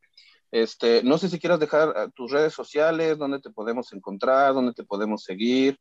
Este, 0.50 1.02
no 1.02 1.16
sé 1.18 1.28
si 1.28 1.38
quieras 1.38 1.60
dejar 1.60 1.92
ah, 1.96 2.08
tus 2.14 2.30
redes 2.30 2.52
sociales, 2.52 3.18
dónde 3.18 3.40
te 3.40 3.50
podemos 3.50 3.92
encontrar, 3.92 4.52
dónde 4.52 4.72
te 4.72 4.84
podemos 4.84 5.22
seguir, 5.22 5.78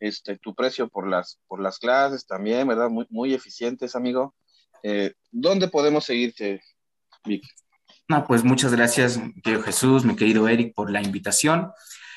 este, 0.00 0.38
tu 0.38 0.54
precio 0.54 0.88
por 0.88 1.08
las, 1.08 1.40
por 1.46 1.60
las 1.60 1.78
clases 1.78 2.26
también, 2.26 2.68
¿verdad? 2.68 2.90
Muy, 2.90 3.06
muy 3.08 3.34
eficientes, 3.34 3.96
amigo. 3.96 4.34
Eh, 4.82 5.14
¿Dónde 5.30 5.68
podemos 5.68 6.04
seguirte, 6.04 6.62
Vic? 7.24 7.44
No, 8.08 8.24
pues 8.26 8.44
muchas 8.44 8.74
gracias, 8.74 9.18
querido 9.42 9.62
Jesús, 9.62 10.04
mi 10.04 10.16
querido 10.16 10.48
Eric, 10.48 10.74
por 10.74 10.90
la 10.90 11.00
invitación. 11.00 11.70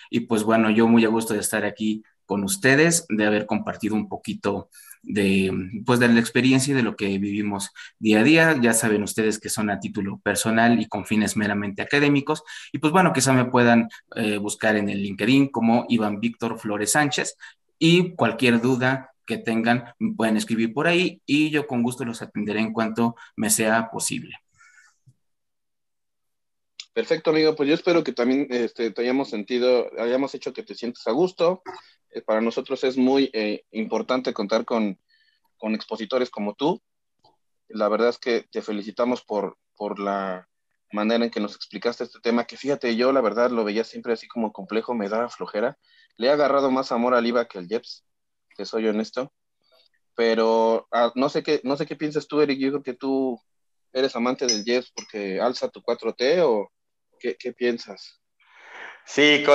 Y 0.09 0.21
pues 0.21 0.43
bueno, 0.43 0.69
yo 0.69 0.87
muy 0.87 1.05
a 1.05 1.09
gusto 1.09 1.33
de 1.33 1.39
estar 1.39 1.63
aquí 1.63 2.03
con 2.25 2.43
ustedes, 2.43 3.05
de 3.09 3.25
haber 3.25 3.45
compartido 3.45 3.95
un 3.95 4.09
poquito 4.09 4.69
de, 5.03 5.51
pues, 5.85 5.99
de 5.99 6.07
la 6.07 6.19
experiencia 6.19 6.71
y 6.71 6.75
de 6.75 6.83
lo 6.83 6.95
que 6.95 7.17
vivimos 7.17 7.71
día 7.99 8.19
a 8.19 8.23
día. 8.23 8.55
Ya 8.61 8.73
saben 8.73 9.03
ustedes 9.03 9.39
que 9.39 9.49
son 9.49 9.69
a 9.69 9.79
título 9.79 10.19
personal 10.19 10.79
y 10.79 10.87
con 10.87 11.05
fines 11.05 11.37
meramente 11.37 11.81
académicos. 11.81 12.43
Y 12.71 12.79
pues 12.79 12.91
bueno, 12.91 13.13
quizá 13.13 13.33
me 13.33 13.45
puedan 13.45 13.89
eh, 14.15 14.37
buscar 14.37 14.75
en 14.75 14.89
el 14.89 15.01
LinkedIn 15.01 15.49
como 15.49 15.85
Iván 15.89 16.19
Víctor 16.19 16.59
Flores 16.59 16.91
Sánchez 16.93 17.37
y 17.79 18.15
cualquier 18.15 18.61
duda 18.61 19.11
que 19.25 19.37
tengan 19.37 19.93
pueden 20.15 20.37
escribir 20.37 20.73
por 20.73 20.87
ahí 20.87 21.21
y 21.25 21.49
yo 21.49 21.65
con 21.65 21.81
gusto 21.81 22.05
los 22.05 22.21
atenderé 22.21 22.59
en 22.59 22.73
cuanto 22.73 23.15
me 23.35 23.49
sea 23.49 23.89
posible. 23.91 24.35
Perfecto, 26.93 27.31
amigo. 27.31 27.55
Pues 27.55 27.67
yo 27.67 27.75
espero 27.75 28.05
que 28.05 28.13
también 28.13 28.47
este, 28.51 28.89
te 28.91 29.01
hayamos 29.01 29.29
sentido, 29.29 29.91
hayamos 29.99 30.33
hecho 30.33 30.53
que 30.53 30.63
te 30.63 30.75
sientas 30.75 31.05
a 31.07 31.11
gusto. 31.11 31.61
Eh, 32.15 32.21
para 32.21 32.39
nosotros 32.39 32.83
es 32.85 32.97
muy 32.97 33.29
eh, 33.33 33.65
importante 33.71 34.33
contar 34.33 34.63
con, 34.63 34.97
con, 35.57 35.75
expositores 35.75 36.29
como 36.29 36.55
tú. 36.55 36.81
La 37.67 37.89
verdad 37.89 38.09
es 38.09 38.17
que 38.17 38.45
te 38.49 38.61
felicitamos 38.61 39.21
por, 39.21 39.57
por 39.75 39.99
la 39.99 40.47
manera 40.93 41.25
en 41.25 41.31
que 41.31 41.41
nos 41.41 41.55
explicaste 41.55 42.05
este 42.05 42.21
tema, 42.21 42.45
que 42.45 42.55
fíjate, 42.55 42.95
yo 42.95 43.11
la 43.11 43.19
verdad 43.19 43.51
lo 43.51 43.65
veía 43.65 43.83
siempre 43.83 44.13
así 44.13 44.27
como 44.29 44.53
complejo, 44.53 44.93
me 44.93 45.09
daba 45.09 45.29
flojera. 45.29 45.77
Le 46.15 46.27
he 46.27 46.31
agarrado 46.31 46.71
más 46.71 46.93
amor 46.93 47.15
al 47.15 47.27
IVA 47.27 47.49
que 47.49 47.57
al 47.57 47.67
JEPS 47.67 48.05
que 48.55 48.65
soy 48.65 48.87
honesto. 48.87 49.33
Pero 50.15 50.87
ah, 50.91 51.11
no, 51.15 51.27
sé 51.27 51.43
qué, 51.43 51.59
no 51.65 51.75
sé 51.75 51.85
qué 51.85 51.97
piensas 51.97 52.27
tú, 52.27 52.39
Eric. 52.39 52.81
Que 52.81 52.93
tú 52.93 53.37
eres 53.91 54.15
amante 54.15 54.47
del 54.47 54.63
jazz 54.63 54.89
porque 54.95 55.41
alza 55.41 55.67
tu 55.67 55.81
4T 55.81 56.41
o 56.45 56.71
qué, 57.19 57.35
qué 57.37 57.51
piensas. 57.51 58.21
Sí, 59.05 59.45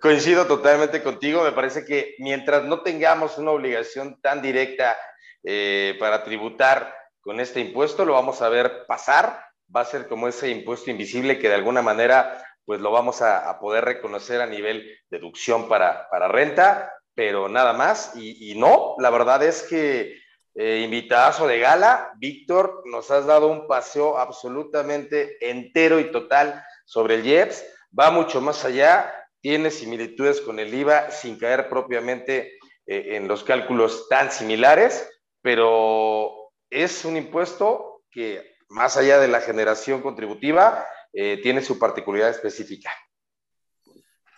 coincido 0.00 0.46
totalmente 0.46 1.02
contigo. 1.02 1.42
Me 1.42 1.52
parece 1.52 1.84
que 1.84 2.14
mientras 2.18 2.64
no 2.64 2.82
tengamos 2.82 3.38
una 3.38 3.52
obligación 3.52 4.20
tan 4.20 4.42
directa 4.42 4.96
eh, 5.42 5.96
para 5.98 6.22
tributar 6.22 6.94
con 7.20 7.40
este 7.40 7.60
impuesto, 7.60 8.04
lo 8.04 8.12
vamos 8.12 8.42
a 8.42 8.48
ver 8.48 8.84
pasar. 8.86 9.42
Va 9.74 9.82
a 9.82 9.86
ser 9.86 10.06
como 10.06 10.28
ese 10.28 10.50
impuesto 10.50 10.90
invisible 10.90 11.38
que 11.38 11.48
de 11.48 11.54
alguna 11.54 11.82
manera 11.82 12.44
pues 12.64 12.80
lo 12.80 12.92
vamos 12.92 13.20
a, 13.22 13.58
poder 13.58 13.84
reconocer 13.84 14.40
a 14.40 14.46
nivel 14.46 14.98
deducción 15.10 15.68
para, 15.68 16.08
para 16.10 16.28
renta 16.28 16.92
pero 17.20 17.50
nada 17.50 17.74
más. 17.74 18.12
Y, 18.16 18.54
no, 18.56 18.94
la 18.98 19.10
verdad 19.10 19.42
es 19.42 19.62
que 19.64 20.16
eh, 20.54 20.80
invitazo 20.82 21.46
de 21.46 21.58
gala, 21.58 22.12
Víctor, 22.16 22.82
nos 22.86 23.10
has 23.10 23.26
dado 23.26 23.48
un 23.48 23.66
paseo 23.66 24.16
absolutamente 24.16 25.36
entero 25.40 26.00
y 26.00 26.10
total 26.10 26.64
sobre 26.86 27.16
el 27.16 27.26
IEPS. 27.26 27.62
Va 27.98 28.10
mucho 28.10 28.40
más 28.40 28.64
allá, 28.64 29.12
tiene 29.40 29.70
similitudes 29.70 30.40
con 30.40 30.58
el 30.58 30.72
IVA 30.72 31.10
sin 31.10 31.38
caer 31.38 31.68
propiamente 31.68 32.58
eh, 32.86 33.16
en 33.16 33.28
los 33.28 33.44
cálculos 33.44 34.08
tan 34.08 34.30
similares, 34.30 35.08
pero 35.42 36.52
es 36.68 37.04
un 37.04 37.16
impuesto 37.16 38.02
que 38.10 38.56
más 38.68 38.96
allá 38.96 39.18
de 39.18 39.28
la 39.28 39.40
generación 39.40 40.00
contributiva, 40.00 40.86
eh, 41.12 41.40
tiene 41.42 41.60
su 41.60 41.78
particularidad 41.78 42.30
específica. 42.30 42.90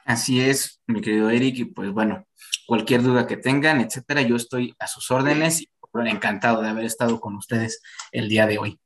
Así 0.05 0.41
es, 0.41 0.83
mi 0.87 1.01
querido 1.01 1.31
Eric, 1.31 1.59
y 1.59 1.65
pues 1.67 1.93
bueno, 1.93 2.27
cualquier 2.67 3.03
duda 3.03 3.27
que 3.27 3.37
tengan, 3.37 3.81
etcétera, 3.81 4.23
yo 4.23 4.37
estoy 4.37 4.75
a 4.79 4.87
sus 4.87 5.11
órdenes 5.11 5.61
y 5.61 5.71
encantado 6.07 6.63
de 6.63 6.71
haber 6.71 6.85
estado 6.87 7.21
con 7.21 7.37
ustedes 7.37 7.83
el 8.11 8.29
día 8.29 8.47
de 8.47 8.59
hoy. 8.59 8.81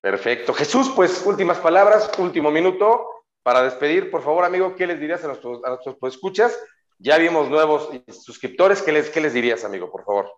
Perfecto. 0.00 0.52
Jesús, 0.54 0.92
pues 0.94 1.22
últimas 1.26 1.58
palabras, 1.58 2.10
último 2.18 2.50
minuto 2.50 3.21
para 3.42 3.62
despedir. 3.62 4.10
Por 4.10 4.22
favor, 4.22 4.44
amigo, 4.44 4.74
¿qué 4.76 4.86
les 4.86 5.00
dirías 5.00 5.24
a 5.24 5.28
nuestros, 5.28 5.60
a 5.64 6.08
escuchas? 6.08 6.58
Ya 6.98 7.18
vimos 7.18 7.48
nuevos 7.48 7.88
suscriptores. 8.08 8.82
¿Qué 8.82 8.92
les, 8.92 9.10
¿Qué 9.10 9.20
les 9.20 9.34
dirías, 9.34 9.64
amigo, 9.64 9.90
por 9.90 10.04
favor? 10.04 10.32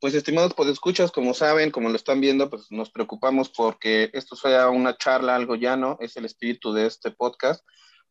Pues 0.00 0.14
estimados 0.14 0.54
escuchas, 0.68 1.10
como 1.10 1.34
saben, 1.34 1.72
como 1.72 1.88
lo 1.88 1.96
están 1.96 2.20
viendo, 2.20 2.48
pues 2.48 2.66
nos 2.70 2.90
preocupamos 2.90 3.48
porque 3.48 4.10
esto 4.12 4.36
sea 4.36 4.68
una 4.68 4.96
charla, 4.96 5.34
algo 5.34 5.56
llano, 5.56 5.96
es 6.00 6.16
el 6.16 6.24
espíritu 6.24 6.72
de 6.72 6.86
este 6.86 7.10
podcast 7.10 7.64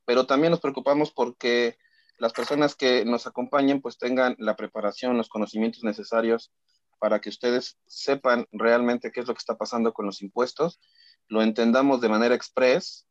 pero 0.07 0.25
también 0.25 0.51
nos 0.51 0.61
preocupamos 0.61 1.11
porque 1.11 1.77
las 2.17 2.31
personas 2.31 2.75
que 2.75 3.03
nos 3.03 3.27
acompañen 3.27 3.81
pues 3.81 3.97
tengan 3.97 4.37
la 4.39 4.55
preparación, 4.55 5.17
los 5.17 5.27
conocimientos 5.27 5.83
necesarios 5.83 6.53
para 6.97 7.19
que 7.19 7.27
ustedes 7.27 7.77
sepan 7.87 8.47
realmente 8.53 9.11
qué 9.11 9.19
es 9.19 9.27
lo 9.27 9.33
que 9.33 9.39
está 9.39 9.57
pasando 9.57 9.91
con 9.91 10.05
los 10.05 10.21
impuestos, 10.21 10.79
lo 11.27 11.41
entendamos 11.41 11.99
de 11.99 12.07
manera 12.07 12.35
express, 12.35 13.05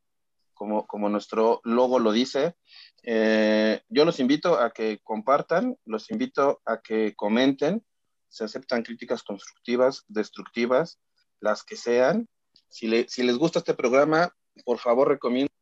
como, 0.56 0.86
como 0.86 1.08
nuestro 1.08 1.60
logo 1.62 1.98
lo 1.98 2.10
dice. 2.10 2.56
Eh, 3.02 3.82
yo 3.88 4.04
los 4.04 4.18
invito 4.18 4.58
a 4.58 4.72
que 4.72 4.98
compartan, 5.04 5.76
los 5.84 6.10
invito 6.10 6.60
a 6.64 6.80
que 6.80 7.14
comenten, 7.14 7.84
se 8.28 8.44
aceptan 8.44 8.82
críticas 8.82 9.22
constructivas, 9.22 10.04
destructivas, 10.08 10.98
las 11.40 11.62
que 11.62 11.76
sean. 11.76 12.28
Si, 12.68 13.06
si 13.08 13.22
les 13.22 13.36
gusta 13.36 13.60
este 13.60 13.74
programa, 13.74 14.34
por 14.64 14.78
favor 14.78 15.08
recomiendo 15.08 15.52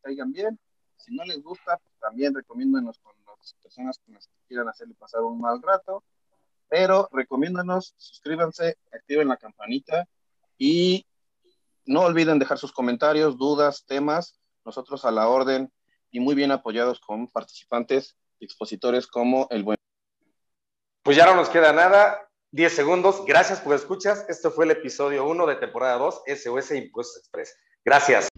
caigan 0.00 0.32
bien. 0.32 0.58
Si 0.96 1.14
no 1.14 1.24
les 1.24 1.42
gusta, 1.42 1.80
también 2.00 2.34
recomiéndanos 2.34 2.98
con 3.00 3.14
las 3.26 3.54
personas 3.62 3.98
que 3.98 4.12
nos 4.12 4.28
quieran 4.46 4.68
hacerle 4.68 4.94
pasar 4.94 5.22
un 5.22 5.40
mal 5.40 5.60
rato. 5.62 6.04
Pero 6.68 7.08
recomiéndanos, 7.12 7.94
suscríbanse, 7.96 8.76
activen 8.92 9.28
la 9.28 9.36
campanita 9.36 10.06
y 10.58 11.06
no 11.88 12.02
olviden 12.02 12.38
dejar 12.38 12.58
sus 12.58 12.72
comentarios, 12.72 13.38
dudas, 13.38 13.84
temas. 13.86 14.38
Nosotros 14.64 15.04
a 15.06 15.10
la 15.10 15.26
orden 15.28 15.72
y 16.10 16.20
muy 16.20 16.34
bien 16.34 16.52
apoyados 16.52 17.00
con 17.00 17.28
participantes 17.28 18.16
expositores 18.40 19.06
como 19.06 19.46
el 19.50 19.64
buen. 19.64 19.78
Pues 21.02 21.16
ya 21.16 21.24
no 21.26 21.34
nos 21.34 21.48
queda 21.48 21.72
nada. 21.72 22.28
10 22.52 22.72
segundos. 22.74 23.24
Gracias 23.26 23.60
por 23.60 23.74
escuchas. 23.74 24.26
Este 24.28 24.50
fue 24.50 24.66
el 24.66 24.72
episodio 24.72 25.26
1 25.26 25.46
de 25.46 25.56
temporada 25.56 25.96
2, 25.96 26.22
SOS 26.26 26.72
Impuestos 26.72 27.16
Express. 27.18 27.56
Gracias. 27.84 28.28